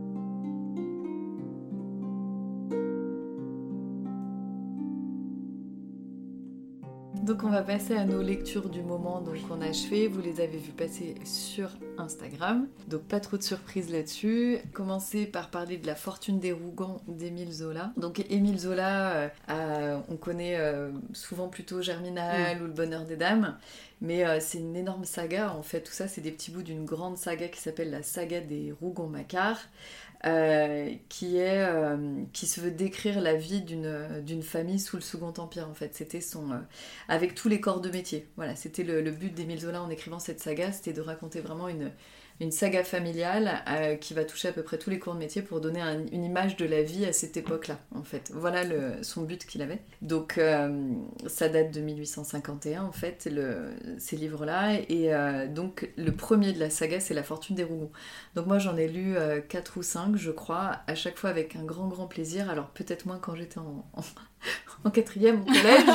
Donc 7.27 7.43
on 7.43 7.49
va 7.49 7.61
passer 7.61 7.93
à 7.93 8.05
nos 8.05 8.21
lectures 8.21 8.69
du 8.69 8.81
moment 8.81 9.19
donc 9.19 9.35
on 9.51 9.59
a 9.59 9.67
achevé, 9.67 10.07
vous 10.07 10.21
les 10.21 10.39
avez 10.39 10.57
vues 10.57 10.71
passer 10.71 11.15
sur 11.25 11.69
Instagram, 11.97 12.69
donc 12.87 13.01
pas 13.01 13.19
trop 13.19 13.35
de 13.35 13.43
surprises 13.43 13.91
là-dessus. 13.91 14.59
Commencer 14.71 15.25
par 15.25 15.49
parler 15.49 15.75
de 15.75 15.85
la 15.85 15.95
fortune 15.95 16.39
des 16.39 16.53
Rougans 16.53 17.01
d'Émile 17.09 17.51
Zola. 17.51 17.91
Donc 17.97 18.25
Émile 18.29 18.57
Zola, 18.57 19.11
euh, 19.11 19.29
euh, 19.49 19.97
on 20.07 20.15
connaît 20.15 20.55
euh, 20.57 20.89
souvent 21.11 21.49
plutôt 21.49 21.81
Germinal 21.81 22.61
ou 22.61 22.67
Le 22.67 22.71
Bonheur 22.71 23.03
des 23.03 23.17
Dames, 23.17 23.57
mais 23.99 24.25
euh, 24.25 24.37
c'est 24.39 24.59
une 24.59 24.77
énorme 24.77 25.03
saga 25.03 25.53
en 25.53 25.63
fait, 25.63 25.81
tout 25.81 25.91
ça 25.91 26.07
c'est 26.07 26.21
des 26.21 26.31
petits 26.31 26.51
bouts 26.51 26.63
d'une 26.63 26.85
grande 26.85 27.17
saga 27.17 27.49
qui 27.49 27.59
s'appelle 27.59 27.91
la 27.91 28.03
saga 28.03 28.39
des 28.39 28.73
Rougon-Macquart. 28.79 29.59
Euh, 30.25 30.93
qui 31.09 31.37
est 31.37 31.63
euh, 31.63 32.23
qui 32.33 32.47
se 32.47 32.59
veut 32.59 32.71
décrire 32.71 33.21
la 33.21 33.35
vie 33.35 33.61
d'une 33.61 34.41
famille 34.43 34.79
sous 34.79 34.95
le 34.95 35.01
Second 35.01 35.33
Empire 35.37 35.67
en 35.69 35.75
fait. 35.75 35.93
C'était 35.95 36.21
son 36.21 36.51
euh, 36.51 36.57
avec 37.07 37.35
tous 37.35 37.49
les 37.49 37.61
corps 37.61 37.81
de 37.81 37.89
métier. 37.89 38.27
Voilà 38.35 38.55
c'était 38.55 38.83
le, 38.83 39.01
le 39.01 39.11
but 39.11 39.33
d'Émile 39.33 39.59
Zola 39.61 39.81
en 39.81 39.89
écrivant 39.89 40.19
cette 40.19 40.39
saga 40.39 40.71
c'était 40.71 40.93
de 40.93 41.01
raconter 41.01 41.39
vraiment 41.39 41.67
une 41.67 41.91
une 42.39 42.51
saga 42.51 42.83
familiale 42.83 43.63
euh, 43.67 43.95
qui 43.95 44.13
va 44.13 44.23
toucher 44.23 44.49
à 44.49 44.51
peu 44.51 44.61
près 44.63 44.77
tous 44.77 44.89
les 44.89 44.99
corps 44.99 45.15
de 45.15 45.19
métier 45.19 45.41
pour 45.41 45.59
donner 45.59 45.81
un- 45.81 46.05
une 46.11 46.23
image 46.23 46.55
de 46.55 46.65
la 46.65 46.83
vie 46.83 47.05
à 47.05 47.13
cette 47.13 47.35
époque-là, 47.37 47.79
en 47.95 48.03
fait. 48.03 48.31
Voilà 48.33 48.63
son 49.03 49.23
but 49.23 49.45
qu'il 49.45 49.61
avait. 49.61 49.79
Donc, 50.01 50.37
euh, 50.37 50.91
ça 51.27 51.49
date 51.49 51.71
de 51.71 51.81
1851, 51.81 52.83
en 52.83 52.91
fait, 52.91 53.27
ces 53.97 54.15
livres-là. 54.15 54.79
Et 54.89 55.13
euh, 55.13 55.47
donc, 55.47 55.89
le 55.97 56.11
premier 56.11 56.53
de 56.53 56.59
la 56.59 56.69
saga, 56.69 56.99
c'est 56.99 57.13
La 57.13 57.23
Fortune 57.23 57.55
des 57.55 57.63
Rougons. 57.63 57.91
Donc, 58.35 58.45
moi, 58.45 58.59
j'en 58.59 58.77
ai 58.77 58.87
lu 58.87 59.15
4 59.49 59.77
ou 59.77 59.83
5, 59.83 60.15
je 60.15 60.31
crois, 60.31 60.77
à 60.87 60.95
chaque 60.95 61.17
fois 61.17 61.29
avec 61.29 61.55
un 61.55 61.63
grand, 61.63 61.87
grand 61.87 62.07
plaisir. 62.07 62.49
Alors, 62.49 62.67
peut-être 62.67 63.05
moins 63.05 63.17
quand 63.19 63.35
j'étais 63.35 63.57
en, 63.59 63.83
en 64.83 64.89
quatrième 64.89 65.41
au 65.41 65.45
collège. 65.45 65.85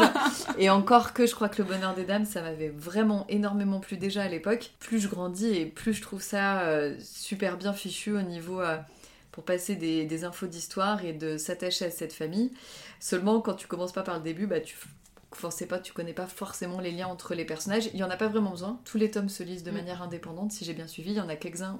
et 0.58 0.70
encore 0.70 1.12
que 1.12 1.26
je 1.26 1.34
crois 1.34 1.48
que 1.48 1.62
Le 1.62 1.68
Bonheur 1.68 1.94
des 1.94 2.04
Dames, 2.04 2.24
ça 2.26 2.42
m'avait 2.42 2.68
vraiment 2.70 3.26
énormément 3.28 3.80
plu 3.80 3.96
déjà 3.96 4.22
à 4.22 4.28
l'époque. 4.28 4.72
Plus 4.80 5.00
je 5.00 5.08
grandis 5.08 5.48
et 5.54 5.66
plus 5.66 5.94
je 5.94 6.02
trouve 6.02 6.22
ça 6.22 6.62
euh, 6.62 6.96
super 7.00 7.56
bien 7.56 7.72
fichu 7.72 8.12
au 8.16 8.22
niveau... 8.22 8.60
euh, 8.60 8.76
pour 9.30 9.44
passer 9.44 9.76
des, 9.76 10.04
des 10.04 10.24
infos 10.24 10.46
d'histoire 10.46 11.06
et 11.06 11.14
de 11.14 11.38
s'attacher 11.38 11.86
à 11.86 11.90
cette 11.90 12.12
famille. 12.12 12.52
Seulement, 13.00 13.40
quand 13.40 13.54
tu 13.54 13.66
commences 13.66 13.92
pas 13.92 14.02
par 14.02 14.16
le 14.18 14.22
début, 14.22 14.46
bah, 14.46 14.60
tu 14.60 14.76
forcément 15.32 15.70
pas, 15.70 15.78
tu 15.78 15.94
connais 15.94 16.12
pas 16.12 16.26
forcément 16.26 16.80
les 16.80 16.90
liens 16.90 17.06
entre 17.06 17.34
les 17.34 17.46
personnages. 17.46 17.88
Il 17.94 17.98
y 17.98 18.04
en 18.04 18.10
a 18.10 18.18
pas 18.18 18.28
vraiment 18.28 18.50
besoin. 18.50 18.78
Tous 18.84 18.98
les 18.98 19.10
tomes 19.10 19.30
se 19.30 19.42
lisent 19.42 19.62
de 19.64 19.70
Mm. 19.70 19.74
manière 19.74 20.02
indépendante, 20.02 20.52
si 20.52 20.66
j'ai 20.66 20.74
bien 20.74 20.86
suivi. 20.86 21.12
Il 21.12 21.16
y 21.16 21.20
en 21.22 21.30
a 21.30 21.36
quelques-uns 21.36 21.78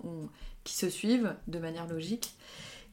qui 0.65 0.75
se 0.75 0.89
suivent 0.89 1.35
de 1.47 1.59
manière 1.59 1.87
logique. 1.87 2.33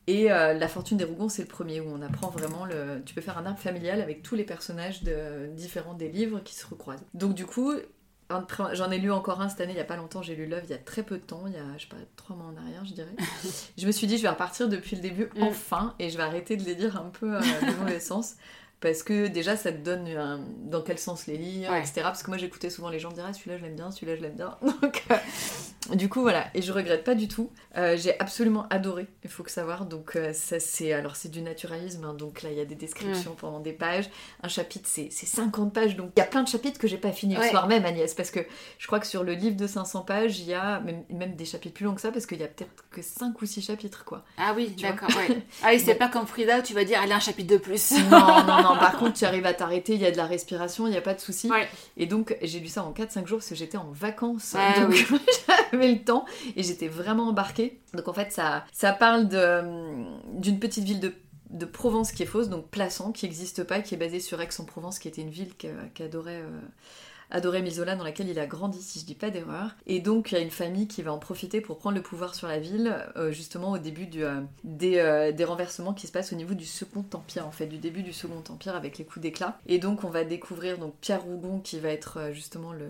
Et 0.09 0.31
euh, 0.31 0.55
La 0.55 0.67
Fortune 0.67 0.97
des 0.97 1.03
Rougons, 1.03 1.29
c'est 1.29 1.43
le 1.43 1.47
premier 1.47 1.79
où 1.81 1.87
on 1.87 2.01
apprend 2.01 2.29
vraiment 2.29 2.65
le. 2.65 3.03
Tu 3.05 3.13
peux 3.13 3.21
faire 3.21 3.37
un 3.37 3.45
arbre 3.45 3.59
familial 3.59 4.01
avec 4.01 4.23
tous 4.23 4.33
les 4.33 4.43
personnages 4.43 5.03
de... 5.03 5.47
différents 5.53 5.93
des 5.93 6.09
livres 6.09 6.39
qui 6.39 6.55
se 6.55 6.65
recroisent. 6.65 7.03
Donc, 7.13 7.35
du 7.35 7.45
coup, 7.45 7.73
j'en 8.73 8.89
ai 8.89 8.97
lu 8.97 9.11
encore 9.11 9.39
un 9.39 9.49
cette 9.49 9.61
année, 9.61 9.73
il 9.73 9.77
y 9.77 9.81
a 9.81 9.85
pas 9.85 9.97
longtemps. 9.97 10.23
J'ai 10.23 10.35
lu 10.35 10.47
Love 10.47 10.61
il 10.63 10.71
y 10.71 10.73
a 10.73 10.79
très 10.79 11.03
peu 11.03 11.17
de 11.17 11.23
temps, 11.23 11.43
il 11.45 11.53
y 11.53 11.57
a, 11.57 11.77
je 11.77 11.83
sais 11.83 11.89
pas, 11.89 11.97
trois 12.15 12.35
mois 12.35 12.47
en 12.47 12.57
arrière, 12.57 12.83
je 12.85 12.93
dirais. 12.93 13.13
je 13.77 13.85
me 13.85 13.91
suis 13.91 14.07
dit, 14.07 14.17
je 14.17 14.23
vais 14.23 14.29
repartir 14.29 14.67
depuis 14.67 14.95
le 14.95 15.03
début, 15.03 15.29
Mm. 15.35 15.43
enfin, 15.43 15.93
et 15.99 16.09
je 16.09 16.17
vais 16.17 16.23
arrêter 16.23 16.57
de 16.57 16.63
les 16.63 16.73
lire 16.73 16.97
un 16.97 17.09
peu 17.11 17.35
euh, 17.35 17.39
de 17.39 17.79
mauvais 17.79 17.99
sens. 17.99 18.33
Parce 18.81 19.03
que 19.03 19.27
déjà, 19.27 19.57
ça 19.57 19.71
te 19.73 19.77
donne 19.77 20.07
un- 20.07 20.39
dans 20.63 20.81
quel 20.81 20.97
sens 20.97 21.27
les 21.27 21.35
lire, 21.37 21.69
Ouais. 21.69 21.79
etc. 21.79 22.01
Parce 22.03 22.23
que 22.23 22.29
moi, 22.31 22.37
j'écoutais 22.37 22.69
souvent 22.69 22.89
les 22.89 22.99
gens 22.99 23.09
dire 23.11 23.25
ah, 23.27 23.33
celui-là, 23.33 23.57
je 23.57 23.63
l'aime 23.63 23.75
bien, 23.75 23.91
celui-là, 23.91 24.15
je 24.15 24.21
l'aime 24.21 24.35
bien. 24.35 24.55
Donc, 24.81 25.03
euh, 25.11 25.95
du 25.95 26.07
coup, 26.07 26.21
voilà. 26.21 26.47
Et 26.53 26.61
je 26.61 26.71
regrette 26.71 27.03
pas 27.03 27.15
du 27.15 27.27
tout. 27.27 27.51
Euh, 27.77 27.97
J'ai 27.97 28.17
absolument 28.21 28.67
adoré, 28.69 29.07
il 29.25 29.29
faut 29.29 29.43
que 29.43 29.51
savoir. 29.51 29.85
Donc, 29.85 30.15
euh, 30.15 30.31
ça, 30.31 30.61
c'est. 30.61 30.93
Alors, 30.93 31.17
c'est 31.17 31.29
du 31.29 31.41
naturalisme. 31.41 32.05
hein. 32.05 32.13
donc, 32.13 32.41
là, 32.41 32.51
il 32.51 32.57
y 32.57 32.61
a 32.61 32.65
des 32.65 32.75
descriptions 32.75 33.35
pendant 33.35 33.59
des 33.59 33.73
pages. 33.73 34.09
Un 34.43 34.47
chapitre, 34.47 34.87
c'est 34.89 35.09
c'est 35.11 35.25
50 35.25 35.73
pages. 35.73 35.97
Donc, 35.97 36.11
il 36.15 36.19
y 36.19 36.23
a 36.23 36.25
plein 36.25 36.43
de 36.43 36.47
chapitres 36.47 36.79
que 36.79 36.87
j'ai 36.87 36.97
pas 36.97 37.11
fini 37.11 37.35
le 37.35 37.43
soir 37.43 37.67
même, 37.67 37.83
Agnès. 37.85 38.13
Parce 38.13 38.31
que 38.31 38.39
je 38.77 38.87
crois 38.87 39.01
que 39.01 39.07
sur 39.07 39.23
le 39.25 39.33
livre 39.33 39.57
de 39.57 39.67
500 39.67 40.03
pages, 40.03 40.39
il 40.39 40.45
y 40.47 40.53
a 40.53 40.79
même, 40.79 41.03
même 41.09 41.35
des 41.35 41.43
chapitres 41.45 41.73
plus 41.75 41.83
longs 41.85 41.95
que 41.95 42.01
ça. 42.01 42.11
Parce 42.13 42.25
qu'il 42.25 42.39
y 42.39 42.43
a 42.43 42.47
peut-être 42.47 42.71
que 42.91 43.01
5 43.01 43.41
ou 43.41 43.45
6 43.45 43.61
chapitres, 43.61 44.05
quoi. 44.05 44.23
Ah 44.37 44.53
oui, 44.55 44.73
d'accord. 44.81 45.09
Ah 45.63 45.69
oui, 45.71 45.79
c'est 45.81 45.95
pas 45.95 46.07
comme 46.07 46.27
Frida 46.27 46.59
où 46.59 46.61
tu 46.61 46.73
vas 46.73 46.85
dire 46.85 47.01
allez 47.01 47.11
un 47.11 47.19
chapitre 47.19 47.51
de 47.53 47.57
plus. 47.57 47.91
Non, 48.09 48.43
non, 48.45 48.61
non. 48.63 48.68
Par 48.77 48.97
contre, 48.97 49.13
tu 49.13 49.25
arrives 49.25 49.45
à 49.45 49.53
t'arrêter, 49.53 49.93
il 49.93 50.01
y 50.01 50.05
a 50.05 50.11
de 50.11 50.17
la 50.17 50.25
respiration, 50.25 50.87
il 50.87 50.91
n'y 50.91 50.97
a 50.97 51.01
pas 51.01 51.13
de 51.13 51.19
souci. 51.19 51.49
Ouais. 51.49 51.67
Et 51.97 52.05
donc, 52.05 52.37
j'ai 52.41 52.59
lu 52.59 52.67
ça 52.67 52.83
en 52.83 52.91
4-5 52.91 53.25
jours 53.27 53.39
parce 53.39 53.49
que 53.49 53.55
j'étais 53.55 53.77
en 53.77 53.91
vacances. 53.91 54.55
Ah 54.57 54.79
donc, 54.81 54.89
oui. 54.91 55.05
j'avais 55.71 55.91
le 55.91 56.03
temps 56.03 56.25
et 56.55 56.63
j'étais 56.63 56.87
vraiment 56.87 57.27
embarquée. 57.29 57.79
Donc, 57.93 58.07
en 58.07 58.13
fait, 58.13 58.31
ça, 58.31 58.65
ça 58.71 58.93
parle 58.93 59.27
de- 59.27 60.39
d'une 60.39 60.59
petite 60.59 60.83
ville 60.85 60.99
de 60.99 61.13
de 61.51 61.65
Provence 61.65 62.11
qui 62.11 62.21
est 62.21 62.27
fausse, 62.27 62.47
donc 62.47 62.69
Plassans, 62.69 63.11
qui 63.11 63.25
n'existe 63.25 63.63
pas, 63.63 63.79
qui 63.79 63.95
est 63.95 63.97
basée 63.97 64.19
sur 64.19 64.39
Aix-en-Provence, 64.39 64.99
qui 64.99 65.07
était 65.07 65.23
une 65.23 65.31
ville 65.31 65.49
qu'adorait 65.95 66.43
euh, 66.43 66.59
adorait 67.31 67.61
Misola, 67.61 67.95
dans 67.95 68.03
laquelle 68.03 68.29
il 68.29 68.39
a 68.39 68.45
grandi, 68.45 68.81
si 68.81 68.99
je 68.99 69.05
dis 69.05 69.15
pas 69.15 69.29
d'erreur. 69.29 69.75
Et 69.87 69.99
donc, 69.99 70.31
il 70.31 70.35
y 70.35 70.37
a 70.37 70.41
une 70.41 70.51
famille 70.51 70.87
qui 70.87 71.01
va 71.01 71.13
en 71.13 71.19
profiter 71.19 71.61
pour 71.61 71.77
prendre 71.77 71.95
le 71.95 72.01
pouvoir 72.01 72.35
sur 72.35 72.47
la 72.47 72.59
ville, 72.59 72.95
euh, 73.17 73.31
justement 73.31 73.71
au 73.71 73.77
début 73.77 74.07
euh, 74.15 74.41
des, 74.63 74.97
euh, 74.97 75.31
des 75.31 75.45
renversements 75.45 75.93
qui 75.93 76.07
se 76.07 76.11
passent 76.11 76.33
au 76.33 76.35
niveau 76.35 76.53
du 76.53 76.65
Second 76.65 77.05
Empire, 77.13 77.45
en 77.45 77.51
fait, 77.51 77.67
du 77.67 77.77
début 77.77 78.03
du 78.03 78.13
Second 78.13 78.43
Empire 78.49 78.75
avec 78.75 78.97
les 78.97 79.05
coups 79.05 79.21
d'éclat. 79.21 79.57
Et 79.67 79.77
donc, 79.77 80.03
on 80.03 80.09
va 80.09 80.23
découvrir 80.23 80.77
donc 80.77 80.95
Pierre 81.01 81.23
Rougon 81.23 81.59
qui 81.59 81.79
va 81.79 81.89
être 81.89 82.31
justement 82.31 82.73
le, 82.73 82.89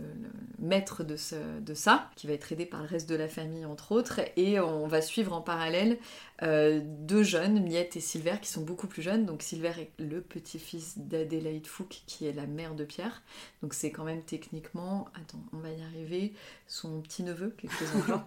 maître 0.60 1.04
de 1.04 1.15
ça, 1.15 2.10
qui 2.15 2.28
va 2.28 2.34
être 2.34 2.52
aidé 2.52 2.65
par 2.65 2.82
le 2.82 2.88
reste 2.88 3.10
de 3.10 3.15
la 3.15 3.28
famille, 3.28 3.65
entre 3.65 3.91
autres. 3.91 4.21
Et 4.38 4.60
on 4.60 4.88
va 4.88 5.02
suivre 5.02 5.34
en 5.34 5.41
parallèle 5.41 5.97
euh, 6.43 6.82
deux 6.84 7.23
jeunes, 7.23 7.62
Miette 7.62 7.95
et 7.95 7.99
Silver, 7.99 8.36
qui 8.41 8.49
sont 8.49 8.62
beaucoup 8.62 8.88
plus 8.88 9.02
jeunes. 9.02 9.25
Donc, 9.25 9.41
Silver 9.41 9.73
est 9.78 9.91
le 9.99 10.21
petit-fils 10.21 10.97
d'Adélaïde 10.97 11.67
Fouque, 11.67 12.02
qui 12.06 12.28
est 12.28 12.34
la 12.34 12.45
mère 12.45 12.75
de 12.75 12.86
Pierre. 12.86 13.23
Donc, 13.62 13.73
c'est 13.73 13.91
quand 13.91 14.04
même 14.04 14.23
techniquement, 14.23 15.08
attends, 15.15 15.43
on 15.54 15.58
va 15.58 15.69
y 15.71 15.82
arriver, 15.82 16.34
son 16.67 17.02
petit-neveu, 17.02 17.56
quelque 17.58 17.75
chose 17.75 17.89
genre. 18.08 18.23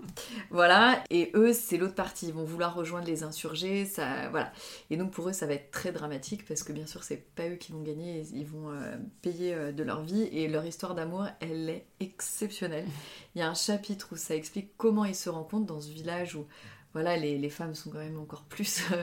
voilà, 0.50 1.02
et 1.10 1.30
eux, 1.34 1.52
c'est 1.52 1.78
l'autre 1.78 1.94
partie, 1.94 2.26
ils 2.26 2.34
vont 2.34 2.44
vouloir 2.44 2.74
rejoindre 2.74 3.06
les 3.06 3.22
insurgés, 3.22 3.84
ça, 3.84 4.28
voilà. 4.30 4.52
Et 4.90 4.96
donc 4.96 5.12
pour 5.12 5.28
eux, 5.28 5.32
ça 5.32 5.46
va 5.46 5.54
être 5.54 5.70
très 5.70 5.92
dramatique 5.92 6.44
parce 6.46 6.62
que 6.62 6.72
bien 6.72 6.86
sûr, 6.86 7.04
c'est 7.04 7.24
pas 7.34 7.48
eux 7.48 7.56
qui 7.56 7.72
vont 7.72 7.82
gagner, 7.82 8.24
ils 8.32 8.46
vont 8.46 8.70
euh, 8.70 8.96
payer 9.22 9.54
euh, 9.54 9.72
de 9.72 9.82
leur 9.82 10.02
vie 10.02 10.24
et 10.24 10.48
leur 10.48 10.66
histoire 10.66 10.94
d'amour, 10.94 11.26
elle 11.40 11.70
est 11.70 11.86
exceptionnelle. 12.00 12.86
Il 13.34 13.38
y 13.38 13.42
a 13.42 13.48
un 13.48 13.54
chapitre 13.54 14.08
où 14.12 14.16
ça 14.16 14.34
explique 14.34 14.76
comment 14.76 15.04
ils 15.04 15.14
se 15.14 15.30
rencontrent 15.30 15.66
dans 15.66 15.80
ce 15.80 15.90
village 15.90 16.34
où 16.34 16.46
voilà, 16.92 17.16
les, 17.16 17.38
les 17.38 17.50
femmes 17.50 17.74
sont 17.74 17.90
quand 17.90 17.98
même 17.98 18.18
encore 18.18 18.42
plus 18.44 18.82
euh, 18.92 19.02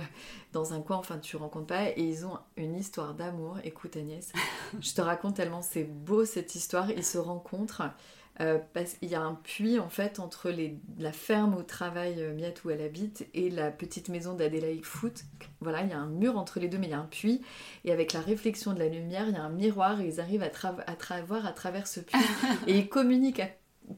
dans 0.54 0.74
un 0.74 0.82
coin, 0.82 0.98
enfin 0.98 1.18
tu 1.20 1.36
rencontres 1.38 1.68
pas, 1.68 1.90
et 1.90 2.02
ils 2.02 2.26
ont 2.26 2.38
une 2.58 2.76
histoire 2.76 3.14
d'amour. 3.16 3.58
Écoute 3.64 3.98
Agnès, 3.98 4.32
je 4.80 4.94
te 4.94 5.02
raconte 5.02 5.36
tellement 5.36 5.62
c'est 5.62 5.84
beau 5.86 6.26
cette 6.26 6.56
histoire, 6.56 6.90
ils 6.92 7.04
se 7.06 7.18
rencontrent. 7.18 7.84
euh, 8.42 8.58
parce 8.74 8.94
qu'il 8.94 9.10
y 9.10 9.16
a 9.16 9.22
un 9.22 9.36
puits 9.36 9.80
en 9.80 9.90
fait 9.90 10.20
entre 10.20 10.50
les, 10.50 10.78
la 10.98 11.12
ferme 11.12 11.56
où 11.56 11.64
travaille 11.64 12.22
euh, 12.22 12.34
Miette 12.34 12.64
où 12.64 12.70
elle 12.70 12.82
habite 12.82 13.28
et 13.34 13.50
la 13.50 13.70
petite 13.72 14.08
maison 14.10 14.34
d'Adélaïde 14.34 14.86
Foot. 14.86 15.24
Voilà, 15.60 15.82
il 15.82 15.90
y 15.90 15.94
a 15.94 16.00
un 16.00 16.08
mur 16.08 16.38
entre 16.38 16.60
les 16.60 16.70
deux, 16.70 16.78
mais 16.78 16.88
il 16.88 16.92
y 16.92 16.94
a 16.94 17.00
un 17.00 17.06
puits. 17.06 17.42
Et 17.84 17.92
avec 17.92 18.14
la 18.14 18.22
réflexion 18.22 18.74
de 18.74 18.80
la 18.80 18.88
lumière, 18.88 19.28
il 19.28 19.34
y 19.34 19.38
a 19.38 19.44
un 19.44 19.50
miroir 19.50 20.00
et 20.00 20.08
ils 20.08 20.20
arrivent 20.22 20.44
à, 20.44 20.48
tra- 20.50 20.82
à 20.88 20.94
tra- 20.96 21.22
voir 21.24 21.46
à 21.46 21.52
travers 21.52 21.88
ce 21.88 22.00
puits. 22.00 22.30
et 22.68 22.78
ils 22.78 22.88
communiquent 22.90 23.42
à- 23.42 23.50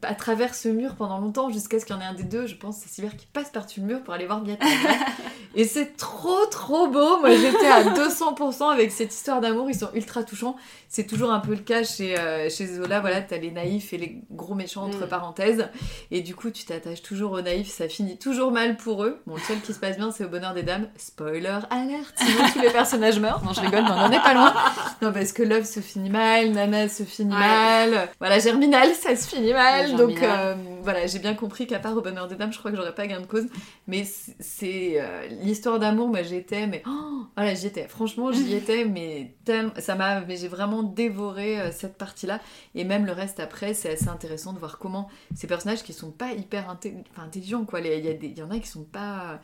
à 0.02 0.14
travers 0.14 0.54
ce 0.54 0.68
mur 0.68 0.94
pendant 0.96 1.18
longtemps 1.18 1.50
jusqu'à 1.50 1.78
ce 1.78 1.84
qu'il 1.84 1.94
y 1.94 1.98
en 1.98 2.00
ait 2.00 2.06
un 2.06 2.14
des 2.14 2.22
deux, 2.22 2.46
je 2.46 2.54
pense, 2.56 2.76
c'est 2.78 2.88
Sylvie 2.88 3.14
qui 3.16 3.26
passe 3.26 3.50
par-dessus 3.50 3.80
le 3.80 3.86
mur 3.86 4.02
pour 4.02 4.14
aller 4.14 4.26
voir 4.26 4.40
Beata. 4.40 4.64
et 5.54 5.64
c'est 5.64 5.96
trop 5.96 6.46
trop 6.50 6.88
beau. 6.88 7.18
Moi 7.20 7.30
j'étais 7.36 7.66
à 7.68 7.82
200% 7.84 8.70
avec 8.72 8.90
cette 8.90 9.12
histoire 9.12 9.40
d'amour, 9.40 9.68
ils 9.68 9.76
sont 9.78 9.90
ultra 9.94 10.22
touchants. 10.24 10.56
C'est 10.88 11.06
toujours 11.06 11.30
un 11.32 11.40
peu 11.40 11.52
le 11.52 11.58
cas 11.60 11.84
chez, 11.84 12.18
euh, 12.18 12.50
chez 12.50 12.66
Zola, 12.66 13.00
voilà, 13.00 13.22
t'as 13.22 13.38
les 13.38 13.50
naïfs 13.50 13.92
et 13.94 13.98
les 13.98 14.20
gros 14.30 14.54
méchants 14.54 14.84
entre 14.84 15.06
Mm. 15.06 15.08
parenthèses. 15.08 15.68
Et 16.10 16.20
du 16.20 16.34
coup, 16.34 16.50
tu 16.50 16.64
t'attaches 16.64 17.00
toujours 17.02 17.32
aux 17.32 17.40
naïfs, 17.40 17.70
ça 17.70 17.88
finit 17.88 18.18
toujours 18.18 18.50
mal 18.52 18.76
pour 18.76 19.02
eux. 19.04 19.20
Bon, 19.26 19.34
le 19.36 19.40
seul 19.40 19.60
qui 19.60 19.72
se 19.72 19.78
passe 19.78 19.96
bien, 19.96 20.10
c'est 20.10 20.24
au 20.24 20.28
bonheur 20.28 20.52
des 20.52 20.62
dames. 20.62 20.88
Spoiler 20.96 21.58
alerte, 21.70 22.14
sinon 22.16 22.42
tous 22.52 22.60
les 22.60 22.70
personnages 22.70 23.18
meurent. 23.20 23.42
Non, 23.44 23.52
je 23.54 23.60
rigole, 23.60 23.84
mais 23.84 23.90
on 23.90 24.00
en 24.00 24.10
est 24.12 24.20
pas 24.22 24.34
loin. 24.34 24.52
Non, 25.00 25.12
parce 25.12 25.32
que 25.32 25.42
Love 25.42 25.64
se 25.64 25.80
finit 25.80 26.10
mal, 26.10 26.50
Nana 26.50 26.88
se 26.88 27.04
finit 27.04 27.32
Ouais. 27.32 27.40
mal. 27.40 28.08
Voilà, 28.18 28.38
Germinal, 28.38 28.94
ça 28.94 29.16
se 29.16 29.26
finit 29.28 29.52
mal. 29.54 29.81
Donc 29.96 30.10
euh, 30.22 30.54
voilà, 30.82 31.06
j'ai 31.06 31.18
bien 31.18 31.34
compris 31.34 31.66
qu'à 31.66 31.78
part 31.78 31.96
au 31.96 32.00
bonheur 32.00 32.28
des 32.28 32.34
dames, 32.36 32.52
je 32.52 32.58
crois 32.58 32.70
que 32.70 32.76
j'aurais 32.76 32.94
pas 32.94 33.06
gain 33.06 33.20
de 33.20 33.26
cause. 33.26 33.46
Mais 33.86 34.04
c'est 34.04 35.00
euh, 35.00 35.26
l'histoire 35.42 35.78
d'amour, 35.78 36.08
moi 36.08 36.22
j'étais, 36.22 36.66
mais 36.66 36.82
oh, 36.86 37.24
voilà, 37.36 37.54
j'y 37.54 37.66
étais. 37.66 37.88
Franchement, 37.88 38.32
j'y 38.32 38.54
étais, 38.56 38.84
mais 38.84 39.34
tellement- 39.44 39.72
ça 39.78 39.94
m'a, 39.94 40.20
mais 40.22 40.36
j'ai 40.36 40.48
vraiment 40.48 40.82
dévoré 40.82 41.60
euh, 41.60 41.70
cette 41.72 41.96
partie-là. 41.98 42.40
Et 42.74 42.84
même 42.84 43.06
le 43.06 43.12
reste 43.12 43.40
après, 43.40 43.74
c'est 43.74 43.92
assez 43.92 44.08
intéressant 44.08 44.52
de 44.52 44.58
voir 44.58 44.78
comment 44.78 45.08
ces 45.34 45.46
personnages 45.46 45.82
qui 45.82 45.92
sont 45.92 46.10
pas 46.10 46.32
hyper 46.32 46.68
inté- 46.72 47.04
intelligents, 47.16 47.64
quoi. 47.64 47.80
Il 47.80 47.86
y, 48.04 48.08
a 48.08 48.12
des- 48.14 48.26
il 48.28 48.38
y 48.38 48.42
en 48.42 48.50
a 48.50 48.58
qui 48.58 48.68
sont 48.68 48.84
pas. 48.84 49.40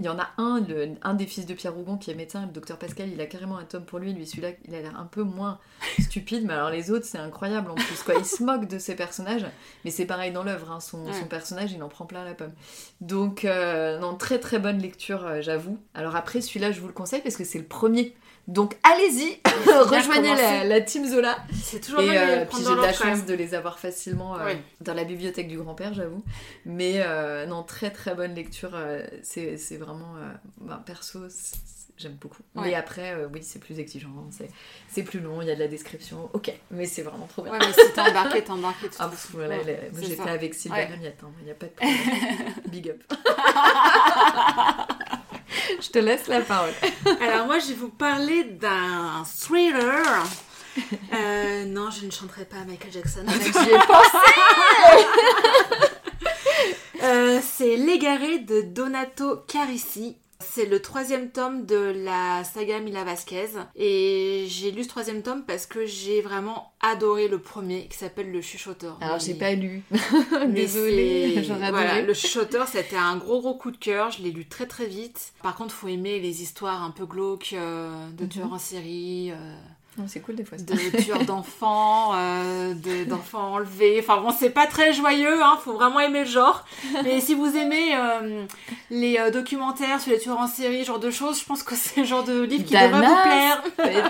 Il 0.00 0.04
y 0.04 0.08
en 0.08 0.18
a 0.18 0.28
un, 0.38 0.60
le- 0.60 0.94
un 1.02 1.14
des 1.14 1.24
fils 1.26 1.46
de 1.46 1.54
Pierre 1.54 1.72
Rougon 1.72 1.96
qui 1.96 2.10
est 2.10 2.14
médecin, 2.16 2.46
le 2.46 2.50
docteur 2.52 2.78
Pascal, 2.78 3.10
il 3.12 3.20
a 3.20 3.26
carrément 3.26 3.56
un 3.58 3.64
tome 3.64 3.84
pour 3.84 4.00
lui. 4.00 4.12
Lui, 4.12 4.26
celui-là, 4.26 4.48
il 4.66 4.74
a 4.74 4.80
l'air 4.80 4.98
un 4.98 5.04
peu 5.04 5.22
moins 5.22 5.60
stupide, 6.00 6.44
mais 6.44 6.52
alors 6.54 6.70
les 6.70 6.90
autres, 6.90 7.06
c'est 7.06 7.18
incroyable 7.18 7.70
en 7.70 7.76
plus. 7.76 8.02
Quoi. 8.02 8.14
Il 8.18 8.24
se 8.24 8.42
moque 8.42 8.66
de 8.66 8.78
ses 8.80 8.96
personnages, 8.96 9.46
mais 9.84 9.92
c'est 9.92 10.04
pareil 10.06 10.32
dans 10.32 10.42
l'œuvre. 10.42 10.72
hein. 10.72 10.80
Son, 10.80 11.04
Ouais. 11.06 11.12
son 11.12 11.26
personnage, 11.26 11.70
il 11.72 11.80
en 11.82 11.88
prend 11.88 12.06
plein 12.06 12.24
la 12.24 12.34
pomme. 12.34 12.52
Donc, 13.00 13.44
euh, 13.44 13.98
non, 14.00 14.16
très 14.16 14.40
très 14.40 14.58
bonne 14.58 14.78
lecture, 14.78 15.24
euh, 15.24 15.42
j'avoue. 15.42 15.78
Alors 15.94 16.16
après, 16.16 16.40
celui-là, 16.40 16.72
je 16.72 16.80
vous 16.80 16.88
le 16.88 16.92
conseille 16.92 17.20
parce 17.22 17.36
que 17.36 17.44
c'est 17.44 17.58
le 17.58 17.64
premier. 17.64 18.14
Donc 18.46 18.76
allez-y, 18.82 19.40
rejoignez 19.66 20.34
la, 20.66 20.80
team 20.82 21.06
Zola. 21.06 21.38
C'est 21.62 21.80
toujours 21.80 22.00
Et 22.00 22.10
bien 22.10 22.28
euh, 22.28 22.44
puis 22.44 22.58
j'ai 22.58 22.74
de 22.74 22.80
la 22.82 22.92
chance 22.92 23.18
même. 23.18 23.24
de 23.26 23.34
les 23.34 23.54
avoir 23.54 23.78
facilement 23.78 24.38
euh, 24.38 24.54
dans 24.82 24.92
la 24.92 25.04
bibliothèque 25.04 25.48
du 25.48 25.56
grand-père, 25.58 25.94
j'avoue. 25.94 26.22
Mais 26.66 26.96
euh, 26.96 27.46
non, 27.46 27.62
très 27.62 27.90
très 27.90 28.14
bonne 28.14 28.34
lecture. 28.34 28.72
euh, 28.74 29.02
c'est 29.22 29.76
vraiment. 29.78 30.14
bah, 30.60 30.82
perso, 30.84 31.20
j'aime 31.96 32.16
beaucoup. 32.20 32.42
Ouais. 32.54 32.64
Mais 32.68 32.74
après, 32.74 33.14
oui, 33.32 33.40
c'est 33.42 33.60
plus 33.60 33.78
exigeant. 33.80 34.10
hein, 34.18 34.28
c'est- 34.90 35.02
plus 35.04 35.20
long, 35.20 35.40
il 35.40 35.48
y 35.48 35.50
a 35.50 35.54
de 35.54 35.60
la 35.60 35.68
description. 35.68 36.28
Ok, 36.34 36.52
mais 36.70 36.84
c'est 36.86 37.02
vraiment 37.02 37.26
trop 37.26 37.42
bien. 37.42 37.52
Ouais, 37.52 37.58
mais 37.60 37.72
si 37.72 37.92
t'es 37.94 38.00
embarqué, 38.00 38.44
t'es 38.44 38.50
embarqué. 38.50 38.88
Ah, 38.98 39.08
pff, 39.08 39.28
voilà, 39.32 39.56
Ouais, 39.56 39.90
j'étais 40.02 40.20
avec 40.28 40.54
Ouais. 40.70 40.84
Ramiette, 40.84 41.20
hein, 41.22 41.30
il 41.40 41.44
n'y 41.46 41.50
a 41.50 41.54
pas 41.54 41.66
de 41.66 41.72
problème. 41.76 42.54
Big 42.68 42.90
up. 42.90 43.02
Je 45.80 45.88
te 45.90 45.98
laisse 45.98 46.26
la 46.28 46.40
parole. 46.40 46.72
Alors 47.20 47.46
moi, 47.46 47.58
je 47.58 47.68
vais 47.68 47.74
vous 47.74 47.88
parler 47.88 48.44
d'un 48.44 49.24
thriller. 49.24 50.24
Euh, 51.12 51.64
non, 51.66 51.90
je 51.90 52.04
ne 52.06 52.10
chanterai 52.10 52.44
pas 52.44 52.64
Michael 52.66 52.92
Jackson. 52.92 53.24
J'y 53.28 53.70
ai 53.70 53.78
pensé. 53.78 54.18
Euh, 57.02 57.40
c'est 57.42 57.76
L'égaré 57.76 58.38
de 58.38 58.62
Donato 58.62 59.36
Carisi. 59.46 60.16
C'est 60.50 60.66
le 60.66 60.80
troisième 60.80 61.30
tome 61.30 61.66
de 61.66 61.92
la 62.04 62.44
saga 62.44 62.80
Mila 62.80 63.04
Vasquez. 63.04 63.48
Et 63.76 64.44
j'ai 64.48 64.70
lu 64.70 64.84
ce 64.84 64.88
troisième 64.88 65.22
tome 65.22 65.44
parce 65.46 65.66
que 65.66 65.86
j'ai 65.86 66.20
vraiment 66.20 66.72
adoré 66.80 67.28
le 67.28 67.38
premier 67.38 67.86
qui 67.88 67.96
s'appelle 67.98 68.30
Le 68.30 68.40
Chuchoteur. 68.40 68.98
Alors, 69.00 69.18
j'ai 69.18 69.34
pas 69.34 69.52
lu. 69.54 69.82
Désolée, 70.48 71.32
c'est- 71.34 71.44
j'aurais 71.44 71.70
voilà, 71.70 71.92
adoré. 71.94 72.06
le 72.06 72.14
chuchoteur, 72.14 72.68
c'était 72.68 72.96
un 72.96 73.16
gros 73.16 73.40
gros 73.40 73.54
coup 73.54 73.70
de 73.70 73.76
cœur. 73.76 74.10
Je 74.10 74.22
l'ai 74.22 74.30
lu 74.30 74.46
très 74.46 74.66
très 74.66 74.86
vite. 74.86 75.32
Par 75.42 75.54
contre, 75.56 75.74
faut 75.74 75.88
aimer 75.88 76.20
les 76.20 76.42
histoires 76.42 76.82
un 76.82 76.90
peu 76.90 77.06
glauques 77.06 77.54
euh, 77.54 78.08
de 78.12 78.24
Mhm. 78.24 78.28
tueurs 78.28 78.52
en 78.52 78.58
série, 78.58 79.30
euh, 79.32 79.56
C'est 80.08 80.20
cool 80.20 80.34
des 80.34 80.44
fois. 80.44 80.58
ça. 80.58 80.64
de 80.64 81.02
tueurs 81.02 81.24
d'enfants, 81.24 82.12
euh, 82.14 82.74
de- 82.74 83.04
d'enfants 83.04 83.52
enlevés. 83.54 83.98
Enfin 84.00 84.20
bon, 84.20 84.30
c'est 84.36 84.50
pas 84.50 84.66
très 84.66 84.92
joyeux, 84.92 85.42
hein, 85.42 85.58
faut 85.64 85.74
vraiment 85.74 86.00
aimer 86.00 86.20
le 86.20 86.30
genre. 86.30 86.64
Mais 87.04 87.20
si 87.20 87.34
vous 87.34 87.56
aimez 87.56 87.94
euh, 87.96 88.44
les 88.90 89.18
euh, 89.18 89.30
documentaires 89.30 90.00
sur 90.00 90.10
les 90.12 90.18
tueurs 90.18 90.38
en 90.40 90.46
série, 90.48 90.84
genre 90.84 90.98
de 90.98 91.10
choses, 91.10 91.38
je 91.40 91.44
pense 91.44 91.62
que 91.62 91.74
c'est 91.76 92.00
le 92.00 92.06
genre 92.06 92.24
de 92.24 92.42
livre 92.42 92.64
qui 92.64 92.74
devrait 92.74 93.06
vous 93.06 93.22
plaire. 93.22 93.62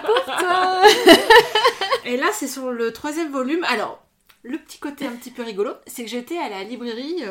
pour 0.03 0.25
toi. 0.25 0.81
Et 2.07 2.17
là, 2.17 2.27
c'est 2.33 2.49
sur 2.49 2.71
le 2.71 2.93
troisième 2.93 3.31
volume. 3.31 3.65
Alors, 3.69 4.03
le 4.43 4.59
petit 4.59 4.79
côté 4.79 5.07
un 5.07 5.13
petit 5.13 5.31
peu 5.31 5.43
rigolo, 5.43 5.73
c'est 5.87 6.05
que 6.05 6.11
j'étais 6.11 6.39
à 6.39 6.49
la 6.51 6.65
librairie 6.65 7.23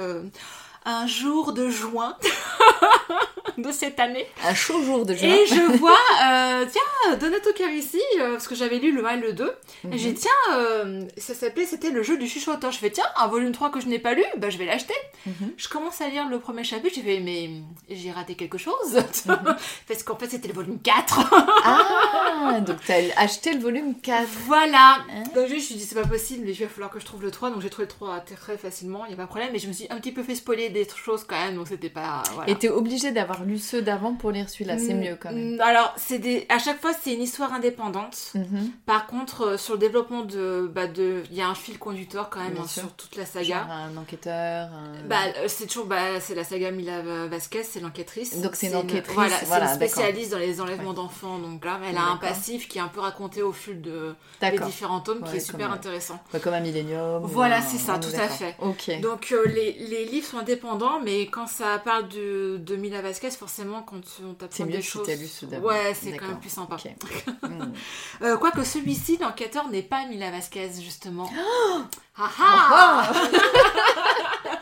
un 0.86 1.08
jour 1.08 1.54
de 1.54 1.70
juin 1.70 2.18
de 3.58 3.72
cette 3.72 4.00
année. 4.00 4.28
Un 4.44 4.54
chaud 4.54 4.84
jour 4.84 5.06
de 5.06 5.14
juin. 5.14 5.30
Et 5.30 5.46
je 5.46 5.78
vois, 5.78 5.98
euh, 6.26 6.66
tiens, 6.70 7.16
Donato 7.18 7.52
Carisi, 7.54 8.02
euh, 8.20 8.34
parce 8.34 8.48
que 8.48 8.56
j'avais 8.56 8.80
lu 8.80 8.92
le 8.92 9.06
1 9.06 9.10
et 9.18 9.22
le 9.22 9.34
2. 9.34 9.54
Mhm. 9.84 9.94
Et 9.94 9.98
j'ai 9.98 10.12
dit, 10.12 10.22
tiens, 10.22 10.58
euh, 10.58 11.04
ça 11.18 11.34
s'appelait, 11.34 11.66
c'était 11.66 11.92
le 11.92 12.04
jeu 12.04 12.18
du 12.18 12.28
chuchoteur. 12.28 12.72
Je 12.72 12.80
fais, 12.80 12.90
tiens, 12.90 13.06
un 13.18 13.28
volume 13.28 13.52
3 13.52 13.72
que 13.72 13.80
je 13.80 13.88
n'ai 13.88 14.00
pas 14.00 14.14
lu, 14.14 14.24
bah, 14.38 14.50
je 14.50 14.58
vais 14.58 14.66
l'acheter. 14.66 14.94
Mhm. 15.26 15.54
Je 15.58 15.70
commence 15.70 16.02
à 16.02 16.08
lire 16.10 16.28
le 16.30 16.40
premier 16.40 16.64
chapitre, 16.64 16.96
j'ai 16.96 17.02
fait, 17.02 17.20
mais 17.20 17.50
j'ai 17.90 18.12
raté 18.12 18.36
quelque 18.36 18.58
chose. 18.58 18.96
Mhm. 19.26 19.56
parce 19.88 20.04
qu'en 20.04 20.18
fait, 20.18 20.30
c'était 20.30 20.48
le 20.48 20.54
volume 20.54 20.80
4. 20.80 21.20
Ah, 21.66 22.60
donc 22.62 22.78
t'as 22.86 23.02
acheté 23.18 23.54
le 23.54 23.60
volume 23.60 23.96
4. 24.02 24.28
Voilà. 24.46 24.98
Hein 25.10 25.24
Donc 25.36 25.48
je 25.48 25.56
me 25.56 25.60
suis 25.60 25.76
dit 25.76 25.84
c'est 25.84 25.96
pas 25.96 26.08
possible, 26.08 26.44
mais 26.46 26.52
il 26.52 26.60
va 26.60 26.68
falloir 26.68 26.92
que 26.92 27.00
je 27.00 27.06
trouve 27.06 27.22
le 27.22 27.32
3. 27.32 27.52
Donc 27.52 27.62
j'ai 27.62 27.70
trouvé 27.70 27.86
le 27.86 27.90
3 27.90 28.20
très, 28.22 28.36
très 28.36 28.58
facilement, 28.58 29.06
il 29.06 29.12
y 29.12 29.14
a 29.14 29.18
pas 29.18 29.24
de 29.24 29.28
problème. 29.28 29.50
Mais 29.54 29.60
je 29.60 29.68
me 29.68 29.74
suis 29.74 29.88
un 29.90 29.98
petit 29.98 30.12
peu 30.12 30.24
fait 30.24 30.36
spoiler 30.36 30.70
des 30.74 30.88
choses 30.96 31.24
quand 31.24 31.38
même, 31.40 31.56
donc 31.56 31.68
c'était 31.70 31.90
pas. 31.90 32.24
Voilà. 32.34 32.50
Et 32.52 32.56
t'es 32.56 32.70
obligé 32.70 33.12
d'avoir 33.12 33.44
lu 33.46 33.58
ceux 33.58 33.82
d'avant 33.82 34.14
pour 34.16 34.32
lire 34.32 34.50
celui-là, 34.50 34.78
c'est 34.78 34.94
mieux 34.94 35.18
quand 35.20 35.32
même. 35.32 35.56
mm, 35.56 35.62
Alors 35.62 35.94
c'est 35.98 36.20
des, 36.20 36.46
à 36.50 36.60
chaque 36.60 36.82
fois 36.82 36.92
c'est 36.94 37.14
une 37.14 37.22
histoire 37.22 37.54
indépendante. 37.54 38.32
Mhm. 38.36 38.72
Par 38.86 39.08
contre 39.08 39.42
euh, 39.42 39.58
sur 39.58 39.74
le 39.76 39.80
développement 39.80 40.24
de, 40.24 40.70
bah 40.74 40.88
de, 40.88 41.24
il 41.32 41.38
y 41.38 41.42
a 41.42 41.48
un 41.48 41.56
fil 41.56 41.80
conducteur 41.80 42.30
quand 42.30 42.42
même 42.44 42.58
hein, 42.60 42.68
sur 42.68 42.92
toute 42.94 43.16
la 43.16 43.24
Genre 43.24 43.34
saga. 43.34 43.68
un 43.70 43.96
enquêteur. 43.98 44.68
un- 44.68 45.08
Bah, 45.08 45.18
euh, 45.38 45.46
c'est 45.48 45.68
toujours 45.68 45.86
bah, 45.86 46.20
c'est 46.20 46.36
la 46.36 46.44
saga 46.44 46.72
Mila 46.72 47.02
Vasquez, 47.28 47.64
c'est 47.64 47.80
l'enquêtrice. 47.80 48.42
Donc 48.42 48.56
c'est 48.56 48.68
une 48.68 48.76
enquêtrice, 48.76 49.14
voilà, 49.16 49.38
c'est 49.38 49.46
voilà, 49.46 49.74
spécialiste 49.76 50.32
dans 50.32 50.38
les 50.40 50.60
enlèvements 50.60 50.90
Ouais. 50.90 50.96
d'enfants. 50.96 51.38
Donc 51.40 51.64
là, 51.64 51.80
elle 51.88 51.98
a 51.98 52.04
un 52.06 52.18
passif 52.18 52.68
qui 52.68 52.78
est 52.78 52.82
un 52.82 52.88
peu 52.88 53.00
raconté 53.00 53.42
au 53.42 53.52
fil 53.54 53.82
de 53.82 54.16
des 54.42 54.58
différents 54.60 55.00
tomes, 55.00 55.24
qui 55.24 55.32
Ouais, 55.32 55.38
est 55.38 55.40
super 55.40 55.68
comme, 55.68 55.76
intéressant. 55.78 56.20
Pas 56.32 56.40
comme 56.40 56.54
un 56.54 56.60
millénium. 56.60 57.24
ou 57.24 57.28
Voilà, 57.28 57.62
c'est 57.62 57.78
ça, 57.78 57.98
tout 58.00 58.10
à 58.16 58.28
fait. 58.28 58.56
Ok. 58.60 59.00
Donc 59.02 59.32
euh, 59.32 59.46
les, 59.48 59.74
les 59.74 60.06
livres 60.06 60.26
sont 60.28 60.38
indépendants, 60.38 60.63
mais 61.04 61.28
quand 61.28 61.48
ça 61.48 61.80
parle 61.80 62.08
de, 62.10 62.58
de 62.58 62.76
Mila 62.76 63.02
Vasquez, 63.02 63.32
forcément, 63.32 63.82
quand 63.84 64.02
on 64.24 64.34
t'apprend 64.34 64.56
C'est 64.58 64.66
mieux 64.66 64.72
des 64.74 64.82
si 64.82 64.90
choses... 64.90 65.06
t'as 65.06 65.16
lu. 65.16 65.62
Ouais, 65.64 65.94
c'est 65.94 66.16
quand 66.18 66.28
même 66.28 66.40
plus 66.40 66.50
sympa. 66.50 66.76
Ok. 66.76 66.92
Mm. 67.44 67.74
Euh, 68.22 68.38
Quoique 68.38 68.64
celui-ci, 68.64 69.18
l'enquêteur, 69.18 69.68
n'est 69.70 69.84
pas 69.84 70.06
Mila 70.08 70.32
Vasquez, 70.32 70.72
justement. 70.82 71.30
Ah 72.18 72.30
ah. 72.40 73.12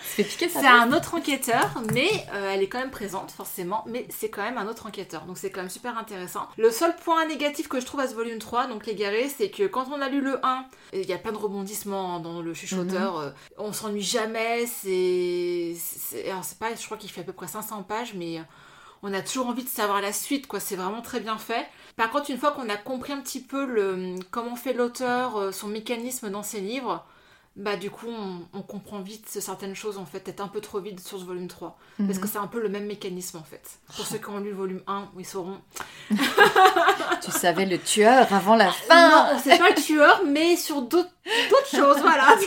C'est 0.03 0.65
un 0.67 0.91
autre 0.93 1.15
enquêteur, 1.15 1.69
mais 1.93 2.09
euh, 2.33 2.51
elle 2.53 2.61
est 2.61 2.67
quand 2.67 2.79
même 2.79 2.91
présente, 2.91 3.31
forcément, 3.31 3.83
mais 3.87 4.05
c'est 4.09 4.29
quand 4.29 4.41
même 4.41 4.57
un 4.57 4.67
autre 4.67 4.85
enquêteur, 4.87 5.23
donc 5.25 5.37
c'est 5.37 5.51
quand 5.51 5.61
même 5.61 5.69
super 5.69 5.97
intéressant. 5.97 6.47
Le 6.57 6.69
seul 6.69 6.95
point 6.97 7.25
négatif 7.27 7.67
que 7.69 7.79
je 7.79 7.85
trouve 7.85 8.01
à 8.01 8.07
ce 8.07 8.13
volume 8.15 8.37
3, 8.37 8.67
donc 8.67 8.85
l'égaré, 8.85 9.29
c'est 9.29 9.49
que 9.49 9.63
quand 9.67 9.87
on 9.91 10.01
a 10.01 10.09
lu 10.09 10.19
le 10.21 10.45
1, 10.45 10.65
il 10.93 11.05
y 11.05 11.13
a 11.13 11.17
plein 11.17 11.31
de 11.31 11.37
rebondissements 11.37 12.19
dans 12.19 12.41
le 12.41 12.53
chuchoteur, 12.53 13.17
Mhm. 13.19 13.23
euh, 13.25 13.31
on 13.57 13.71
s'ennuie 13.73 14.01
jamais, 14.03 14.65
c'est... 14.67 15.75
c'est- 15.79 16.29
Alors 16.29 16.43
c'est 16.43 16.59
pas, 16.59 16.75
je 16.75 16.85
crois 16.85 16.97
qu'il 16.97 17.09
fait 17.09 17.21
à 17.21 17.25
peu 17.25 17.33
près 17.33 17.47
500 17.47 17.83
pages, 17.83 18.13
mais... 18.15 18.39
euh, 18.39 18.43
On 19.03 19.13
a 19.13 19.21
toujours 19.21 19.47
envie 19.47 19.63
de 19.63 19.69
savoir 19.69 20.01
la 20.01 20.13
suite, 20.13 20.45
quoi. 20.45 20.59
C'est 20.59 20.75
vraiment 20.75 21.01
très 21.01 21.19
bien 21.21 21.37
fait. 21.37 21.65
Par 21.95 22.11
contre, 22.11 22.29
une 22.29 22.37
fois 22.37 22.51
qu'on 22.51 22.69
a 22.69 22.77
compris 22.77 23.13
un 23.13 23.21
petit 23.21 23.41
peu 23.41 23.65
le, 23.65 24.15
comment 24.29 24.55
fait 24.55 24.73
l'auteur, 24.73 25.51
son 25.53 25.67
mécanisme 25.69 26.29
dans 26.29 26.43
ses 26.43 26.59
livres, 26.59 27.03
bah 27.57 27.75
du 27.75 27.89
coup 27.91 28.07
on, 28.09 28.39
on 28.53 28.61
comprend 28.61 29.01
vite 29.01 29.25
certaines 29.27 29.75
choses 29.75 29.97
en 29.97 30.05
fait, 30.05 30.21
peut-être 30.21 30.39
un 30.41 30.47
peu 30.47 30.61
trop 30.61 30.79
vite 30.79 30.99
sur 31.05 31.19
ce 31.19 31.25
volume 31.25 31.47
3. 31.49 31.77
Parce 31.97 32.09
Mhm. 32.11 32.19
que 32.19 32.27
c'est 32.27 32.37
un 32.37 32.47
peu 32.47 32.61
le 32.61 32.69
même 32.69 32.85
mécanisme 32.85 33.37
en 33.37 33.43
fait. 33.43 33.61
Pour 33.95 34.05
ceux 34.05 34.17
qui 34.19 34.29
ont 34.29 34.39
lu 34.39 34.49
le 34.51 34.55
volume 34.55 34.81
1, 34.87 35.09
ils 35.19 35.25
sauront. 35.25 35.59
Tu 37.21 37.31
savais 37.31 37.65
le 37.65 37.77
tueur 37.77 38.31
avant 38.33 38.55
la 38.55 38.65
non, 38.65 38.71
fin. 38.71 39.37
c'est 39.43 39.59
pas 39.59 39.69
le 39.69 39.75
tueur, 39.81 40.21
mais 40.25 40.55
sur 40.55 40.81
d'autres 40.81 41.09
d'autres 41.49 41.69
choses, 41.69 41.99
voilà. 42.01 42.27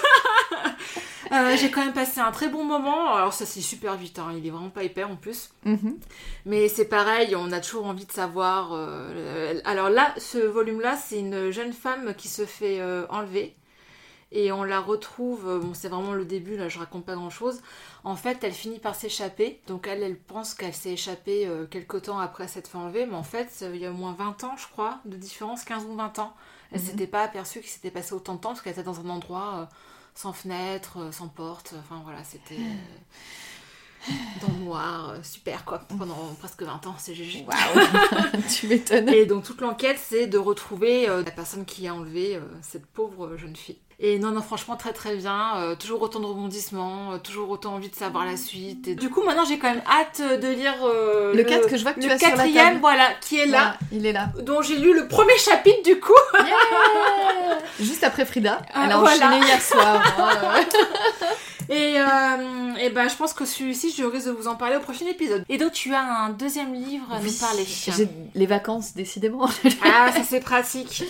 Euh, 1.32 1.56
J'ai 1.56 1.70
quand 1.70 1.82
même 1.82 1.94
passé 1.94 2.20
un 2.20 2.30
très 2.30 2.48
bon 2.48 2.64
moment. 2.64 3.14
Alors 3.14 3.32
ça 3.32 3.46
c'est 3.46 3.62
super 3.62 3.96
vite, 3.96 4.18
hein. 4.18 4.28
il 4.36 4.46
est 4.46 4.50
vraiment 4.50 4.68
pas 4.68 4.84
épais 4.84 5.04
en 5.04 5.16
plus. 5.16 5.48
Mhm. 5.64 5.98
Mais 6.44 6.68
c'est 6.68 6.84
pareil, 6.84 7.34
on 7.34 7.50
a 7.50 7.60
toujours 7.60 7.86
envie 7.86 8.04
de 8.04 8.12
savoir. 8.12 8.72
euh, 8.74 9.58
Alors 9.64 9.88
là, 9.88 10.14
ce 10.18 10.36
volume-là, 10.38 10.96
c'est 10.96 11.18
une 11.18 11.50
jeune 11.50 11.72
femme 11.72 12.14
qui 12.14 12.28
se 12.28 12.44
fait 12.44 12.78
euh, 12.78 13.06
enlever. 13.08 13.56
Et 14.36 14.50
on 14.50 14.64
la 14.64 14.80
retrouve, 14.80 15.48
euh, 15.48 15.58
bon 15.60 15.74
c'est 15.74 15.88
vraiment 15.88 16.12
le 16.12 16.24
début, 16.24 16.56
là 16.56 16.68
je 16.68 16.78
raconte 16.80 17.04
pas 17.06 17.14
grand 17.14 17.30
chose. 17.30 17.60
En 18.02 18.16
fait, 18.16 18.42
elle 18.42 18.52
finit 18.52 18.80
par 18.80 18.94
s'échapper. 18.96 19.60
Donc 19.68 19.86
elle, 19.86 20.02
elle 20.02 20.18
pense 20.18 20.54
qu'elle 20.54 20.74
s'est 20.74 20.92
échappée 20.92 21.46
euh, 21.46 21.66
quelque 21.66 21.96
temps 21.96 22.18
après 22.18 22.48
s'être 22.48 22.68
fait 22.68 22.76
enlever. 22.78 23.06
Mais 23.06 23.14
en 23.14 23.22
fait, 23.22 23.48
euh, 23.62 23.70
il 23.74 23.80
y 23.80 23.86
a 23.86 23.90
au 23.90 23.94
moins 23.94 24.12
20 24.12 24.42
ans, 24.44 24.56
je 24.58 24.66
crois, 24.66 24.98
de 25.04 25.16
différence, 25.16 25.62
15 25.64 25.84
ou 25.84 25.94
20 25.94 26.18
ans. 26.18 26.34
Elle 26.72 26.80
Mhm. 26.80 26.86
s'était 26.86 27.06
pas 27.06 27.22
aperçue 27.22 27.60
qu'il 27.60 27.70
s'était 27.70 27.92
passé 27.92 28.12
autant 28.14 28.34
de 28.34 28.40
temps 28.40 28.48
parce 28.50 28.60
qu'elle 28.62 28.72
était 28.72 28.82
dans 28.82 28.98
un 29.00 29.08
endroit 29.08 29.54
euh, 29.60 29.64
sans 30.16 30.32
fenêtre, 30.32 30.98
sans 31.12 31.28
porte. 31.28 31.74
Enfin 31.78 32.00
voilà, 32.04 32.24
c'était 32.24 32.58
dans 34.42 34.48
le 34.48 34.64
noir, 34.64 35.14
super 35.22 35.64
quoi, 35.64 35.78
pendant 35.78 36.34
presque 36.38 36.62
20 36.62 36.86
ans, 36.88 36.94
c'est 36.98 37.14
GG. 37.14 37.46
Waouh 37.46 38.42
Tu 38.54 38.66
m'étonnes. 38.68 39.08
Et 39.08 39.24
donc 39.24 39.44
toute 39.44 39.60
l'enquête, 39.62 39.98
c'est 39.98 40.26
de 40.26 40.36
retrouver 40.36 41.08
euh, 41.08 41.22
la 41.24 41.30
personne 41.30 41.64
qui 41.64 41.88
a 41.88 41.94
enlevé 41.94 42.36
euh, 42.36 42.40
cette 42.60 42.84
pauvre 42.84 43.36
jeune 43.38 43.56
fille. 43.56 43.78
Et 44.00 44.18
non, 44.18 44.32
non, 44.32 44.42
franchement, 44.42 44.76
très 44.76 44.92
très 44.92 45.14
bien. 45.16 45.56
euh, 45.58 45.76
toujours 45.76 46.02
autant 46.02 46.18
de 46.20 46.26
rebondissements, 46.26 47.12
euh, 47.12 47.18
toujours 47.18 47.48
autant 47.50 47.74
envie 47.74 47.88
de 47.88 47.94
savoir 47.94 48.26
la 48.26 48.36
suite. 48.36 48.88
Et 48.88 48.94
du 48.96 49.08
coup, 49.08 49.22
maintenant, 49.22 49.44
j'ai 49.44 49.58
quand 49.58 49.70
même 49.70 49.82
hâte 49.88 50.20
de 50.40 50.48
lire 50.48 50.74
euh, 50.84 51.32
Le 51.32 51.44
quatre 51.44 51.68
que 51.68 51.76
je 51.76 51.82
vois 51.84 51.92
que 51.92 52.00
tu 52.00 52.10
as 52.10 52.18
sur 52.18 52.28
la 52.28 52.34
quatrième, 52.36 52.66
table. 52.66 52.80
voilà, 52.80 53.08
qui 53.20 53.38
est 53.38 53.46
là, 53.46 53.58
Là, 53.58 53.76
il 53.92 54.04
est 54.04 54.12
là. 54.12 54.30
dont 54.42 54.62
j'ai 54.62 54.76
lu 54.78 54.94
le 54.94 55.06
premier 55.06 55.38
chapitre 55.38 55.82
du 55.84 56.00
coup. 56.00 56.12
Yeah 56.34 57.58
Juste 57.80 58.02
après 58.04 58.26
Frida. 58.26 58.60
Ah, 58.74 58.82
Elle 58.86 58.92
a 58.92 58.98
voilà. 58.98 59.28
enchaîné 59.28 59.46
hier 59.46 59.62
soir. 59.62 60.02
hein. 60.18 60.60
Et, 61.70 61.98
euh, 61.98 62.74
et 62.78 62.90
ben, 62.90 63.08
je 63.08 63.14
pense 63.16 63.32
que 63.32 63.46
celui-ci, 63.46 63.94
je 63.96 64.04
risque 64.04 64.26
de 64.26 64.32
vous 64.32 64.48
en 64.48 64.54
parler 64.54 64.76
au 64.76 64.80
prochain 64.80 65.06
épisode. 65.06 65.46
Et 65.48 65.56
donc, 65.56 65.72
tu 65.72 65.94
as 65.94 66.02
un 66.02 66.28
deuxième 66.28 66.74
livre 66.74 67.06
à 67.10 67.16
Oui, 67.22 67.30
nous 67.32 67.38
parler. 67.46 67.64
J'ai 67.66 68.06
les 68.34 68.44
vacances, 68.44 68.92
décidément. 68.92 69.48
Ah, 69.82 70.12
ça 70.12 70.20
c'est 70.28 70.40
pratique. 70.40 71.04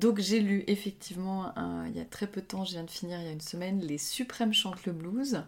Donc 0.00 0.18
j'ai 0.18 0.40
lu 0.40 0.64
effectivement 0.66 1.52
un- 1.58 1.86
il 1.88 1.96
y 1.96 2.00
a 2.00 2.04
très 2.04 2.26
peu 2.26 2.40
de 2.40 2.46
temps, 2.46 2.64
je 2.64 2.72
viens 2.72 2.84
de 2.84 2.90
finir 2.90 3.18
il 3.20 3.26
y 3.26 3.28
a 3.28 3.32
une 3.32 3.40
semaine, 3.40 3.80
Les 3.80 3.98
Suprêmes 3.98 4.52
chantent 4.54 4.84
le 4.86 4.92
blues 4.92 5.42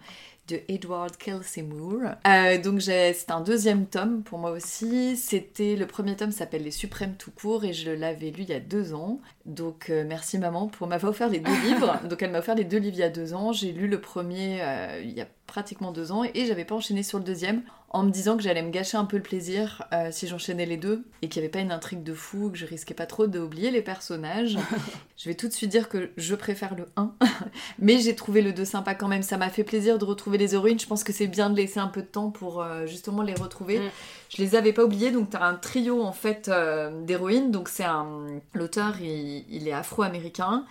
de 0.49 0.59
Edward 0.69 1.17
Kelsey 1.17 1.63
Moore. 1.63 2.17
Euh, 2.27 2.61
donc 2.61 2.83
c'est 2.83 3.31
un 3.31 3.41
deuxième 3.41 3.87
tome 3.87 4.23
pour 4.25 4.39
moi 4.39 4.51
aussi. 4.51 5.17
C'était 5.17 5.77
le 5.77 5.87
premier 5.87 6.17
tome 6.17 6.33
s'appelle 6.33 6.65
Les 6.65 6.73
Suprêmes 6.73 7.15
tout 7.17 7.31
court 7.31 7.65
et 7.65 7.73
je 7.73 7.91
l'avais 7.93 8.31
lu 8.31 8.43
il 8.43 8.49
y 8.49 8.53
a 8.53 8.61
deux 8.61 8.93
ans. 8.93 9.21
Donc 9.47 9.89
euh, 9.89 10.05
merci 10.07 10.39
maman 10.39 10.67
pour 10.67 10.87
m'avoir 10.89 11.11
offert 11.13 11.29
les 11.29 11.39
deux 11.41 11.55
livres. 11.65 12.01
Donc 12.09 12.21
elle 12.23 12.33
m'a 12.33 12.41
offert 12.41 12.57
les 12.57 12.65
deux 12.65 12.79
livres 12.79 12.97
il 12.97 13.01
y 13.01 13.05
a 13.05 13.09
deux 13.09 13.35
ans. 13.35 13.53
J'ai 13.53 13.73
lu 13.73 13.87
le 13.87 14.01
premier 14.01 14.59
euh, 14.63 15.01
il 15.03 15.13
y 15.13 15.21
a 15.21 15.29
pratiquement 15.47 15.93
deux 15.93 16.11
ans 16.13 16.25
et 16.25 16.47
j'avais 16.47 16.65
pas 16.65 16.75
enchaîné 16.75 17.03
sur 17.05 17.19
le 17.19 17.25
deuxième 17.25 17.63
en 17.93 18.05
me 18.05 18.11
disant 18.11 18.37
que 18.37 18.43
j'allais 18.43 18.63
me 18.63 18.71
gâcher 18.71 18.97
un 18.97 19.05
peu 19.05 19.19
le 19.19 19.23
plaisir 19.23 19.85
euh, 19.93 20.09
si 20.11 20.27
j'enchaînais 20.27 20.65
les 20.65 20.79
deux 20.79 21.05
et 21.21 21.29
qu'il 21.29 21.41
n'y 21.41 21.47
avait 21.47 21.53
pas 21.53 21.61
une 21.61 21.73
intrigue 21.73 22.03
de 22.03 22.15
fou, 22.15 22.51
que 22.51 22.57
je 22.57 22.65
risquais 22.65 22.95
pas 22.95 23.07
trop 23.07 23.27
d'oublier 23.27 23.71
les 23.71 23.83
personnages. 23.83 24.57
je 25.19 25.29
vais 25.29 25.35
tout 25.35 25.47
de 25.47 25.53
suite 25.53 25.71
dire 25.71 25.89
que 25.89 26.11
je 26.17 26.35
préfère 26.35 26.75
le 26.75 26.89
1, 26.97 27.13
mais 27.79 27.99
j'ai 27.99 28.17
trouvé 28.17 28.41
le 28.41 28.53
2 28.53 28.65
sympa 28.65 28.95
quand 28.95 29.09
même. 29.09 29.23
Ça 29.23 29.37
m'a 29.37 29.51
fait 29.51 29.65
plaisir 29.65 29.99
de 29.99 30.05
retrouver 30.05 30.39
les 30.39 30.55
héroïnes. 30.55 30.81
Je 30.81 30.87
pense 30.87 31.05
que 31.05 31.13
c'est 31.13 31.27
bien 31.27 31.51
de 31.51 31.57
laisser 31.57 31.81
un 31.81 31.89
peu 31.89 32.01
de 32.01 32.07
temps 32.07 32.31
pour 32.31 32.63
euh, 32.63 32.87
justement 32.87 33.23
les 33.23 33.35
retrouver. 33.35 33.79
Mm. 33.79 33.91
Je 34.31 34.43
les 34.43 34.55
avais 34.55 34.73
pas 34.73 34.85
oubliées, 34.85 35.11
donc 35.11 35.31
t'as 35.31 35.45
un 35.45 35.55
trio 35.55 36.03
en 36.03 36.13
fait 36.13 36.49
euh, 36.49 37.05
d'héroïnes. 37.05 37.51
Donc 37.51 37.69
c'est 37.69 37.85
un 37.85 38.27
l'auteur, 38.55 38.95
il, 39.01 39.45
il 39.51 39.69
est 39.69 39.73
afro-américain. 39.73 40.65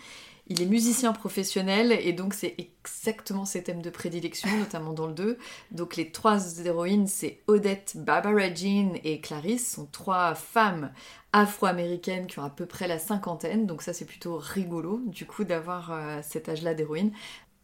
Il 0.51 0.61
est 0.61 0.65
musicien 0.65 1.13
professionnel 1.13 1.93
et 1.93 2.11
donc 2.11 2.33
c'est 2.33 2.55
exactement 2.57 3.45
ses 3.45 3.63
thèmes 3.63 3.81
de 3.81 3.89
prédilection, 3.89 4.49
notamment 4.59 4.91
dans 4.91 5.07
le 5.07 5.13
2. 5.13 5.37
Donc 5.71 5.95
les 5.95 6.11
trois 6.11 6.59
héroïnes, 6.65 7.07
c'est 7.07 7.39
Odette, 7.47 7.93
Barbara 7.95 8.53
Jean 8.53 8.91
et 9.05 9.21
Clarisse, 9.21 9.75
sont 9.75 9.87
trois 9.89 10.35
femmes 10.35 10.91
afro-américaines 11.31 12.27
qui 12.27 12.39
ont 12.39 12.43
à 12.43 12.49
peu 12.49 12.65
près 12.65 12.89
la 12.89 12.99
cinquantaine. 12.99 13.65
Donc 13.65 13.81
ça 13.81 13.93
c'est 13.93 14.03
plutôt 14.03 14.35
rigolo 14.37 14.99
du 15.05 15.25
coup 15.25 15.45
d'avoir 15.45 15.93
euh, 15.93 16.19
cet 16.21 16.49
âge-là 16.49 16.73
d'héroïne. 16.73 17.13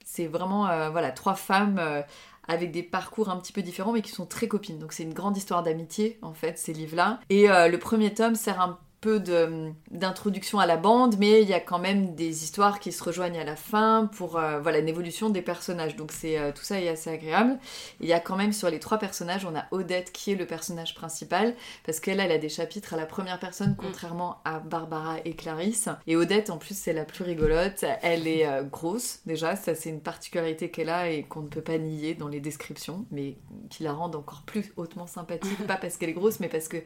C'est 0.06 0.28
vraiment 0.28 0.70
euh, 0.70 0.90
voilà 0.90 1.12
trois 1.12 1.36
femmes 1.36 1.80
euh, 1.80 2.02
avec 2.48 2.72
des 2.72 2.84
parcours 2.84 3.28
un 3.28 3.36
petit 3.36 3.52
peu 3.52 3.64
différents 3.64 3.92
mais 3.92 4.02
qui 4.02 4.12
sont 4.12 4.26
très 4.26 4.48
copines. 4.48 4.80
Donc 4.80 4.94
c'est 4.94 5.04
une 5.04 5.14
grande 5.14 5.36
histoire 5.36 5.62
d'amitié 5.62 6.20
en 6.22 6.34
fait 6.34 6.58
ces 6.58 6.72
livres-là. 6.72 7.20
Et 7.30 7.48
le 7.48 7.78
premier 7.78 8.14
tome 8.14 8.36
sert 8.36 8.62
un 8.62 8.80
peu 9.00 9.20
de- 9.20 9.72
d'introduction 9.92 10.60
à 10.60 10.66
la 10.66 10.76
bande, 10.78 11.18
mais 11.20 11.42
il 11.42 11.48
y 11.48 11.54
a 11.54 11.60
quand 11.60 11.80
même 11.80 12.16
des 12.16 12.44
histoires 12.44 12.80
qui 12.80 12.92
se 12.92 13.04
rejoignent 13.04 13.40
à 13.40 13.44
la 13.44 13.56
fin 13.56 14.10
pour 14.18 14.38
euh, 14.38 14.60
voilà 14.60 14.80
une 14.80 14.88
évolution 14.88 15.30
des 15.30 15.42
personnages. 15.42 15.96
Donc 15.96 16.12
c'est 16.12 16.40
euh, 16.40 16.52
tout 16.52 16.64
ça 16.64 16.82
est 16.82 16.90
assez 16.90 17.10
agréable. 17.10 17.60
Il 18.00 18.08
y 18.08 18.14
a 18.14 18.20
quand 18.20 18.36
même 18.36 18.54
sur 18.54 18.70
les 18.70 18.80
trois 18.80 18.98
personnages, 18.98 19.46
on 19.46 19.56
a 19.56 19.66
Odette 19.72 20.12
qui 20.12 20.32
est 20.32 20.36
le 20.36 20.46
personnage 20.48 20.96
principal 20.96 21.56
parce 21.86 22.00
qu'elle 22.00 22.20
elle 22.20 22.32
a 22.32 22.38
des 22.40 22.50
chapitres 22.50 22.94
à 22.94 22.98
la 22.98 23.06
première 23.06 23.40
personne 23.40 23.76
contrairement 23.78 24.38
à 24.46 24.60
Barbara 24.60 25.18
et 25.26 25.36
Clarisse. 25.36 25.90
Et 26.08 26.16
Odette 26.16 26.50
en 26.50 26.58
plus 26.58 26.76
c'est 26.78 26.94
la 26.94 27.06
plus 27.06 27.24
rigolote. 27.24 27.86
Elle 28.02 28.28
est 28.28 28.48
euh, 28.48 28.64
grosse 28.64 29.20
déjà, 29.26 29.56
ça 29.56 29.76
c'est 29.76 29.90
une 29.90 30.02
particularité 30.02 30.72
qu'elle 30.72 30.90
a 30.90 31.10
et 31.10 31.24
qu'on 31.24 31.42
ne 31.42 31.48
peut 31.48 31.62
pas 31.62 31.78
nier 31.78 32.16
dans 32.16 32.28
les 32.28 32.40
descriptions, 32.40 33.06
mais 33.12 33.38
qui 33.70 33.84
la 33.84 33.94
rendent 33.94 34.16
encore 34.16 34.42
plus 34.46 34.74
hautement 34.76 35.08
sympathique, 35.08 35.58
pas 35.68 35.78
parce 35.78 35.98
qu'elle 35.98 36.10
est 36.10 36.14
grosse, 36.14 36.40
mais 36.40 36.50
parce 36.50 36.68
que 36.68 36.78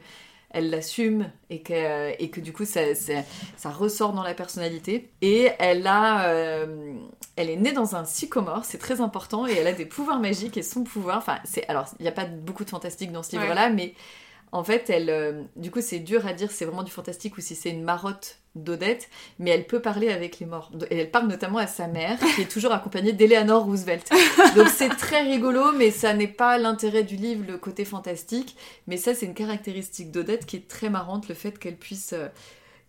elle 0.52 0.70
l'assume 0.70 1.30
et 1.50 1.60
que, 1.62 2.20
et 2.22 2.30
que 2.30 2.40
du 2.40 2.52
coup 2.52 2.64
ça, 2.64 2.94
ça, 2.94 3.14
ça 3.56 3.70
ressort 3.70 4.12
dans 4.12 4.22
la 4.22 4.34
personnalité. 4.34 5.10
Et 5.22 5.50
elle 5.58 5.86
a, 5.86 6.26
euh, 6.28 6.94
elle 7.36 7.50
est 7.50 7.56
née 7.56 7.72
dans 7.72 7.96
un 7.96 8.04
sycomore, 8.04 8.64
c'est 8.64 8.78
très 8.78 9.00
important, 9.00 9.46
et 9.46 9.52
elle 9.52 9.66
a 9.66 9.72
des 9.72 9.86
pouvoirs 9.86 10.20
magiques 10.20 10.56
et 10.56 10.62
son 10.62 10.84
pouvoir, 10.84 11.18
enfin 11.18 11.38
c'est, 11.44 11.66
alors 11.68 11.86
il 11.98 12.02
n'y 12.02 12.08
a 12.08 12.12
pas 12.12 12.26
beaucoup 12.26 12.64
de 12.64 12.70
fantastique 12.70 13.12
dans 13.12 13.22
ce 13.22 13.34
Ouais. 13.36 13.42
livre-là, 13.42 13.70
mais 13.70 13.94
en 14.52 14.62
fait 14.64 14.88
elle, 14.90 15.10
euh, 15.10 15.42
du 15.56 15.70
coup 15.70 15.80
c'est 15.80 15.98
dur 15.98 16.26
à 16.26 16.32
dire 16.34 16.50
si 16.50 16.58
c'est 16.58 16.64
vraiment 16.66 16.82
du 16.82 16.92
fantastique 16.92 17.36
ou 17.38 17.40
si 17.40 17.54
c'est 17.54 17.70
une 17.70 17.82
marotte 17.82 18.38
d'Odette, 18.54 19.08
mais 19.38 19.50
elle 19.50 19.66
peut 19.66 19.80
parler 19.80 20.10
avec 20.10 20.38
les 20.38 20.44
morts. 20.46 20.70
Et 20.90 20.98
elle 20.98 21.10
parle 21.10 21.26
notamment 21.26 21.56
à 21.58 21.66
sa 21.66 21.86
mère, 21.88 22.18
qui 22.36 22.42
est 22.42 22.50
toujours 22.50 22.72
accompagnée 22.72 23.12
d'Eleanor 23.12 23.64
Roosevelt. 23.64 24.10
Donc 24.54 24.68
c'est 24.68 24.90
très 24.90 25.22
rigolo, 25.22 25.72
mais 25.72 25.90
ça 25.90 26.12
n'est 26.12 26.26
pas 26.28 26.58
l'intérêt 26.58 27.02
du 27.02 27.16
livre, 27.16 27.44
le 27.48 27.56
côté 27.56 27.86
fantastique. 27.86 28.54
Mais 28.86 28.98
ça, 28.98 29.14
c'est 29.14 29.24
une 29.24 29.32
caractéristique 29.34 30.10
d'Odette 30.10 30.44
qui 30.44 30.56
est 30.56 30.68
très 30.68 30.90
marrante, 30.90 31.28
le 31.30 31.34
fait 31.34 31.58
qu'elle 31.58 31.76
puisse 31.78 32.12
euh, 32.12 32.28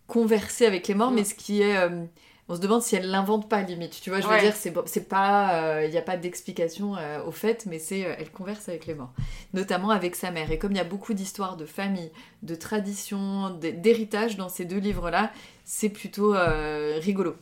converser 0.06 0.66
avec 0.66 0.86
les 0.88 0.94
morts, 0.94 1.10
Mm. 1.10 1.14
mais 1.14 1.24
ce 1.24 1.34
qui 1.34 1.62
est... 1.62 1.76
euh, 1.78 2.04
on 2.48 2.54
se 2.56 2.60
demande 2.60 2.82
si 2.82 2.94
elle 2.96 3.10
l'invente 3.10 3.48
pas, 3.48 3.62
limite. 3.62 3.98
Tu 4.02 4.10
vois, 4.10 4.20
je 4.20 4.26
veux 4.26 4.32
Ouais. 4.34 4.40
dire, 4.40 4.54
c'est 4.54 5.08
pas... 5.08 5.82
Il 5.84 5.90
n'y 5.90 5.96
a 5.98 6.02
pas 6.02 6.16
d'explication 6.16 6.96
euh, 6.96 7.22
au 7.24 7.30
fait, 7.30 7.64
mais 7.66 7.78
c'est... 7.78 8.04
euh, 8.04 8.14
elle 8.18 8.30
converse 8.30 8.68
avec 8.68 8.86
les 8.86 8.94
morts. 8.94 9.12
Notamment 9.54 9.90
avec 9.90 10.14
sa 10.14 10.30
mère. 10.30 10.50
Et 10.50 10.58
comme 10.58 10.72
il 10.72 10.76
y 10.76 10.80
a 10.80 10.84
beaucoup 10.84 11.14
d'histoires 11.14 11.56
de 11.56 11.64
famille, 11.66 12.10
de 12.42 12.54
tradition, 12.54 13.50
d- 13.50 13.72
d'héritage 13.72 14.36
dans 14.36 14.48
ces 14.48 14.64
deux 14.66 14.78
livres-là, 14.78 15.32
c'est 15.64 15.88
plutôt 15.88 16.34
euh, 16.34 16.98
rigolo. 17.00 17.34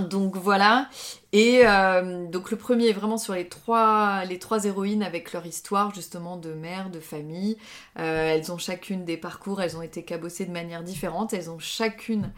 Donc 0.00 0.36
voilà, 0.36 0.90
et 1.32 1.62
euh, 1.64 2.26
donc 2.28 2.50
le 2.50 2.58
premier 2.58 2.88
est 2.88 2.92
vraiment 2.92 3.16
sur 3.16 3.32
les 3.32 3.48
trois, 3.48 4.24
les 4.24 4.38
trois 4.38 4.64
héroïnes 4.64 5.02
avec 5.02 5.32
leur 5.32 5.46
histoire 5.46 5.94
justement 5.94 6.36
de 6.36 6.52
mère, 6.52 6.90
de 6.90 7.00
famille. 7.00 7.56
Euh, 7.98 8.34
elles 8.34 8.52
ont 8.52 8.58
chacune 8.58 9.06
des 9.06 9.16
parcours, 9.16 9.62
elles 9.62 9.74
ont 9.74 9.82
été 9.82 10.04
cabossées 10.04 10.44
de 10.44 10.50
manière 10.50 10.82
différente, 10.82 11.32
elles 11.32 11.48
ont 11.48 11.58
chacune 11.58 12.30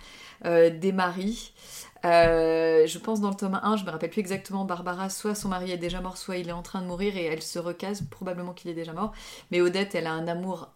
euh, 0.44 0.70
des 0.70 0.92
maris. 0.92 1.52
Je 2.04 2.98
pense 2.98 3.20
dans 3.20 3.30
le 3.30 3.34
tome 3.34 3.58
1, 3.60 3.76
je 3.76 3.84
me 3.84 3.90
rappelle 3.90 4.10
plus 4.10 4.20
exactement, 4.20 4.64
Barbara, 4.64 5.10
soit 5.10 5.34
son 5.34 5.48
mari 5.48 5.72
est 5.72 5.78
déjà 5.78 6.00
mort, 6.00 6.16
soit 6.16 6.36
il 6.36 6.48
est 6.48 6.52
en 6.52 6.62
train 6.62 6.80
de 6.80 6.86
mourir 6.86 7.16
et 7.16 7.24
elle 7.24 7.42
se 7.42 7.58
recase, 7.58 8.02
probablement 8.08 8.52
qu'il 8.52 8.70
est 8.70 8.74
déjà 8.74 8.92
mort. 8.92 9.12
Mais 9.50 9.60
Odette, 9.60 9.96
elle 9.96 10.06
a 10.06 10.12
un 10.12 10.28
amour 10.28 10.70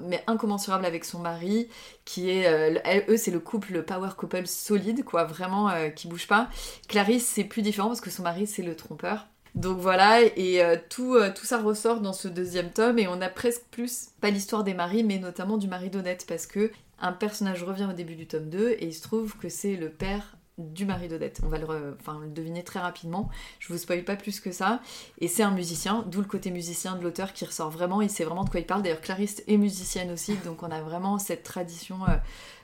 mais 0.00 0.22
incommensurable 0.26 0.84
avec 0.84 1.04
son 1.04 1.18
mari, 1.18 1.68
qui 2.04 2.30
est, 2.30 2.46
euh, 2.46 3.04
eux 3.08 3.16
c'est 3.16 3.30
le 3.30 3.40
couple, 3.40 3.72
le 3.72 3.84
power 3.84 4.10
couple 4.16 4.46
solide, 4.46 5.04
quoi, 5.04 5.24
vraiment 5.24 5.70
euh, 5.70 5.88
qui 5.88 6.08
bouge 6.08 6.26
pas. 6.26 6.48
Clarisse 6.88 7.26
c'est 7.26 7.44
plus 7.44 7.62
différent 7.62 7.88
parce 7.88 8.00
que 8.00 8.10
son 8.10 8.22
mari 8.22 8.46
c'est 8.46 8.62
le 8.62 8.76
trompeur. 8.76 9.26
Donc 9.54 9.78
voilà, 9.78 10.22
et 10.22 10.62
euh, 10.62 10.76
tout, 10.88 11.18
tout 11.34 11.44
ça 11.44 11.58
ressort 11.60 12.00
dans 12.00 12.14
ce 12.14 12.26
deuxième 12.26 12.70
tome, 12.70 12.98
et 12.98 13.06
on 13.06 13.20
a 13.20 13.28
presque 13.28 13.64
plus, 13.70 14.08
pas 14.20 14.30
l'histoire 14.30 14.64
des 14.64 14.72
maris, 14.72 15.04
mais 15.04 15.18
notamment 15.18 15.58
du 15.58 15.68
mari 15.68 15.90
d'Odette, 15.90 16.24
parce 16.26 16.46
que 16.46 16.70
un 17.00 17.12
personnage 17.12 17.62
revient 17.62 17.88
au 17.90 17.92
début 17.92 18.14
du 18.14 18.26
tome 18.26 18.48
2, 18.48 18.70
et 18.70 18.86
il 18.86 18.94
se 18.94 19.02
trouve 19.02 19.36
que 19.36 19.50
c'est 19.50 19.76
le 19.76 19.90
père 19.90 20.36
du 20.58 20.84
mari 20.84 21.08
d'Odette. 21.08 21.40
On 21.44 21.48
va 21.48 21.58
le, 21.58 21.96
deviner 22.28 22.62
très 22.62 22.80
rapidement, 22.80 23.30
je 23.58 23.72
vous 23.72 23.78
spoil 23.78 24.04
pas 24.04 24.16
plus 24.16 24.40
que 24.40 24.52
ça. 24.52 24.80
Et 25.18 25.28
c'est 25.28 25.42
un 25.42 25.50
musicien, 25.50 26.04
d'où 26.06 26.20
le 26.20 26.26
côté 26.26 26.50
musicien 26.50 26.96
de 26.96 27.02
l'auteur 27.02 27.32
qui 27.32 27.44
ressort 27.44 27.70
vraiment, 27.70 28.02
il 28.02 28.10
sait 28.10 28.24
vraiment 28.24 28.44
de 28.44 28.50
quoi 28.50 28.60
il 28.60 28.66
parle. 28.66 28.82
D'ailleurs, 28.82 29.00
Clarisse 29.00 29.42
est 29.46 29.56
musicienne 29.56 30.10
aussi, 30.10 30.36
donc 30.44 30.62
on 30.62 30.70
a 30.70 30.80
vraiment 30.82 31.18
cette 31.18 31.42
tradition 31.42 32.04
euh, 32.08 32.16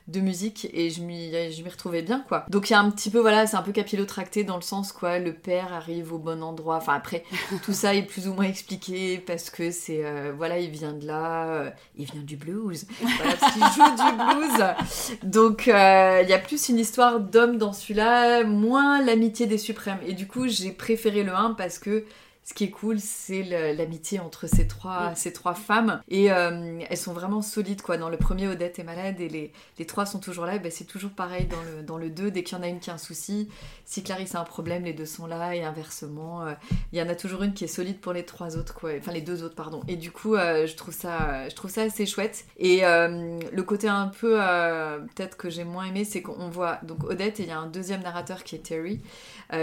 de 0.08 0.20
musique 0.20 0.68
et 0.72 0.90
je 0.90 1.02
m'y 1.02 1.30
retrouvais 1.68 2.02
bien 2.02 2.24
quoi. 2.26 2.46
Donc 2.48 2.70
il 2.70 2.72
y 2.72 2.76
a 2.76 2.80
un 2.80 2.90
petit 2.90 3.10
peu 3.10 3.18
voilà, 3.20 3.46
c'est 3.46 3.56
un 3.56 3.62
peu 3.62 3.72
capillotracté 3.72 4.42
dans 4.42 4.56
le 4.56 4.62
sens 4.62 4.92
quoi, 4.92 5.18
le 5.18 5.34
père 5.34 5.72
arrive 5.72 6.12
au 6.12 6.18
bon 6.18 6.42
endroit. 6.42 6.76
Enfin 6.76 6.94
après 6.94 7.24
tout 7.62 7.72
ça 7.72 7.94
est 7.94 8.02
plus 8.02 8.26
ou 8.26 8.34
moins 8.34 8.46
expliqué 8.46 9.18
parce 9.18 9.50
que 9.50 9.70
c'est 9.70 10.04
euh, 10.04 10.32
voilà, 10.36 10.58
il 10.58 10.70
vient 10.70 10.92
de 10.92 11.06
là, 11.06 11.48
euh, 11.48 11.70
il 11.96 12.06
vient 12.06 12.22
du 12.22 12.36
blues. 12.36 12.86
Voilà, 13.00 13.34
parce 13.36 13.52
qu'il 13.52 13.62
joue 13.62 13.90
du 13.96 14.16
blues. 15.18 15.20
Donc 15.22 15.68
euh, 15.68 16.20
il 16.22 16.28
y 16.28 16.34
a 16.34 16.38
plus 16.38 16.68
une 16.68 16.78
histoire 16.78 17.20
d'homme 17.20 17.58
dans 17.58 17.72
celui-là, 17.72 18.44
moins 18.44 19.04
l'amitié 19.04 19.46
des 19.46 19.58
suprêmes. 19.58 19.98
Et 20.06 20.14
du 20.14 20.26
coup, 20.26 20.48
j'ai 20.48 20.72
préféré 20.72 21.22
le 21.22 21.34
1 21.34 21.52
parce 21.52 21.78
que 21.78 22.04
ce 22.48 22.54
qui 22.54 22.64
est 22.64 22.70
cool, 22.70 22.98
c'est 22.98 23.42
l'amitié 23.74 24.20
entre 24.20 24.46
ces 24.46 24.66
trois, 24.66 25.14
ces 25.14 25.34
trois 25.34 25.52
femmes. 25.52 26.00
Et 26.08 26.32
euh, 26.32 26.80
elles 26.88 26.96
sont 26.96 27.12
vraiment 27.12 27.42
solides, 27.42 27.82
quoi. 27.82 27.98
Dans 27.98 28.08
le 28.08 28.16
premier, 28.16 28.48
Odette 28.48 28.78
est 28.78 28.84
malade 28.84 29.20
et 29.20 29.28
les, 29.28 29.52
les 29.78 29.84
trois 29.84 30.06
sont 30.06 30.18
toujours 30.18 30.46
là. 30.46 30.56
Ben, 30.56 30.72
c'est 30.72 30.86
toujours 30.86 31.10
pareil 31.10 31.44
dans 31.44 31.60
le, 31.60 31.82
dans 31.82 31.98
le 31.98 32.08
2. 32.08 32.30
Dès 32.30 32.42
qu'il 32.44 32.56
y 32.56 32.60
en 32.60 32.64
a 32.64 32.68
une 32.68 32.80
qui 32.80 32.88
a 32.88 32.94
un 32.94 32.98
souci, 32.98 33.50
si 33.84 34.02
Clarisse 34.02 34.34
a 34.34 34.40
un 34.40 34.44
problème, 34.44 34.84
les 34.84 34.94
deux 34.94 35.04
sont 35.04 35.26
là. 35.26 35.54
Et 35.54 35.62
inversement, 35.62 36.46
euh, 36.46 36.54
il 36.92 36.98
y 36.98 37.02
en 37.02 37.08
a 37.10 37.14
toujours 37.14 37.42
une 37.42 37.52
qui 37.52 37.64
est 37.64 37.68
solide 37.68 38.00
pour 38.00 38.14
les 38.14 38.24
trois 38.24 38.56
autres, 38.56 38.72
quoi. 38.72 38.92
Enfin, 38.96 39.12
les 39.12 39.20
deux 39.20 39.42
autres, 39.42 39.54
pardon. 39.54 39.82
Et 39.86 39.96
du 39.96 40.10
coup, 40.10 40.34
euh, 40.34 40.66
je, 40.66 40.74
trouve 40.74 40.94
ça, 40.94 41.50
je 41.50 41.54
trouve 41.54 41.70
ça 41.70 41.82
assez 41.82 42.06
chouette. 42.06 42.46
Et 42.56 42.80
le 42.80 43.60
côté 43.62 43.88
un 43.88 44.08
peu, 44.08 44.38
peut-être 45.14 45.36
que 45.36 45.50
j'ai 45.50 45.64
moins 45.64 45.84
aimé, 45.84 46.06
c'est 46.06 46.22
qu'on 46.22 46.48
voit 46.48 46.78
donc 46.82 47.04
Odette 47.04 47.40
et 47.40 47.42
il 47.42 47.48
y 47.50 47.52
a 47.52 47.58
un 47.58 47.66
deuxième 47.66 48.00
narrateur 48.00 48.42
qui 48.42 48.54
est 48.54 48.60
Terry, 48.60 49.02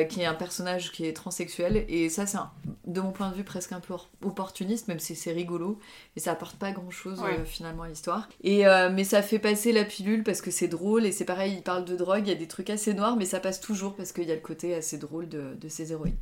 qui 0.10 0.22
est 0.22 0.26
un 0.26 0.36
personnage 0.36 0.92
qui 0.92 1.08
est 1.08 1.14
transsexuel. 1.14 1.86
Et 1.90 2.10
ça, 2.10 2.28
c'est 2.28 2.38
un- 2.38 2.52
de 2.86 3.02
mon 3.02 3.12
point 3.12 3.30
de 3.30 3.36
vue 3.36 3.44
presque 3.44 3.72
un 3.72 3.80
peu 3.80 3.94
or- 3.94 4.10
opportuniste, 4.24 4.88
même 4.88 5.00
si 5.00 5.16
c'est 5.16 5.32
rigolo. 5.32 5.80
Et 6.16 6.20
ça 6.20 6.32
apporte 6.32 6.58
pas 6.58 6.72
grand 6.72 6.90
chose 6.92 7.20
Ouais. 7.22 7.44
finalement 7.46 7.84
à 7.84 7.88
l'histoire. 7.88 8.28
Et 8.44 8.68
euh, 8.68 8.90
mais 8.92 9.04
ça 9.04 9.22
fait 9.22 9.40
passer 9.40 9.72
la 9.72 9.84
pilule 9.86 10.24
parce 10.24 10.42
que 10.42 10.52
c'est 10.52 10.68
drôle 10.68 11.06
et 11.06 11.12
c'est 11.12 11.26
pareil, 11.26 11.54
il 11.58 11.64
parle 11.64 11.86
de 11.86 11.96
drogue, 11.96 12.22
il 12.26 12.30
y 12.30 12.32
a 12.32 12.36
des 12.36 12.48
trucs 12.48 12.70
assez 12.70 12.94
noirs, 12.94 13.16
mais 13.16 13.26
ça 13.26 13.40
passe 13.40 13.60
toujours 13.62 13.96
parce 13.96 14.12
qu'il 14.12 14.26
y 14.28 14.32
a 14.32 14.36
le 14.36 14.42
côté 14.42 14.76
assez 14.76 14.98
drôle 14.98 15.28
de, 15.30 15.56
de 15.60 15.68
ces 15.70 15.92
héroïnes. 15.92 16.18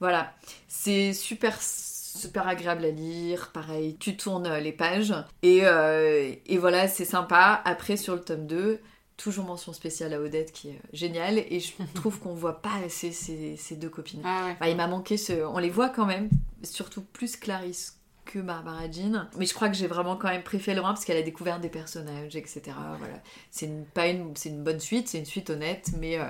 Voilà, 0.00 0.32
c'est 0.68 1.12
super 1.12 1.60
super 1.60 2.48
agréable 2.48 2.84
à 2.84 2.90
lire, 2.90 3.50
pareil, 3.52 3.96
tu 4.00 4.16
tournes 4.16 4.46
euh, 4.46 4.60
les 4.60 4.72
pages 4.72 5.14
et, 5.42 5.60
euh, 5.64 6.32
et 6.46 6.58
voilà, 6.58 6.88
c'est 6.88 7.04
sympa. 7.04 7.60
Après 7.64 7.96
sur 7.96 8.14
le 8.14 8.20
tome 8.22 8.46
2, 8.46 8.80
toujours 9.18 9.44
mention 9.44 9.74
spéciale 9.74 10.14
à 10.14 10.20
Odette 10.20 10.52
qui 10.52 10.70
est 10.70 10.80
géniale 10.94 11.38
et 11.38 11.60
je 11.60 11.72
trouve 11.94 12.18
qu'on 12.18 12.32
voit 12.32 12.62
pas 12.62 12.76
assez 12.86 13.12
ces, 13.12 13.56
ces 13.58 13.76
deux 13.76 13.90
copines. 13.90 14.22
Ah 14.24 14.46
ouais. 14.46 14.52
Enfin, 14.52 14.66
il 14.68 14.76
m'a 14.76 14.86
manqué 14.86 15.18
ce. 15.18 15.44
On 15.44 15.58
les 15.58 15.68
voit 15.68 15.90
quand 15.90 16.06
même, 16.06 16.30
surtout 16.62 17.02
plus 17.02 17.36
Clarisse 17.36 17.98
que 18.24 18.38
Barbara 18.38 18.90
Jean. 18.90 19.26
Mais 19.36 19.44
je 19.46 19.52
crois 19.54 19.68
que 19.68 19.74
j'ai 19.76 19.86
vraiment 19.88 20.16
quand 20.16 20.28
même 20.28 20.42
préféré 20.42 20.78
1 20.78 20.82
parce 20.82 21.04
qu'elle 21.04 21.16
a 21.18 21.22
découvert 21.22 21.60
des 21.60 21.68
personnages, 21.68 22.36
etc. 22.36 22.62
Voilà. 22.98 23.20
C'est 23.50 23.66
une, 23.66 23.84
pas 23.84 24.06
une, 24.06 24.34
c'est 24.36 24.48
une 24.50 24.62
bonne 24.62 24.80
suite, 24.80 25.08
c'est 25.08 25.18
une 25.18 25.24
suite 25.26 25.50
honnête, 25.50 25.90
mais 25.98 26.18
euh, 26.18 26.24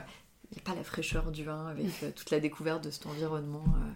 il 0.51 0.55
n'y 0.55 0.61
a 0.61 0.65
pas 0.65 0.75
la 0.75 0.85
fraîcheur 0.85 1.31
du 1.33 1.49
1 1.49 1.67
avec 1.67 1.87
euh, 2.05 2.11
toute 2.15 2.31
la 2.31 2.41
découverte 2.41 2.85
de 2.85 2.91
cet 2.91 3.07
environnement. 3.07 3.65
euh. 3.67 3.93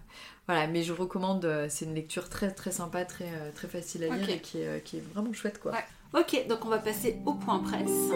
Voilà, 0.47 0.67
mais 0.67 0.83
je 0.83 0.91
recommande, 0.91 1.45
euh, 1.45 1.67
c'est 1.69 1.85
une 1.85 1.95
lecture 1.95 2.27
très 2.27 2.51
très 2.51 2.71
sympa, 2.71 3.05
très, 3.05 3.29
euh, 3.33 3.51
très 3.55 3.69
facile 3.69 4.03
à 4.03 4.15
lire 4.15 4.29
et 4.29 4.39
qui 4.41 4.59
est, 4.59 4.67
euh, 4.67 4.79
qui 4.79 4.97
est 4.97 5.03
vraiment 5.13 5.31
chouette 5.31 5.59
quoi. 5.61 5.71
Ouais. 5.71 6.19
Ok, 6.19 6.45
donc 6.49 6.65
on 6.65 6.69
va 6.69 6.79
passer 6.79 7.17
au 7.25 7.33
point 7.35 7.59
presse. 7.59 8.11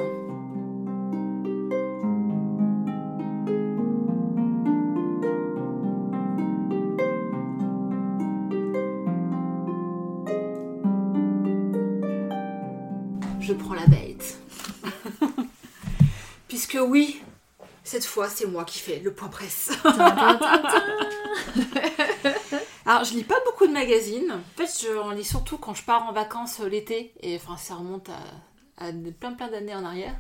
Je 13.48 13.54
prends 13.54 13.76
la 13.76 13.88
bête. 13.88 14.38
Puisque 16.50 16.78
oui, 16.86 17.22
cette 17.82 18.04
fois 18.04 18.28
c'est 18.28 18.45
moi 18.45 18.66
qui 18.66 18.80
fais 18.80 19.00
le 19.00 19.14
point 19.14 19.30
presse. 19.30 19.72
Alors, 22.86 23.06
je 23.06 23.14
lis 23.14 23.24
pas 23.24 23.39
beaucoup 23.45 23.66
de 23.66 23.72
magazines. 23.72 24.34
En 24.34 24.41
fait, 24.58 24.86
je 24.86 24.98
en 24.98 25.12
lis 25.12 25.24
surtout 25.24 25.58
quand 25.58 25.74
je 25.74 25.84
pars 25.84 26.04
en 26.10 26.12
vacances 26.12 26.60
l'été. 26.60 27.14
Et 27.22 27.38
enfin, 27.38 27.56
ça 27.56 27.76
remonte 27.76 28.10
à, 28.10 28.20
à 28.86 28.91
plein 29.18 29.32
plein 29.32 29.48
d'années 29.48 29.76
en 29.76 29.86
arrière. 29.86 30.16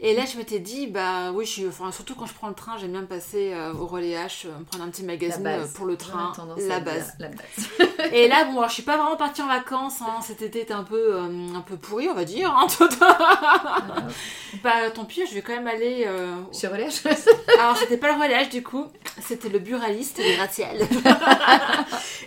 Et 0.00 0.14
là, 0.14 0.22
je 0.30 0.36
m'étais 0.36 0.58
dit, 0.58 0.86
bah 0.88 1.30
oui, 1.32 1.44
je 1.46 1.50
suis, 1.50 1.66
enfin, 1.68 1.90
surtout 1.92 2.14
quand 2.14 2.26
je 2.26 2.34
prends 2.34 2.48
le 2.48 2.54
train, 2.54 2.76
j'aime 2.78 2.92
bien 2.92 3.04
passer 3.04 3.52
euh, 3.54 3.72
au 3.72 3.86
relais 3.86 4.14
H, 4.16 4.46
euh, 4.46 4.58
me 4.58 4.64
prendre 4.64 4.84
un 4.84 4.88
petit 4.88 5.04
magazine 5.04 5.42
base. 5.42 5.70
euh, 5.70 5.76
pour 5.76 5.86
le 5.86 5.96
train, 5.96 6.32
la 6.68 6.80
base. 6.80 7.12
La 7.18 7.28
base. 7.28 8.12
Et 8.12 8.28
là, 8.28 8.44
bon, 8.44 8.58
alors, 8.58 8.68
je 8.68 8.74
suis 8.74 8.82
pas 8.82 8.96
vraiment 8.96 9.16
partie 9.16 9.40
en 9.42 9.46
vacances. 9.46 10.00
hein. 10.02 10.20
Cet 10.22 10.42
été 10.42 10.60
était 10.62 10.74
un 10.74 10.82
peu, 10.84 11.14
euh, 11.14 11.28
un 11.54 11.60
peu 11.60 11.76
pourri, 11.76 12.08
on 12.10 12.14
va 12.14 12.24
dire. 12.24 12.52
hein. 12.54 12.66
bah, 14.62 14.90
tant 14.94 15.04
pis, 15.04 15.22
je 15.28 15.34
vais 15.34 15.42
quand 15.42 15.54
même 15.54 15.66
aller. 15.66 16.04
euh, 16.06 16.34
Chez 16.52 16.66
Relais, 16.68 16.88
je- 16.90 17.08
alors, 17.60 17.76
c'était 17.76 17.96
pas 17.96 18.08
le 18.08 18.14
relais 18.22 18.46
du 18.46 18.62
coup, 18.62 18.86
c'était 19.22 19.48
le 19.48 19.58
buraliste 19.58 20.16
des 20.16 20.34
gratte-ciel. 20.36 20.86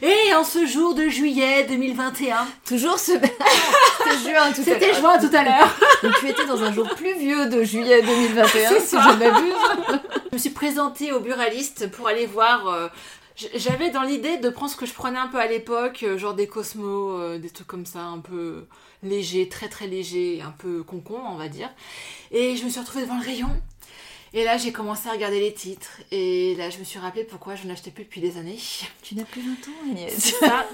Et 0.01 0.33
en 0.35 0.43
ce 0.43 0.65
jour 0.65 0.93
de 0.95 1.07
juillet 1.09 1.65
2021, 1.67 2.47
Toujours 2.65 2.97
ce. 2.99 3.11
C'était 3.13 4.17
juin 4.31 4.51
tout 4.53 4.61
à 4.61 4.63
c'était 4.63 4.87
l'heure. 4.87 4.95
juin 4.99 5.17
tout 5.19 5.35
à 5.35 5.43
l'heure, 5.43 5.75
Donc 6.03 6.13
tu 6.19 6.29
étais 6.29 6.45
dans 6.45 6.61
un 6.63 6.71
jour 6.71 6.87
pluvieux 6.95 7.47
de 7.49 7.56
juillet 7.63 8.01
2021, 8.05 8.69
C'est 8.69 8.79
si 8.81 8.95
je 8.95 9.09
ne 9.09 9.17
m'abuse. 9.19 10.01
je 10.31 10.35
me 10.35 10.37
suis 10.37 10.49
présentée 10.49 11.11
au 11.11 11.19
buraliste 11.19 11.89
pour 11.91 12.07
aller 12.07 12.25
voir. 12.25 12.67
euh, 12.67 12.87
J'avais 13.55 13.89
dans 13.91 14.01
l'idée 14.03 14.37
de 14.37 14.49
prendre 14.49 14.71
ce 14.71 14.75
que 14.77 14.85
je 14.85 14.93
prenais 14.93 15.19
un 15.19 15.27
peu 15.27 15.37
à 15.39 15.47
l'époque, 15.47 16.03
euh, 16.03 16.17
genre 16.17 16.33
des 16.33 16.47
cosmos, 16.47 17.19
euh, 17.21 17.37
des 17.37 17.49
trucs 17.49 17.67
comme 17.67 17.85
ça, 17.85 17.99
un 18.01 18.19
peu 18.19 18.65
légers, 19.03 19.47
très 19.47 19.69
très 19.69 19.85
légers, 19.87 20.41
un 20.45 20.51
peu 20.57 20.81
concon, 20.83 21.19
on 21.29 21.35
va 21.35 21.47
dire. 21.47 21.69
Et 22.31 22.55
je 22.55 22.65
me 22.65 22.69
suis 22.69 22.79
retrouvée 22.79 23.03
devant 23.05 23.19
le 23.19 23.25
rayon. 23.25 23.49
Et 24.33 24.43
là, 24.43 24.57
j'ai 24.57 24.71
commencé 24.71 25.07
à 25.07 25.11
regarder 25.13 25.39
les 25.39 25.53
titres. 25.53 26.01
Et 26.11 26.55
là, 26.55 26.69
je 26.69 26.79
me 26.79 26.83
suis 26.83 26.99
rappelé 26.99 27.23
pourquoi 27.23 27.55
je 27.55 27.65
n'achetais 27.67 27.91
plus 27.91 28.03
depuis 28.03 28.19
des 28.21 28.37
années. 28.37 28.57
Tu 29.01 29.15
n'as 29.15 29.23
plus 29.23 29.41
20 29.41 29.51
ans, 29.51 29.91
Agnès. 29.91 30.13
C'est 30.17 30.45
ça. 30.45 30.65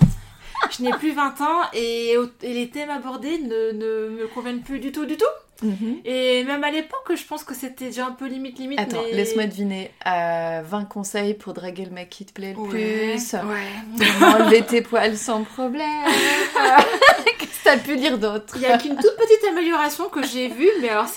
Je 0.76 0.82
n'ai 0.82 0.92
plus 0.94 1.12
20 1.12 1.42
ans 1.42 1.62
et, 1.74 2.16
et 2.42 2.54
les 2.54 2.70
thèmes 2.70 2.90
abordés 2.90 3.38
ne, 3.40 3.72
ne 3.74 4.10
me 4.10 4.28
conviennent 4.34 4.62
plus 4.64 4.80
du 4.80 4.92
tout, 4.94 5.06
du 5.06 5.18
tout. 5.18 5.26
Mhm. 5.64 5.98
Et 6.06 6.44
même 6.44 6.64
à 6.64 6.72
l'époque, 6.72 7.12
je 7.16 7.24
pense 7.24 7.44
que 7.44 7.56
c'était 7.56 7.86
déjà 7.86 8.06
un 8.06 8.12
peu 8.12 8.28
limite, 8.28 8.60
limite. 8.60 8.80
Attends, 8.80 9.02
mais... 9.10 9.14
laisse-moi 9.18 9.46
deviner. 9.48 9.92
Euh, 10.06 10.62
20 10.64 10.86
conseils 10.86 11.34
pour 11.34 11.54
draguer 11.54 11.86
le 11.86 11.92
mec 11.92 12.10
qui 12.10 12.26
te 12.26 12.34
plaît 12.34 12.54
le 12.54 12.60
Ouais, 12.60 12.70
plus. 13.16 13.34
ouais. 13.34 14.06
Enlever 14.26 14.62
tes 14.64 14.82
poils 14.82 15.18
sans 15.18 15.44
problème. 15.44 15.88
Qu'est-ce 17.40 17.60
que 17.60 17.64
t'as 17.64 17.78
pu 17.78 17.96
lire 17.96 18.18
d'autre? 18.18 18.54
Il 18.58 18.62
y 18.62 18.66
a 18.66 18.78
qu'une 18.78 18.96
toute 18.96 19.16
petite 19.16 19.44
amélioration 19.50 20.10
que 20.10 20.24
j'ai 20.26 20.50
vue, 20.50 20.70
mais 20.82 20.90
alors 20.90 21.08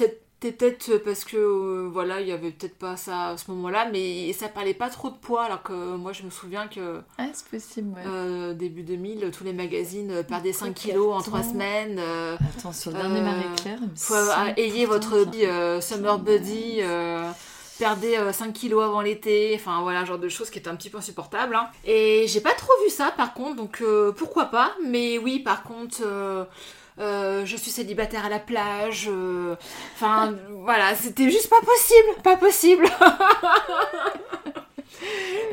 c'était 0.47 0.71
peut-être 0.71 0.99
parce 1.05 1.25
que 1.25 1.37
euh, 1.37 1.89
voilà, 1.93 2.21
il 2.21 2.29
y 2.29 2.33
avait 2.33 2.51
peut-être 2.51 2.79
pas 2.79 2.97
ça 2.97 3.29
à 3.31 3.37
ce 3.37 3.51
moment-là, 3.51 3.89
mais 3.93 4.33
ça 4.33 4.49
parlait 4.49 4.75
pas 4.75 4.89
trop 4.89 5.11
de 5.11 5.17
poids, 5.17 5.45
alors 5.45 5.63
que 5.63 5.73
moi 5.97 6.13
je 6.13 6.23
me 6.23 6.31
souviens 6.31 6.69
que 6.69 7.01
Ah, 7.19 7.27
c'est 7.33 7.47
possible, 7.49 7.93
ouais. 7.97 8.03
euh, 8.07 8.55
début 8.55 8.83
2000, 8.83 9.31
tous 9.37 9.45
les 9.45 9.53
magazines 9.53 10.11
euh, 10.11 10.23
perdaient 10.23 10.53
5 10.53 10.75
kilos 10.75 11.15
en 11.15 11.21
3 11.21 11.41
Attends. 11.41 11.51
semaines. 11.53 11.97
euh, 11.99 12.37
Attends, 12.59 12.73
sur 12.73 12.91
le 12.93 12.99
dernier 12.99 13.21
Marie-Claire. 13.21 13.79
ayez 14.57 14.87
votre 14.87 15.25
summer 15.83 16.19
buddy, 16.19 16.81
perdez 17.79 18.17
euh, 18.17 18.33
5 18.33 18.53
kilos 18.53 18.83
avant 18.85 19.01
l'été, 19.03 19.53
enfin 19.55 19.83
voilà, 19.83 20.05
genre 20.05 20.19
de 20.19 20.29
choses 20.29 20.49
qui 20.51 20.59
est 20.59 20.69
un 20.69 20.77
petit 20.77 20.91
peu 20.91 20.99
insupportable. 20.99 21.55
hein. 21.57 21.69
Et 21.85 22.25
j'ai 22.29 22.41
pas 22.41 22.55
trop 22.55 22.73
vu 22.85 22.91
ça 22.91 23.13
par 23.17 23.35
contre, 23.35 23.57
donc 23.57 23.83
pourquoi 24.17 24.47
pas, 24.47 24.73
mais 24.85 25.19
oui, 25.19 25.41
par 25.41 25.63
contre. 25.63 26.03
Euh, 26.99 27.45
je 27.45 27.57
suis 27.57 27.71
célibataire 27.71 28.25
à 28.25 28.29
la 28.31 28.39
plage, 28.39 29.09
euh, 29.11 29.55
enfin 29.95 30.35
voilà, 30.63 30.95
c'était 30.95 31.31
juste 31.31 31.51
pas 31.51 31.61
possible, 31.61 32.23
pas 32.23 32.37
possible. 32.37 32.87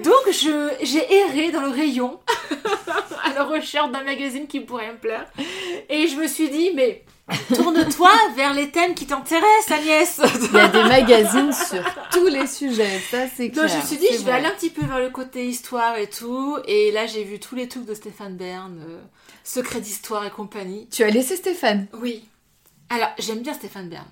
Donc 0.03 0.31
je 0.31 0.69
j'ai 0.81 1.13
erré 1.13 1.51
dans 1.51 1.61
le 1.61 1.69
rayon 1.69 2.19
à 3.23 3.33
la 3.33 3.43
recherche 3.43 3.91
d'un 3.91 4.03
magazine 4.03 4.47
qui 4.47 4.61
pourrait 4.61 4.91
me 4.91 4.97
plaire 4.97 5.25
et 5.89 6.07
je 6.07 6.15
me 6.15 6.27
suis 6.27 6.49
dit 6.49 6.71
mais 6.73 7.03
tourne-toi 7.53 8.11
vers 8.35 8.53
les 8.53 8.69
thèmes 8.71 8.95
qui 8.95 9.05
t'intéressent 9.05 9.71
Agnès. 9.71 10.21
Il 10.49 10.55
y 10.55 10.59
a 10.59 10.67
des 10.67 10.83
magazines 10.83 11.51
sur 11.51 11.83
tous 12.11 12.27
les 12.27 12.47
sujets, 12.47 12.99
ça 13.11 13.27
c'est 13.35 13.49
clair. 13.49 13.65
Donc 13.65 13.73
je 13.73 13.77
me 13.77 13.85
suis 13.85 13.97
dit 13.97 14.07
je 14.11 14.17
vais 14.19 14.23
vrai. 14.23 14.31
aller 14.33 14.47
un 14.47 14.51
petit 14.51 14.69
peu 14.69 14.85
vers 14.85 14.99
le 14.99 15.09
côté 15.09 15.45
histoire 15.45 15.97
et 15.97 16.07
tout 16.07 16.57
et 16.67 16.91
là 16.91 17.05
j'ai 17.05 17.23
vu 17.23 17.39
tous 17.39 17.55
les 17.55 17.67
trucs 17.67 17.85
de 17.85 17.93
Stéphane 17.93 18.35
Bern, 18.37 18.81
euh, 18.87 19.01
Secret 19.43 19.81
d'histoire 19.81 20.25
et 20.25 20.31
compagnie. 20.31 20.87
Tu 20.89 21.03
as 21.03 21.09
laissé 21.09 21.35
Stéphane. 21.35 21.87
Oui. 21.93 22.27
Alors 22.89 23.09
j'aime 23.19 23.41
bien 23.41 23.53
Stéphane 23.53 23.89
Bern. 23.89 24.07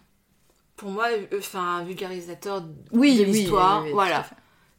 Pour 0.76 0.90
moi, 0.90 1.08
euh, 1.12 1.38
enfin 1.38 1.78
un 1.78 1.84
vulgarisateur 1.84 2.64
Oui, 2.92 3.18
de 3.18 3.26
oui, 3.26 3.32
l'histoire, 3.32 3.82
oui, 3.82 3.88
oui, 3.88 3.94
voilà. 3.94 4.26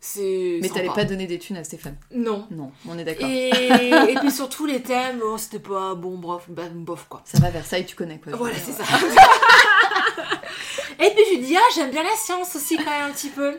C'est 0.04 0.58
Mais 0.60 0.68
t'allais 0.68 0.88
pas 0.88 1.04
donner 1.04 1.28
des 1.28 1.38
thunes 1.38 1.58
à 1.58 1.64
Stéphane. 1.64 1.96
Non. 2.12 2.48
Non, 2.50 2.72
on 2.88 2.98
est 2.98 3.04
d'accord. 3.04 3.28
Et, 3.28 3.50
et 3.50 4.14
puis 4.18 4.30
surtout 4.32 4.66
les 4.66 4.82
thèmes, 4.82 5.20
oh, 5.24 5.38
c'était 5.38 5.60
pas 5.60 5.94
bon, 5.94 6.18
bof, 6.18 6.46
bah, 6.48 6.64
bof 6.74 7.06
quoi. 7.08 7.22
Ça 7.24 7.38
va, 7.38 7.50
Versailles, 7.50 7.86
tu 7.86 7.94
connais 7.94 8.18
quoi. 8.18 8.34
Voilà, 8.34 8.56
c'est 8.56 8.72
ça. 8.72 8.82
et 10.98 11.10
puis 11.10 11.22
je 11.30 11.36
lui 11.36 11.46
dis, 11.46 11.56
ah, 11.56 11.60
j'aime 11.76 11.92
bien 11.92 12.02
la 12.02 12.16
science 12.16 12.56
aussi 12.56 12.76
quand 12.78 12.90
même 12.90 13.10
un 13.10 13.12
petit 13.12 13.28
peu. 13.28 13.56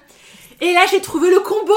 Et 0.64 0.72
là, 0.72 0.86
j'ai 0.90 1.02
trouvé 1.02 1.30
le 1.30 1.42
combo 1.42 1.74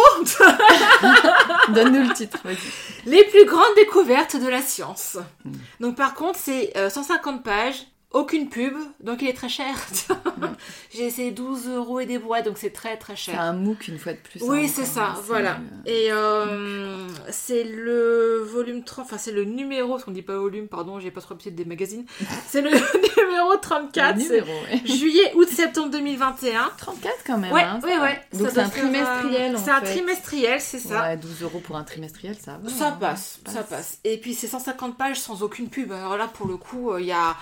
Donne-nous 1.74 2.09
le 2.09 2.14
titre, 2.14 2.39
vas-y. 2.45 2.57
Les 3.05 3.24
plus 3.24 3.45
grandes 3.45 3.74
découvertes 3.74 4.37
de 4.37 4.47
la 4.47 4.62
science. 4.62 5.18
Mm. 5.45 5.53
Donc 5.80 5.97
par 5.97 6.14
contre, 6.14 6.39
c'est 6.41 6.70
euh, 6.76 6.89
150 6.89 7.43
pages 7.43 7.84
aucune 8.12 8.48
pub, 8.48 8.72
donc 9.00 9.20
il 9.20 9.28
est 9.28 9.34
très 9.34 9.48
cher. 9.48 9.74
J'ai 10.94 11.04
essayé 11.04 11.32
12 11.32 11.68
euros 11.68 12.00
et 12.00 12.07
des 12.07 12.18
boîtes, 12.18 12.46
donc 12.46 12.57
c'est 12.57 12.70
très 12.70 12.96
très 12.96 13.14
C'est 13.14 13.32
cher. 13.32 13.40
un 13.40 13.52
MOOC 13.52 13.88
une 13.88 13.98
fois 13.98 14.12
de 14.12 14.18
plus. 14.18 14.40
Oui, 14.42 14.64
hein, 14.64 14.70
c'est 14.74 14.84
ça, 14.86 15.14
c'est, 15.16 15.22
voilà. 15.24 15.59
euh, 15.86 15.90
Et 15.90 16.09
euh, 16.12 17.09
c'est 17.30 17.64
le 17.64 18.42
volume 18.42 18.84
30, 18.84 19.04
enfin 19.04 19.18
c'est 19.18 19.32
le 19.32 19.44
numéro, 19.44 19.90
parce 19.90 20.04
qu'on 20.04 20.12
dit 20.12 20.22
pas 20.22 20.36
volume, 20.36 20.68
pardon, 20.68 20.98
j'ai 21.00 21.11
pas 21.11 21.20
trop 21.20 21.34
l'habitude 21.34 21.54
des 21.57 21.64
magazines. 21.64 22.07
C'est 22.48 22.62
le 22.62 22.70
numéro 23.26 23.57
34, 23.61 24.16
le 24.16 24.22
c'est 24.22 24.28
numéro, 24.40 24.52
ouais. 24.64 24.80
juillet, 24.86 25.32
août, 25.34 25.48
septembre 25.48 25.90
2021. 25.90 26.70
34 26.78 27.14
quand 27.26 27.38
même. 27.38 27.52
Ouais, 27.52 27.62
hein, 27.62 27.80
ouais, 27.82 27.98
ouais. 27.98 28.20
Donc 28.32 28.48
c'est 28.50 28.61
un 28.61 28.68
trimestriel 28.68 29.59
C'est 29.59 29.70
un 29.70 29.80
trimestriel, 29.80 30.61
c'est 30.61 30.78
ça. 30.78 31.02
Ouais, 31.02 31.16
12 31.16 31.42
euros 31.42 31.59
pour 31.61 31.76
un 31.76 31.84
trimestriel, 31.84 32.36
ça 32.40 32.59
va. 32.62 32.70
Ça 32.70 32.88
hein, 32.88 32.96
passe, 32.98 33.40
ça 33.46 33.62
passe. 33.62 33.98
Et 34.04 34.16
puis 34.18 34.32
c'est 34.34 34.46
150 34.46 34.96
pages 34.96 35.18
sans 35.20 35.42
aucune 35.42 35.68
pub. 35.68 35.92
Alors 35.92 36.16
là, 36.16 36.28
pour 36.28 36.46
le 36.46 36.57
coup, 36.57 36.92
euh, 36.92 37.00
il 37.00 37.07
y 37.09 37.12
a. 37.12 37.36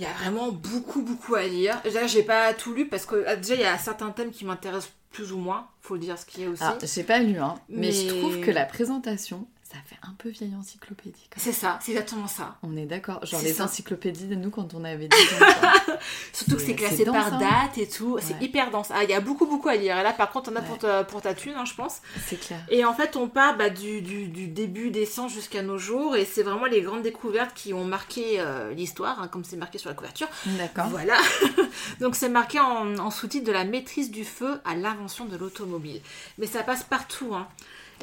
Il 0.00 0.04
y 0.04 0.06
a 0.06 0.14
vraiment 0.14 0.50
beaucoup, 0.50 1.02
beaucoup 1.02 1.34
à 1.34 1.42
lire. 1.42 1.78
Là, 1.92 2.06
j'ai 2.06 2.22
pas 2.22 2.54
tout 2.54 2.72
lu 2.72 2.88
parce 2.88 3.04
que 3.04 3.22
ah, 3.26 3.36
déjà, 3.36 3.54
il 3.54 3.60
y 3.60 3.64
a 3.64 3.76
certains 3.76 4.08
thèmes 4.12 4.30
qui 4.30 4.46
m'intéressent 4.46 4.94
plus 5.12 5.30
ou 5.30 5.36
moins. 5.36 5.68
Faut 5.82 5.92
le 5.92 6.00
dire 6.00 6.16
ce 6.18 6.24
qu'il 6.24 6.42
y 6.42 6.46
a 6.46 6.48
aussi. 6.48 6.62
Alors, 6.62 6.78
j'ai 6.82 7.02
pas 7.02 7.18
lu, 7.18 7.38
hein, 7.38 7.56
mais... 7.68 7.92
je 7.92 8.08
trouve 8.08 8.40
que 8.40 8.50
la 8.50 8.64
présentation, 8.64 9.46
ça 9.72 9.78
fait 9.86 9.96
un 10.02 10.14
peu 10.18 10.30
vieille 10.30 10.54
encyclopédie. 10.58 11.28
C'est 11.36 11.52
ça, 11.52 11.78
c'est 11.80 11.92
exactement 11.92 12.26
ça. 12.26 12.56
On 12.64 12.76
est 12.76 12.86
d'accord. 12.86 13.24
Genre 13.24 13.40
les 13.42 13.52
ça. 13.52 13.64
encyclopédies 13.64 14.26
de 14.26 14.34
nous 14.34 14.50
quand 14.50 14.74
on 14.74 14.82
avait 14.84 15.06
10 15.06 15.16
ans. 15.16 15.38
quoi. 15.60 15.72
Surtout 16.32 16.56
que 16.56 16.62
C'est- 16.62 16.74
classé 16.74 17.04
dense, 17.04 17.14
par 17.14 17.34
hein. 17.34 17.38
date 17.38 17.78
et 17.78 17.88
tout. 17.88 18.18
C'est 18.20 18.42
hyper 18.42 18.72
dense. 18.72 18.88
Ah, 18.92 19.04
il 19.04 19.10
y 19.10 19.14
a 19.14 19.20
beaucoup, 19.20 19.46
beaucoup 19.46 19.68
à 19.68 19.76
lire. 19.76 19.96
Et 19.96 20.02
là, 20.02 20.12
par 20.12 20.30
contre, 20.32 20.50
on 20.52 20.56
a 20.56 20.60
Ouais. 20.60 20.66
pour, 20.66 20.78
ta, 20.78 21.04
pour 21.04 21.22
ta 21.22 21.34
thune, 21.34 21.54
hein, 21.56 21.64
je 21.64 21.74
pense. 21.74 21.98
c'est 22.26 22.40
clair. 22.40 22.58
Et 22.68 22.84
en 22.84 22.92
fait, 22.94 23.14
on 23.14 23.28
part 23.28 23.56
bah, 23.56 23.70
du, 23.70 24.02
du, 24.02 24.26
du 24.26 24.48
début 24.48 24.90
des 24.90 25.06
sciences 25.06 25.32
jusqu'à 25.32 25.62
nos 25.62 25.78
jours. 25.78 26.16
Et 26.16 26.24
c'est 26.24 26.42
vraiment 26.42 26.66
les 26.66 26.82
grandes 26.82 27.02
découvertes 27.02 27.52
qui 27.54 27.72
ont 27.72 27.84
marqué 27.84 28.40
euh, 28.40 28.72
l'histoire, 28.74 29.22
hein, 29.22 29.28
comme 29.28 29.44
c'est 29.44 29.56
marqué 29.56 29.78
sur 29.78 29.88
la 29.88 29.94
couverture. 29.94 30.26
D'accord. 30.46 30.88
Voilà. 30.88 31.16
Donc 32.00 32.16
c'est 32.16 32.28
marqué 32.28 32.58
en, 32.58 32.98
en 32.98 33.10
sous-titre 33.12 33.46
de 33.46 33.52
la 33.52 33.64
maîtrise 33.64 34.10
du 34.10 34.24
feu 34.24 34.60
à 34.64 34.74
l'invention 34.74 35.26
de 35.26 35.36
l'automobile. 35.36 36.00
Mais 36.38 36.46
ça 36.46 36.64
passe 36.64 36.82
partout. 36.82 37.34
Hein. 37.34 37.46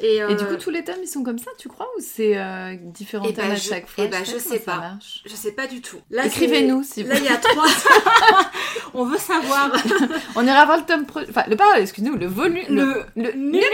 Et, 0.00 0.16
Et 0.18 0.34
du 0.34 0.44
euh, 0.44 0.46
coup, 0.50 0.56
tous 0.56 0.70
les 0.70 0.84
thèmes, 0.84 0.98
ils 1.02 1.08
sont 1.08 1.22
comme 1.24 1.38
ça, 1.38 1.50
tu 1.58 1.68
crois 1.68 1.86
Ou 1.96 2.00
c'est 2.00 2.36
euh, 2.38 2.76
différents 2.80 3.26
Eh 3.28 3.32
thèmes 3.34 3.46
ben, 3.46 3.52
à 3.52 3.56
je- 3.56 3.68
chaque 3.68 3.88
fois? 3.88 4.04
eh 4.04 4.08
ben, 4.08 4.24
sais 4.24 4.32
je 4.32 4.36
pas 4.36 4.40
sais 4.40 4.58
pas. 4.60 4.92
je 5.26 5.34
sais 5.34 5.52
pas 5.52 5.66
du 5.66 5.80
tout. 5.80 5.98
Écrivez-nous, 6.24 6.82
si 6.84 7.02
vous 7.02 7.08
Là, 7.10 7.16
il 7.18 7.24
y 7.24 7.28
a 7.28 7.36
trois. 7.36 7.66
On 8.94 9.04
veut 9.04 9.18
savoir. 9.18 9.70
On 10.36 10.46
ira 10.46 10.64
voir 10.64 10.78
le 10.78 10.84
tome 10.84 11.04
pro... 11.04 11.20
Enfin, 11.28 11.42
le 11.48 11.56
pas, 11.56 11.80
excusez-nous, 11.80 12.16
le 12.16 12.26
volume... 12.26 12.64
Le 12.68 13.04
le 13.16 13.32
numéro 13.32 13.64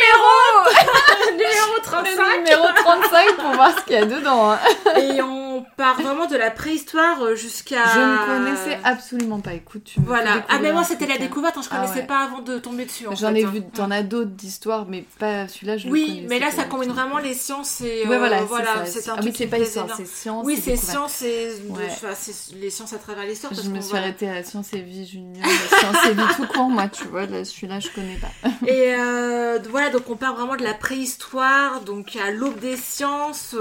Numéro 1.32 1.78
35 1.82 2.06
Le 2.16 2.38
numéro 2.38 2.66
35 2.74 3.36
pour 3.36 3.50
voir 3.52 3.78
ce 3.78 3.84
qu'il 3.84 3.94
y 3.94 3.98
a 3.98 4.06
dedans. 4.06 4.52
hein. 4.52 4.58
Et 5.00 5.20
on 5.22 5.53
part 5.84 6.00
vraiment 6.00 6.26
de 6.26 6.36
la 6.36 6.50
préhistoire 6.50 7.22
euh, 7.22 7.34
jusqu'à. 7.36 7.84
Je 7.94 7.98
ne 8.00 8.26
connaissais 8.26 8.78
absolument 8.84 9.40
pas. 9.40 9.54
Écoute, 9.54 9.84
tu 9.84 10.00
me 10.00 10.06
Voilà. 10.06 10.44
Ah, 10.48 10.58
mais 10.60 10.72
moi, 10.72 10.84
c'était 10.84 11.06
la 11.06 11.14
hein. 11.14 11.18
découverte. 11.20 11.56
hein, 11.58 11.60
Je 11.62 11.68
Ah 11.70 11.76
connaissais 11.80 12.00
ouais. 12.00 12.06
pas 12.06 12.20
avant 12.24 12.40
de 12.40 12.58
tomber 12.58 12.84
dessus. 12.86 13.06
en 13.06 13.14
J'en 13.14 13.34
ai 13.34 13.44
hein. 13.44 13.50
vu, 13.52 13.62
t'en 13.62 13.90
as 13.90 14.02
d'autres 14.02 14.30
d'histoires, 14.30 14.86
mais 14.88 15.04
pas 15.18 15.46
celui-là, 15.48 15.76
je 15.76 15.88
Oui, 15.88 16.26
mais 16.28 16.38
là, 16.38 16.50
ça 16.50 16.64
combine 16.64 16.90
vraiment 16.92 17.18
les 17.18 17.34
sciences 17.34 17.80
et. 17.82 18.06
Ouais, 18.06 18.14
euh, 18.14 18.18
voilà, 18.18 18.42
voilà, 18.42 18.86
c'est 18.86 19.08
un 19.10 19.16
Ah 19.18 19.20
oui, 19.22 19.32
c'est 19.36 19.46
pas 19.46 19.58
c'est 19.58 20.06
science. 20.06 20.42
Oui, 20.44 20.60
c'est 20.62 20.76
science 20.76 21.22
et 21.22 21.48
de- 21.68 21.72
Ouais. 21.74 21.88
enfin, 21.90 22.08
c'est 22.18 22.54
les 22.56 22.70
sciences 22.70 22.92
à 22.92 22.98
travers 22.98 23.24
l'histoire. 23.24 23.52
Je 23.54 23.68
me 23.68 23.80
suis 23.80 23.96
arrêtée 23.96 24.28
à 24.30 24.42
Science 24.44 24.72
et 24.72 24.80
Vie 24.80 25.06
Junior, 25.06 25.44
Science 25.78 26.06
et 26.06 26.14
Vie 26.14 26.22
tout 26.36 26.46
court, 26.46 26.68
moi, 26.70 26.88
tu 26.88 27.04
vois, 27.04 27.26
là, 27.26 27.44
celui-là, 27.44 27.80
je 27.80 27.88
connais 27.90 28.16
pas. 28.16 28.48
Et 28.66 28.94
euh, 28.94 29.58
voilà, 29.70 29.90
donc 29.90 30.08
on 30.08 30.16
part 30.16 30.34
vraiment 30.34 30.56
de 30.56 30.62
la 30.62 30.74
préhistoire, 30.74 31.80
donc 31.82 32.16
à 32.16 32.30
l'aube 32.30 32.58
des 32.60 32.76
sciences. 32.76 33.54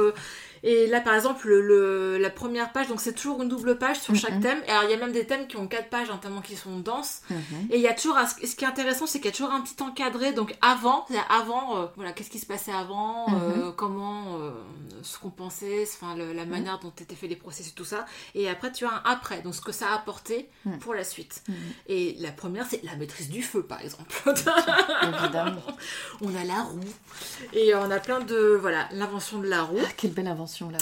Et 0.64 0.88
là, 0.88 1.02
par 1.02 1.14
exemple, 1.16 1.48
le, 1.48 1.62
le- 1.62 2.18
la 2.18 2.30
première 2.30 2.72
page, 2.72 2.88
donc 2.88 3.02
c'est 3.02 3.14
toujours 3.14 3.42
une 3.44 3.50
double 3.50 3.78
page 3.78 4.00
sur 4.00 4.16
chaque 4.16 4.36
Mhm. 4.36 4.42
thème. 4.42 4.60
Et 4.68 4.72
alors, 4.72 4.84
il 4.86 4.90
y 4.92 4.94
a 4.94 4.98
même 4.98 5.12
des 5.12 5.26
thèmes 5.26 5.46
qui 5.48 5.58
ont 5.58 5.68
quatre 5.68 5.90
pages, 5.90 6.10
hein, 6.10 6.20
tellement 6.22 6.42
qu'ils 6.42 6.58
sont 6.58 6.80
denses. 6.80 7.22
Mhm. 7.30 7.38
Et 7.70 7.76
il 7.78 7.82
y 7.82 7.88
a 7.88 7.94
toujours, 7.94 8.18
ce 8.42 8.56
qui 8.56 8.64
est 8.64 8.68
intéressant, 8.68 9.06
c'est 9.06 9.20
qu'il 9.20 9.26
y 9.28 9.34
a 9.34 9.36
toujours 9.36 9.52
un 9.52 9.62
petit 9.62 9.82
encadré, 9.84 10.32
donc 10.34 10.56
avant, 10.62 11.06
c'est-à-dire 11.08 11.28
avant, 11.30 11.78
euh, 11.78 11.86
voilà, 11.96 12.12
qu'est-ce 12.14 12.30
qui 12.30 12.40
se 12.40 12.46
passait 12.46 12.72
avant, 12.72 13.26
euh, 13.34 13.72
comment, 13.72 14.38
euh, 14.40 14.52
ce 15.02 15.18
qu'on 15.20 15.30
pensait, 15.30 15.84
enfin, 15.84 16.16
la 16.16 16.46
manière 16.46 16.80
dont 16.80 16.92
étaient 17.00 17.16
faits 17.16 17.30
les 17.30 17.36
processus, 17.36 17.76
tout 17.76 17.84
ça. 17.86 18.06
Et 18.36 18.48
après, 18.50 18.72
tu 18.72 18.86
as 18.86 18.90
un 18.90 19.02
après, 19.06 19.42
donc 19.42 19.54
ce 19.56 19.62
que 19.62 19.72
ça 19.74 19.90
a 19.90 19.96
apporté 19.96 20.50
Mhm. 20.66 20.80
pour 20.80 20.94
la 20.94 21.04
suite. 21.04 21.44
Et 21.88 22.16
la 22.20 22.32
première, 22.32 22.66
c'est 22.70 22.82
la 22.84 22.96
maîtrise 22.96 23.30
du 23.30 23.42
feu, 23.44 23.64
par 23.64 23.82
exemple. 23.82 24.16
Évidemment. 25.02 25.62
on 26.22 26.36
a 26.36 26.44
la 26.44 26.62
roue, 26.64 26.80
et 27.54 27.76
on 27.76 27.90
a 27.92 28.00
plein 28.00 28.20
de, 28.20 28.58
voilà, 28.60 28.88
l'invention 28.92 29.40
de 29.40 29.48
la 29.48 29.64
roue. 29.64 29.78
Ah, 29.84 29.90
quelle 29.98 30.12
belle 30.12 30.28
invention, 30.28 30.53
là. 30.70 30.78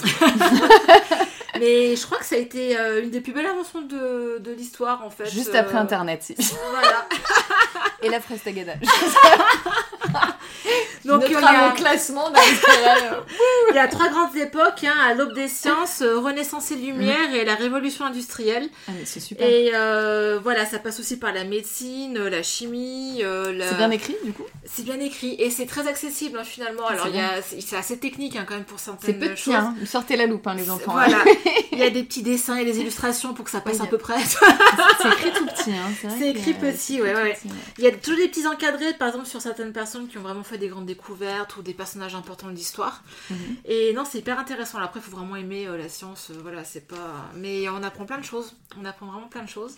Mais 1.62 1.96
je 1.96 2.04
crois 2.06 2.18
que 2.18 2.24
ça 2.24 2.34
a 2.34 2.38
été 2.38 2.76
euh, 2.78 3.02
une 3.02 3.10
des 3.10 3.20
plus 3.20 3.32
belles 3.32 3.46
inventions 3.46 3.82
de, 3.82 4.38
de 4.40 4.52
l'histoire, 4.52 5.04
en 5.04 5.10
fait. 5.10 5.30
Juste 5.30 5.54
Euh, 5.54 5.60
après 5.60 5.76
Internet, 5.78 6.22
si. 6.22 6.34
Voilà. 6.70 7.06
Et 8.02 8.08
la 8.08 8.20
Frestagada. 8.20 8.72
Donc, 11.04 11.22
il 11.26 11.32
y 11.32 11.34
Notre 11.34 11.46
a- 11.46 11.50
avant 11.66 11.74
classement. 11.74 12.32
Il 13.70 13.74
y 13.74 13.78
a 13.78 13.88
trois 13.88 14.08
grandes 14.08 14.36
époques, 14.36 14.84
hein, 14.84 14.94
à 15.04 15.14
l'aube 15.14 15.32
des 15.34 15.48
sciences, 15.48 16.00
euh, 16.02 16.18
Renaissance 16.18 16.70
et 16.70 16.76
Lumière 16.76 17.34
et 17.34 17.44
la 17.44 17.54
Révolution 17.56 18.04
industrielle. 18.04 18.68
Ah, 18.88 18.92
c'est 19.04 19.18
super. 19.18 19.48
Et 19.48 19.70
euh, 19.74 20.38
voilà, 20.42 20.64
ça 20.66 20.78
passe 20.78 21.00
aussi 21.00 21.18
par 21.18 21.32
la 21.32 21.42
médecine, 21.44 22.16
euh, 22.18 22.30
la 22.30 22.42
chimie. 22.44 23.20
euh, 23.24 23.52
la- 23.52 23.68
C'est 23.68 23.76
bien 23.76 23.90
écrit, 23.90 24.16
du 24.24 24.32
coup? 24.32 24.44
C'est 24.64 24.84
bien 24.84 25.00
écrit 25.00 25.34
et 25.40 25.50
c'est 25.50 25.66
très 25.66 25.88
accessible 25.88 26.38
hein, 26.38 26.44
finalement. 26.44 26.86
Alors 26.86 27.06
C'est 27.06 27.10
il 27.10 27.16
y 27.16 27.20
a- 27.20 27.42
c'est 27.42 27.60
c'est 27.60 27.76
assez 27.76 27.98
technique 27.98 28.36
hein, 28.36 28.44
quand 28.46 28.54
même 28.54 28.64
pour 28.64 28.78
C'est 28.78 28.90
certaines 28.90 29.18
petit, 29.18 29.42
choses. 29.44 29.54
hein. 29.54 29.74
Sortez 29.86 30.16
la 30.16 30.26
loupe, 30.26 30.46
hein, 30.46 30.54
les 30.54 30.70
enfants. 30.70 30.92
Voilà, 30.92 31.18
il 31.72 31.78
y 31.78 31.82
a 31.82 31.90
des 31.90 32.02
petits 32.04 32.22
dessins 32.22 32.56
et 32.56 32.64
des 32.64 32.78
illustrations 32.80 33.34
pour 33.34 33.44
que 33.44 33.50
ça 33.50 33.60
passe 33.60 33.78
Oui, 33.78 33.86
à 33.86 33.90
peu 33.90 33.98
près. 33.98 34.14
C'est 34.24 35.08
écrit 35.08 35.32
tout 35.32 35.46
petit, 35.46 35.70
hein. 35.72 36.08
C'est 36.18 36.30
écrit 36.30 36.54
petit, 36.54 37.00
ouais, 37.02 37.14
ouais. 37.14 37.38
Il 37.78 37.84
y 37.84 37.86
a 37.86 37.92
toujours 37.92 38.18
des 38.18 38.28
petits 38.28 38.46
encadrés, 38.46 38.92
par 38.94 39.08
exemple 39.08 39.26
sur 39.26 39.40
certaines 39.40 39.72
personnes 39.72 40.08
qui 40.08 40.18
ont 40.18 40.22
vraiment 40.22 40.42
fait 40.44 40.58
des 40.58 40.68
grandes 40.68 40.86
découvertes 40.86 41.56
ou 41.56 41.62
des 41.62 41.74
personnages 41.74 42.14
importants 42.14 42.48
de 42.48 42.54
l'histoire. 42.54 43.02
Mhm. 43.30 43.36
Et 43.64 43.92
non, 43.94 44.04
c'est 44.10 44.18
hyper 44.18 44.38
intéressant. 44.38 44.78
Après, 44.78 45.00
il 45.00 45.02
faut 45.02 45.16
vraiment 45.16 45.36
aimer 45.36 45.66
euh, 45.66 45.76
la 45.76 45.88
science. 45.88 46.28
euh, 46.30 46.38
voilà, 46.42 46.64
c'est 46.64 46.86
pas. 46.86 47.30
Mais 47.36 47.68
on 47.68 47.82
apprend 47.82 48.04
plein 48.04 48.18
de 48.18 48.24
choses. 48.24 48.54
On 48.80 48.84
apprend 48.84 49.06
vraiment 49.06 49.28
plein 49.28 49.42
de 49.42 49.48
choses. 49.48 49.74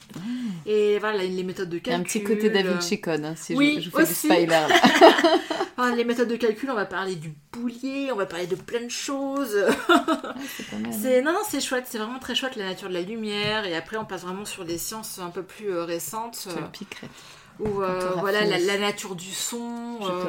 Et 0.66 0.98
voilà, 0.98 1.18
les 1.24 1.42
méthodes 1.42 1.68
de 1.70 1.76
Il 1.78 1.86
y 1.86 1.90
a 1.90 1.96
calcul. 1.96 2.00
un 2.00 2.04
petit 2.04 2.22
côté 2.24 2.50
David 2.50 2.72
euh, 2.72 2.80
Chicone, 2.80 3.24
hein, 3.24 3.34
si 3.36 3.54
oui, 3.54 3.76
je, 3.76 3.82
je 3.86 3.90
vous 3.90 3.96
fais 3.96 4.02
aussi. 4.04 4.28
du 4.28 4.34
spoiler. 4.34 4.66
Enfin, 5.76 5.94
les 5.96 6.04
méthodes 6.04 6.28
de 6.28 6.36
calcul, 6.36 6.70
on 6.70 6.74
va 6.74 6.84
parler 6.84 7.16
du 7.16 7.32
on 8.12 8.16
va 8.16 8.26
parler 8.26 8.46
de 8.46 8.56
plein 8.56 8.82
de 8.82 8.88
choses. 8.90 9.56
Ah, 9.88 10.34
c'est 10.90 11.18
hein. 11.18 11.22
Non 11.22 11.32
non 11.32 11.40
c'est 11.48 11.60
chouette, 11.60 11.86
c'est 11.88 11.98
vraiment 11.98 12.18
très 12.18 12.34
chouette 12.34 12.56
la 12.56 12.66
nature 12.66 12.88
de 12.88 12.94
la 12.94 13.02
lumière 13.02 13.64
et 13.64 13.76
après 13.76 13.96
on 13.96 14.04
passe 14.04 14.22
vraiment 14.22 14.44
sur 14.44 14.64
des 14.64 14.78
sciences 14.78 15.18
un 15.18 15.30
peu 15.30 15.42
plus 15.42 15.70
euh, 15.70 15.84
récentes 15.84 16.48
où 17.60 17.82
euh, 17.82 18.00
t'auras 18.00 18.20
voilà 18.20 18.44
la, 18.44 18.78
nature 18.78 19.14
du 19.14 19.32
son. 19.32 19.98
Euh. 20.02 20.24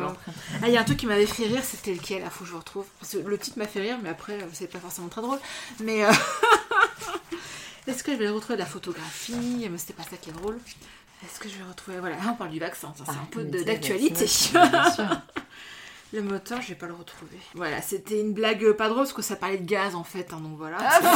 Ah 0.61 0.67
il 0.67 0.73
y 0.73 0.77
a 0.77 0.81
un 0.81 0.83
truc 0.83 0.97
qui 0.97 1.07
m'avait 1.07 1.25
fait 1.25 1.47
rire, 1.47 1.63
c'était 1.63 1.93
lequel? 1.93 2.23
Ah 2.25 2.29
faut 2.29 2.43
que 2.43 2.49
je 2.49 2.55
retrouve 2.55 2.85
parce 2.99 3.13
que 3.13 3.17
le 3.17 3.37
titre 3.37 3.57
m'a 3.57 3.67
fait 3.67 3.81
rire 3.81 3.97
mais 4.01 4.09
après 4.09 4.33
euh, 4.33 4.45
c'est 4.53 4.67
pas 4.67 4.79
forcément 4.79 5.07
très 5.07 5.21
drôle. 5.21 5.39
Mais 5.79 6.05
euh, 6.05 6.11
est-ce 7.87 8.03
que 8.03 8.11
je 8.11 8.17
vais 8.17 8.29
retrouver 8.29 8.57
la 8.57 8.65
photographie? 8.65 9.67
Mais 9.69 9.77
c'était 9.77 9.93
pas 9.93 10.03
ça 10.03 10.17
qui 10.17 10.29
est 10.29 10.33
drôle. 10.33 10.59
Est-ce 11.23 11.39
que 11.39 11.49
je 11.49 11.55
vais 11.55 11.63
retrouver 11.63 11.99
Voilà, 11.99 12.17
là, 12.17 12.23
on 12.31 12.35
parle 12.35 12.51
du 12.51 12.59
vaccin, 12.59 12.93
c'est 12.95 13.03
Ah, 13.07 13.13
un 13.13 13.25
peu 13.31 13.43
de- 13.43 13.63
d'actualité. 13.63 14.25
Le 16.15 16.21
moteur, 16.21 16.61
je 16.61 16.69
vais 16.69 16.75
pas 16.75 16.85
le 16.85 16.93
retrouver. 16.93 17.37
Voilà, 17.55 17.81
c'était 17.81 18.21
une 18.21 18.31
blague 18.31 18.63
euh, 18.63 18.73
pas 18.73 18.87
drôle 18.87 19.03
parce 19.03 19.11
que 19.11 19.21
ça 19.21 19.35
parlait 19.35 19.57
de 19.57 19.65
gaz 19.65 19.95
en 19.95 20.05
fait, 20.05 20.31
hein, 20.31 20.39
donc 20.41 20.57
voilà. 20.57 20.77
Ah, 20.79 21.01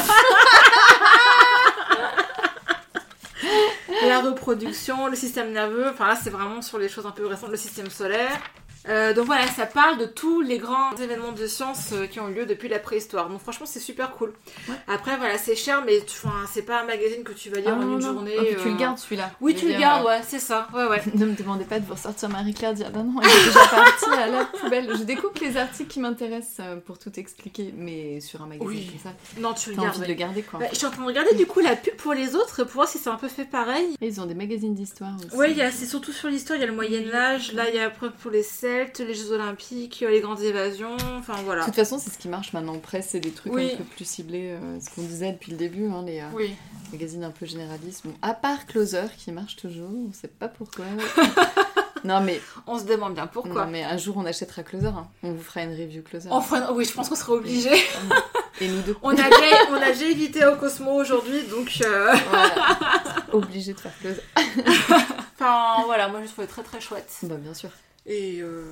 La 4.05 4.19
reproduction, 4.19 5.07
le 5.07 5.15
système 5.15 5.53
nerveux, 5.53 5.87
enfin 5.89 6.09
là 6.09 6.17
c'est 6.21 6.29
vraiment 6.29 6.61
sur 6.61 6.77
les 6.77 6.89
choses 6.89 7.05
un 7.05 7.11
peu 7.11 7.25
récentes, 7.25 7.49
le 7.49 7.55
système 7.55 7.89
solaire. 7.89 8.37
Euh, 8.87 9.13
donc 9.13 9.25
voilà, 9.25 9.45
ça 9.47 9.65
parle 9.65 9.97
de 9.97 10.05
tous 10.05 10.41
les 10.41 10.57
grands 10.57 10.95
événements 10.95 11.33
de 11.33 11.47
science 11.47 11.89
euh, 11.91 12.07
qui 12.07 12.19
ont 12.19 12.29
eu 12.29 12.33
lieu 12.33 12.45
depuis 12.45 12.69
la 12.69 12.79
préhistoire. 12.79 13.29
Donc 13.29 13.41
franchement, 13.41 13.65
c'est 13.65 13.79
super 13.79 14.11
cool. 14.11 14.31
Ouais. 14.69 14.75
Après, 14.87 15.17
voilà, 15.17 15.37
c'est 15.37 15.55
cher, 15.55 15.83
mais 15.85 15.99
enfin, 16.01 16.31
c'est 16.51 16.61
pas 16.61 16.81
un 16.81 16.85
magazine 16.85 17.23
que 17.23 17.33
tu 17.33 17.49
vas 17.49 17.57
lire 17.59 17.71
Ah, 17.73 17.79
en 17.81 17.85
non, 17.85 17.97
une 17.97 18.05
non. 18.05 18.13
journée. 18.13 18.35
Ah, 18.39 18.43
tu 18.61 18.67
euh. 18.67 18.71
le 18.71 18.77
gardes 18.77 18.97
celui-là. 18.97 19.31
Oui, 19.41 19.53
tu 19.53 19.67
le 19.71 19.77
gardes, 19.77 20.05
euh, 20.05 20.09
ouais, 20.09 20.21
c'est 20.25 20.39
ça. 20.39 20.67
Ouais, 20.73 20.85
ouais. 20.85 21.01
Ne 21.13 21.25
me 21.25 21.33
demandez 21.33 21.65
pas 21.65 21.79
de 21.79 21.85
vous 21.85 21.93
ressortir 21.93 22.29
Marie-Claire, 22.29 22.73
dire 22.73 22.89
bah 22.91 23.03
non, 23.03 23.19
il 23.21 23.27
est 23.27 23.45
déjà 23.45 23.59
parti 23.67 24.05
à 24.17 24.27
la 24.27 24.45
poubelle. 24.45 24.89
Je 24.97 25.03
découpe 25.03 25.37
les 25.39 25.57
articles 25.57 25.89
qui 25.89 25.99
m'intéressent 25.99 26.65
euh, 26.65 26.75
pour 26.77 26.97
tout 26.99 27.11
expliquer, 27.19 27.73
mais 27.75 28.21
sur 28.21 28.41
un 28.41 28.47
magazine 28.47 28.67
Oui. 28.69 28.87
comme 29.03 29.11
ça, 29.11 29.41
Non, 29.41 29.53
tu 29.53 29.71
le 29.71 29.75
gardes. 29.75 29.89
envie 29.89 29.97
de 29.99 30.03
ouais. 30.03 30.07
le 30.09 30.13
garder 30.13 30.41
quoi. 30.43 30.59
Ouais, 30.61 30.69
je 30.71 30.77
suis 30.77 30.85
en 30.87 30.91
train 30.91 31.01
de 31.01 31.07
regarder 31.07 31.35
du 31.35 31.45
coup 31.45 31.59
la 31.59 31.75
pub 31.75 31.95
pour 31.95 32.13
les 32.13 32.35
autres 32.35 32.63
pour 32.63 32.73
voir 32.75 32.87
si 32.87 32.97
c'est 32.97 33.09
un 33.09 33.15
peu 33.17 33.27
fait 33.27 33.45
pareil. 33.45 33.87
Et 34.01 34.07
ils 34.07 34.21
ont 34.21 34.25
des 34.25 34.35
magazines 34.35 34.73
d'histoire 34.73 35.11
aussi. 35.17 35.35
Oui, 35.35 35.55
c'est 35.73 35.85
surtout 35.85 36.13
sur 36.13 36.29
l'histoire, 36.29 36.57
il 36.57 36.61
y 36.61 36.63
a 36.63 36.67
le 36.67 36.73
Moyen-Âge, 36.73 37.51
là 37.53 37.69
il 37.69 37.75
y 37.75 37.79
a 37.79 37.85
après 37.87 38.09
pour 38.11 38.31
les 38.31 38.43
Celtes, 38.69 38.99
les 38.99 39.15
Jeux 39.15 39.31
Olympiques, 39.31 40.05
les 40.07 40.21
grandes 40.21 40.41
évasions, 40.41 40.95
enfin 41.17 41.33
voilà. 41.43 41.61
De 41.61 41.65
toute 41.65 41.75
façon, 41.75 41.97
c'est 41.97 42.11
ce 42.11 42.19
qui 42.19 42.27
marche 42.27 42.53
maintenant. 42.53 42.77
Presse, 42.77 43.07
c'est 43.09 43.19
des 43.19 43.31
trucs 43.31 43.51
Oui. 43.51 43.71
un 43.73 43.77
peu 43.77 43.83
plus 43.83 44.05
ciblés, 44.07 44.51
euh, 44.51 44.79
ce 44.79 44.93
qu'on 44.93 45.01
disait 45.01 45.31
depuis 45.31 45.51
le 45.51 45.57
début, 45.57 45.87
hein, 45.87 46.03
les 46.05 46.19
euh, 46.19 46.25
Oui. 46.33 46.53
magazines 46.91 47.23
un 47.23 47.31
peu 47.31 47.47
généralistes. 47.47 48.05
Bon, 48.05 48.13
à 48.21 48.35
part 48.35 48.67
Closer 48.67 49.05
qui 49.17 49.31
marche 49.31 49.55
toujours, 49.55 49.89
on 49.89 50.13
sait 50.13 50.27
pas 50.27 50.47
pourquoi. 50.49 50.85
non 52.03 52.21
mais, 52.21 52.39
On 52.67 52.77
se 52.77 52.83
demande 52.83 53.15
bien 53.15 53.25
pourquoi. 53.25 53.65
non, 53.65 53.71
mais 53.71 53.83
un 53.83 53.97
jour 53.97 54.17
on 54.17 54.25
achètera 54.25 54.61
Closer. 54.61 54.87
hein. 54.87 55.07
On 55.23 55.31
vous 55.33 55.41
fera 55.41 55.63
une 55.63 55.71
review 55.71 56.03
Closer. 56.03 56.29
Enfin, 56.31 56.71
oui, 56.73 56.85
je 56.85 56.93
pense 56.93 57.09
qu'on 57.09 57.15
sera 57.15 57.33
obligé. 57.33 57.71
Et 58.61 58.67
nous 58.67 58.81
deux. 58.83 58.95
On 59.01 59.09
a 59.09 59.15
déjà, 59.15 59.55
on 59.71 59.81
a 59.81 59.89
évité 59.89 60.45
au 60.45 60.55
Cosmo 60.57 60.91
aujourd'hui, 60.91 61.41
donc. 61.49 61.79
euh, 61.83 62.13
Voilà. 62.29 62.53
Obligé 63.31 63.73
de 63.73 63.79
faire 63.79 63.93
close. 63.99 64.17
Enfin, 65.39 65.83
voilà, 65.85 66.07
moi 66.09 66.19
je 66.23 66.29
trouvais 66.31 66.45
très 66.47 66.61
très 66.63 66.79
chouette. 66.81 67.09
Bah, 67.23 67.35
bien 67.35 67.53
sûr. 67.53 67.69
Et 68.09 68.41
euh, 68.41 68.63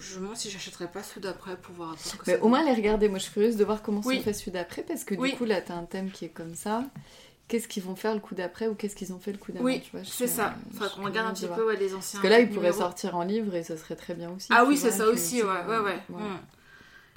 je 0.00 0.14
me 0.16 0.22
demande 0.22 0.36
si 0.36 0.48
j'achèterais 0.50 0.86
pas 0.86 1.02
ceux 1.02 1.20
d'après 1.20 1.56
pour 1.56 1.74
voir 1.74 1.96
Mais 2.26 2.36
ça 2.36 2.42
au 2.44 2.48
moins 2.48 2.64
les 2.64 2.72
regarder, 2.72 3.08
moi 3.08 3.18
je 3.18 3.24
suis 3.24 3.32
curieuse 3.32 3.56
de 3.56 3.64
voir 3.64 3.82
comment 3.82 4.00
Oui. 4.04 4.18
sont 4.18 4.22
fait 4.22 4.32
celui 4.32 4.52
d'après 4.52 4.82
parce 4.82 5.04
que 5.04 5.14
du 5.14 5.20
Oui. 5.20 5.34
coup 5.36 5.44
là 5.44 5.60
t'as 5.60 5.74
un 5.74 5.84
thème 5.84 6.10
qui 6.10 6.24
est 6.24 6.28
comme 6.30 6.54
ça. 6.54 6.84
Qu'est-ce 7.48 7.66
qu'ils 7.66 7.82
vont 7.82 7.96
faire 7.96 8.14
le 8.14 8.20
coup 8.20 8.34
d'après 8.34 8.68
ou 8.68 8.74
qu'est-ce 8.74 8.94
qu'ils 8.94 9.12
ont 9.12 9.18
fait 9.18 9.32
le 9.32 9.38
coup 9.38 9.52
d'avant 9.52 9.64
Oui, 9.64 9.82
c'est 10.04 10.26
ça. 10.26 10.54
euh, 10.74 10.78
qu'on 10.80 10.86
suis 10.96 11.04
regarde 11.06 11.28
un 11.28 11.32
petit 11.32 11.46
peu 11.48 11.66
ouais, 11.66 11.76
les 11.76 11.94
anciens. 11.94 12.20
Parce 12.20 12.22
que 12.22 12.28
là 12.28 12.40
il 12.40 12.48
pourrait 12.48 12.58
numéros. 12.68 12.78
sortir 12.78 13.16
en 13.16 13.22
livre 13.24 13.54
et 13.54 13.64
ce 13.64 13.76
serait 13.76 13.96
très 13.96 14.14
bien 14.14 14.30
aussi. 14.30 14.48
Ah 14.50 14.64
oui, 14.66 14.76
c'est 14.76 14.90
ça 14.90 15.06
aussi, 15.08 15.42
ouais, 15.42 15.48
ouais, 15.66 15.78
ouais. 15.78 15.98
voilà. 16.08 16.26
Mm. 16.26 16.40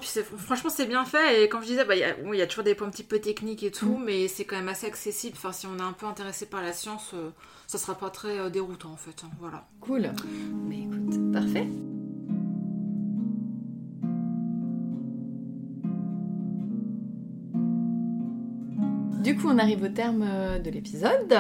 Puis 0.01 0.09
franchement, 0.37 0.69
c'est 0.69 0.85
bien 0.87 1.05
fait. 1.05 1.43
Et 1.43 1.49
comme 1.49 1.61
je 1.61 1.67
disais, 1.67 1.85
bah, 1.85 1.95
il 1.95 1.99
y, 1.99 2.03
a- 2.03 2.15
bon, 2.15 2.33
il 2.33 2.39
y 2.39 2.41
a 2.41 2.47
toujours 2.47 2.63
des 2.65 2.75
points 2.75 2.87
un 2.87 2.91
petit 2.91 3.03
peu 3.03 3.19
techniques 3.19 3.63
et 3.63 3.71
tout, 3.71 3.97
Mm. 3.97 4.03
mais 4.03 4.27
c'est 4.27 4.43
quand 4.43 4.57
même 4.57 4.67
assez 4.67 4.87
accessible. 4.87 5.35
Enfin, 5.37 5.51
si 5.53 5.67
on 5.67 5.77
est 5.77 5.81
un 5.81 5.93
peu 5.93 6.05
intéressé 6.07 6.45
par 6.47 6.61
la 6.61 6.73
science, 6.73 7.11
euh, 7.13 7.29
ça 7.67 7.77
sera 7.77 7.95
pas 7.95 8.09
très 8.09 8.37
euh, 8.39 8.49
déroutant 8.49 8.91
en 8.91 8.97
fait. 8.97 9.23
hein, 9.23 9.29
Voilà. 9.39 9.67
Cool. 9.79 10.11
Mais 10.67 10.79
écoute, 10.79 11.31
parfait. 11.31 11.67
Du 19.21 19.35
coup, 19.37 19.47
on 19.49 19.57
arrive 19.59 19.83
au 19.83 19.89
terme 19.89 20.23
euh, 20.27 20.57
de 20.59 20.69
l'épisode. 20.71 21.31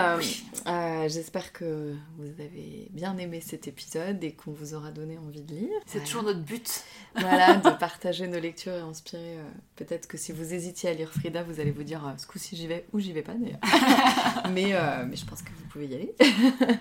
Euh, 0.67 1.09
J'espère 1.09 1.51
que 1.51 1.95
vous 2.17 2.29
avez 2.39 2.87
bien 2.91 3.17
aimé 3.17 3.41
cet 3.41 3.67
épisode 3.67 4.23
et 4.23 4.33
qu'on 4.33 4.51
vous 4.51 4.73
aura 4.75 4.91
donné 4.91 5.17
envie 5.17 5.41
de 5.41 5.55
lire. 5.55 5.69
C'est 5.87 5.93
Voilà. 5.97 6.05
toujours 6.07 6.23
notre 6.23 6.41
but. 6.41 6.83
Voilà, 7.15 7.55
de 7.57 7.69
partager 7.71 8.27
nos 8.27 8.39
lectures 8.39 8.73
et 8.73 8.79
inspirer. 8.81 9.37
euh, 9.39 9.43
Peut-être 9.75 10.07
que 10.07 10.17
si 10.17 10.31
vous 10.31 10.53
hésitiez 10.53 10.89
à 10.89 10.93
lire 10.93 11.11
Frida, 11.11 11.41
vous 11.43 11.59
allez 11.59 11.71
vous 11.71 11.83
dire 11.83 12.13
ce 12.17 12.27
coup-ci 12.27 12.55
j'y 12.55 12.67
vais 12.67 12.85
ou 12.93 12.99
j'y 12.99 13.13
vais 13.13 13.23
pas 13.23 13.33
d'ailleurs. 13.33 13.59
mais, 14.51 14.73
euh, 14.73 15.05
mais 15.07 15.15
je 15.15 15.25
pense 15.25 15.41
que 15.41 15.49
vous 15.49 15.65
pouvez 15.71 15.87
y 15.87 15.95
aller. 15.95 16.15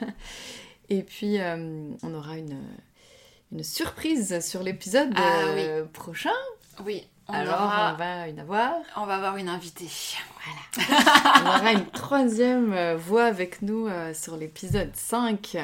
et 0.90 1.02
puis, 1.02 1.40
euh, 1.40 1.88
on 2.02 2.12
aura 2.14 2.36
une, 2.36 2.58
une 3.52 3.64
surprise 3.64 4.40
sur 4.46 4.62
l'épisode 4.62 5.10
Ah 5.16 5.82
prochain. 5.94 6.30
Oui, 6.84 7.06
on, 7.30 7.34
Alors, 7.34 7.54
aura, 7.62 7.92
on 7.94 7.96
va 7.96 8.04
en 8.28 8.38
avoir. 8.38 8.72
on 8.96 9.06
va 9.06 9.14
avoir 9.16 9.36
une 9.36 9.48
invitée. 9.48 9.88
On 10.76 11.46
aura 11.46 11.72
une 11.72 11.86
troisième 11.86 12.72
euh, 12.72 12.96
voix 12.96 13.24
avec 13.24 13.62
nous 13.62 13.86
euh, 13.86 14.14
sur 14.14 14.36
l'épisode 14.36 14.90
5. 14.94 15.56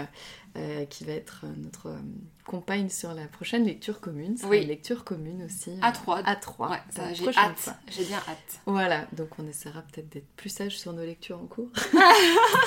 Euh, 0.56 0.84
qui 0.86 1.04
va 1.04 1.12
être 1.12 1.42
euh, 1.44 1.48
notre 1.58 1.88
euh, 1.88 1.98
compagne 2.44 2.88
sur 2.88 3.12
la 3.14 3.26
prochaine 3.26 3.64
lecture 3.64 4.00
commune. 4.00 4.36
C'est 4.38 4.46
Oui. 4.46 4.62
une 4.62 4.68
lecture 4.68 5.04
commune 5.04 5.42
aussi. 5.44 5.72
À 5.82 5.92
trois. 5.92 6.20
À 6.24 6.36
trois. 6.36 6.70
Ouais, 6.70 6.80
la 6.96 7.04
ça, 7.06 7.12
j'ai 7.12 7.28
hâte. 7.36 7.68
J'ai 7.90 8.04
bien 8.04 8.18
hâte. 8.18 8.60
Voilà, 8.66 9.06
donc 9.12 9.28
on 9.38 9.46
essaiera 9.48 9.82
peut-être 9.82 10.08
d'être 10.08 10.28
plus 10.36 10.48
sage 10.50 10.78
sur 10.78 10.92
nos 10.92 11.04
lectures 11.04 11.38
en 11.38 11.46
cours. 11.46 11.68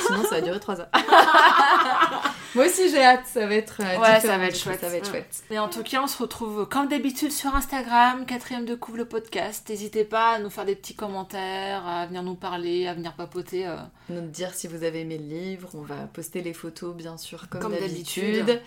Sinon, 0.07 0.23
ça 0.23 0.35
va 0.35 0.41
durer 0.41 0.59
trois 0.59 0.79
heures. 0.81 0.89
Moi 2.55 2.65
aussi, 2.65 2.89
j'ai 2.89 3.03
hâte. 3.03 3.25
Ça 3.27 3.45
va 3.47 3.53
être. 3.55 3.79
euh, 3.81 3.99
Ouais, 3.99 4.19
ça 4.19 4.37
va 4.37 4.45
être 4.45 4.57
chouette. 4.57 4.81
Ça 4.81 4.89
va 4.89 4.95
être 4.95 5.07
chouette. 5.09 5.43
Et 5.51 5.59
en 5.59 5.69
tout 5.69 5.83
cas, 5.83 6.01
on 6.03 6.07
se 6.07 6.17
retrouve 6.21 6.67
comme 6.67 6.87
d'habitude 6.87 7.31
sur 7.31 7.55
Instagram, 7.55 8.25
quatrième 8.25 8.65
de 8.65 8.75
couvre 8.75 8.97
le 8.97 9.05
podcast. 9.05 9.69
N'hésitez 9.69 10.03
pas 10.03 10.31
à 10.35 10.39
nous 10.39 10.49
faire 10.49 10.65
des 10.65 10.75
petits 10.75 10.95
commentaires, 10.95 11.87
à 11.87 12.05
venir 12.07 12.23
nous 12.23 12.35
parler, 12.35 12.87
à 12.87 12.93
venir 12.93 13.13
papoter. 13.13 13.71
Nous 14.09 14.21
dire 14.27 14.53
si 14.53 14.67
vous 14.67 14.83
avez 14.83 15.01
aimé 15.01 15.17
le 15.17 15.25
livre. 15.25 15.69
On 15.75 15.81
va 15.83 15.95
poster 16.11 16.41
les 16.41 16.53
photos, 16.53 16.95
bien 16.95 17.17
sûr, 17.17 17.47
comme, 17.49 17.61
Comme. 17.61 17.73
D'habitude. 17.79 18.61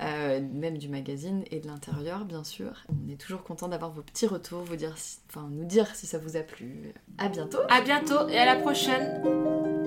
Euh, 0.00 0.40
même 0.52 0.78
du 0.78 0.88
magazine 0.88 1.44
et 1.50 1.60
de 1.60 1.66
l'intérieur, 1.66 2.24
bien 2.24 2.44
sûr. 2.44 2.70
On 2.88 3.10
est 3.12 3.16
toujours 3.20 3.42
content 3.42 3.68
d'avoir 3.68 3.90
vos 3.90 4.02
petits 4.02 4.26
retours, 4.26 4.62
vous 4.62 4.76
dire 4.76 4.96
si- 4.96 5.18
enfin, 5.28 5.48
nous 5.50 5.64
dire 5.64 5.86
si 5.94 6.06
ça 6.06 6.18
vous 6.18 6.36
a 6.36 6.40
plu. 6.42 6.92
À 7.18 7.28
bientôt. 7.28 7.58
À 7.68 7.80
bientôt 7.80 8.28
et 8.28 8.38
à 8.38 8.44
la 8.44 8.56
prochaine. 8.56 9.77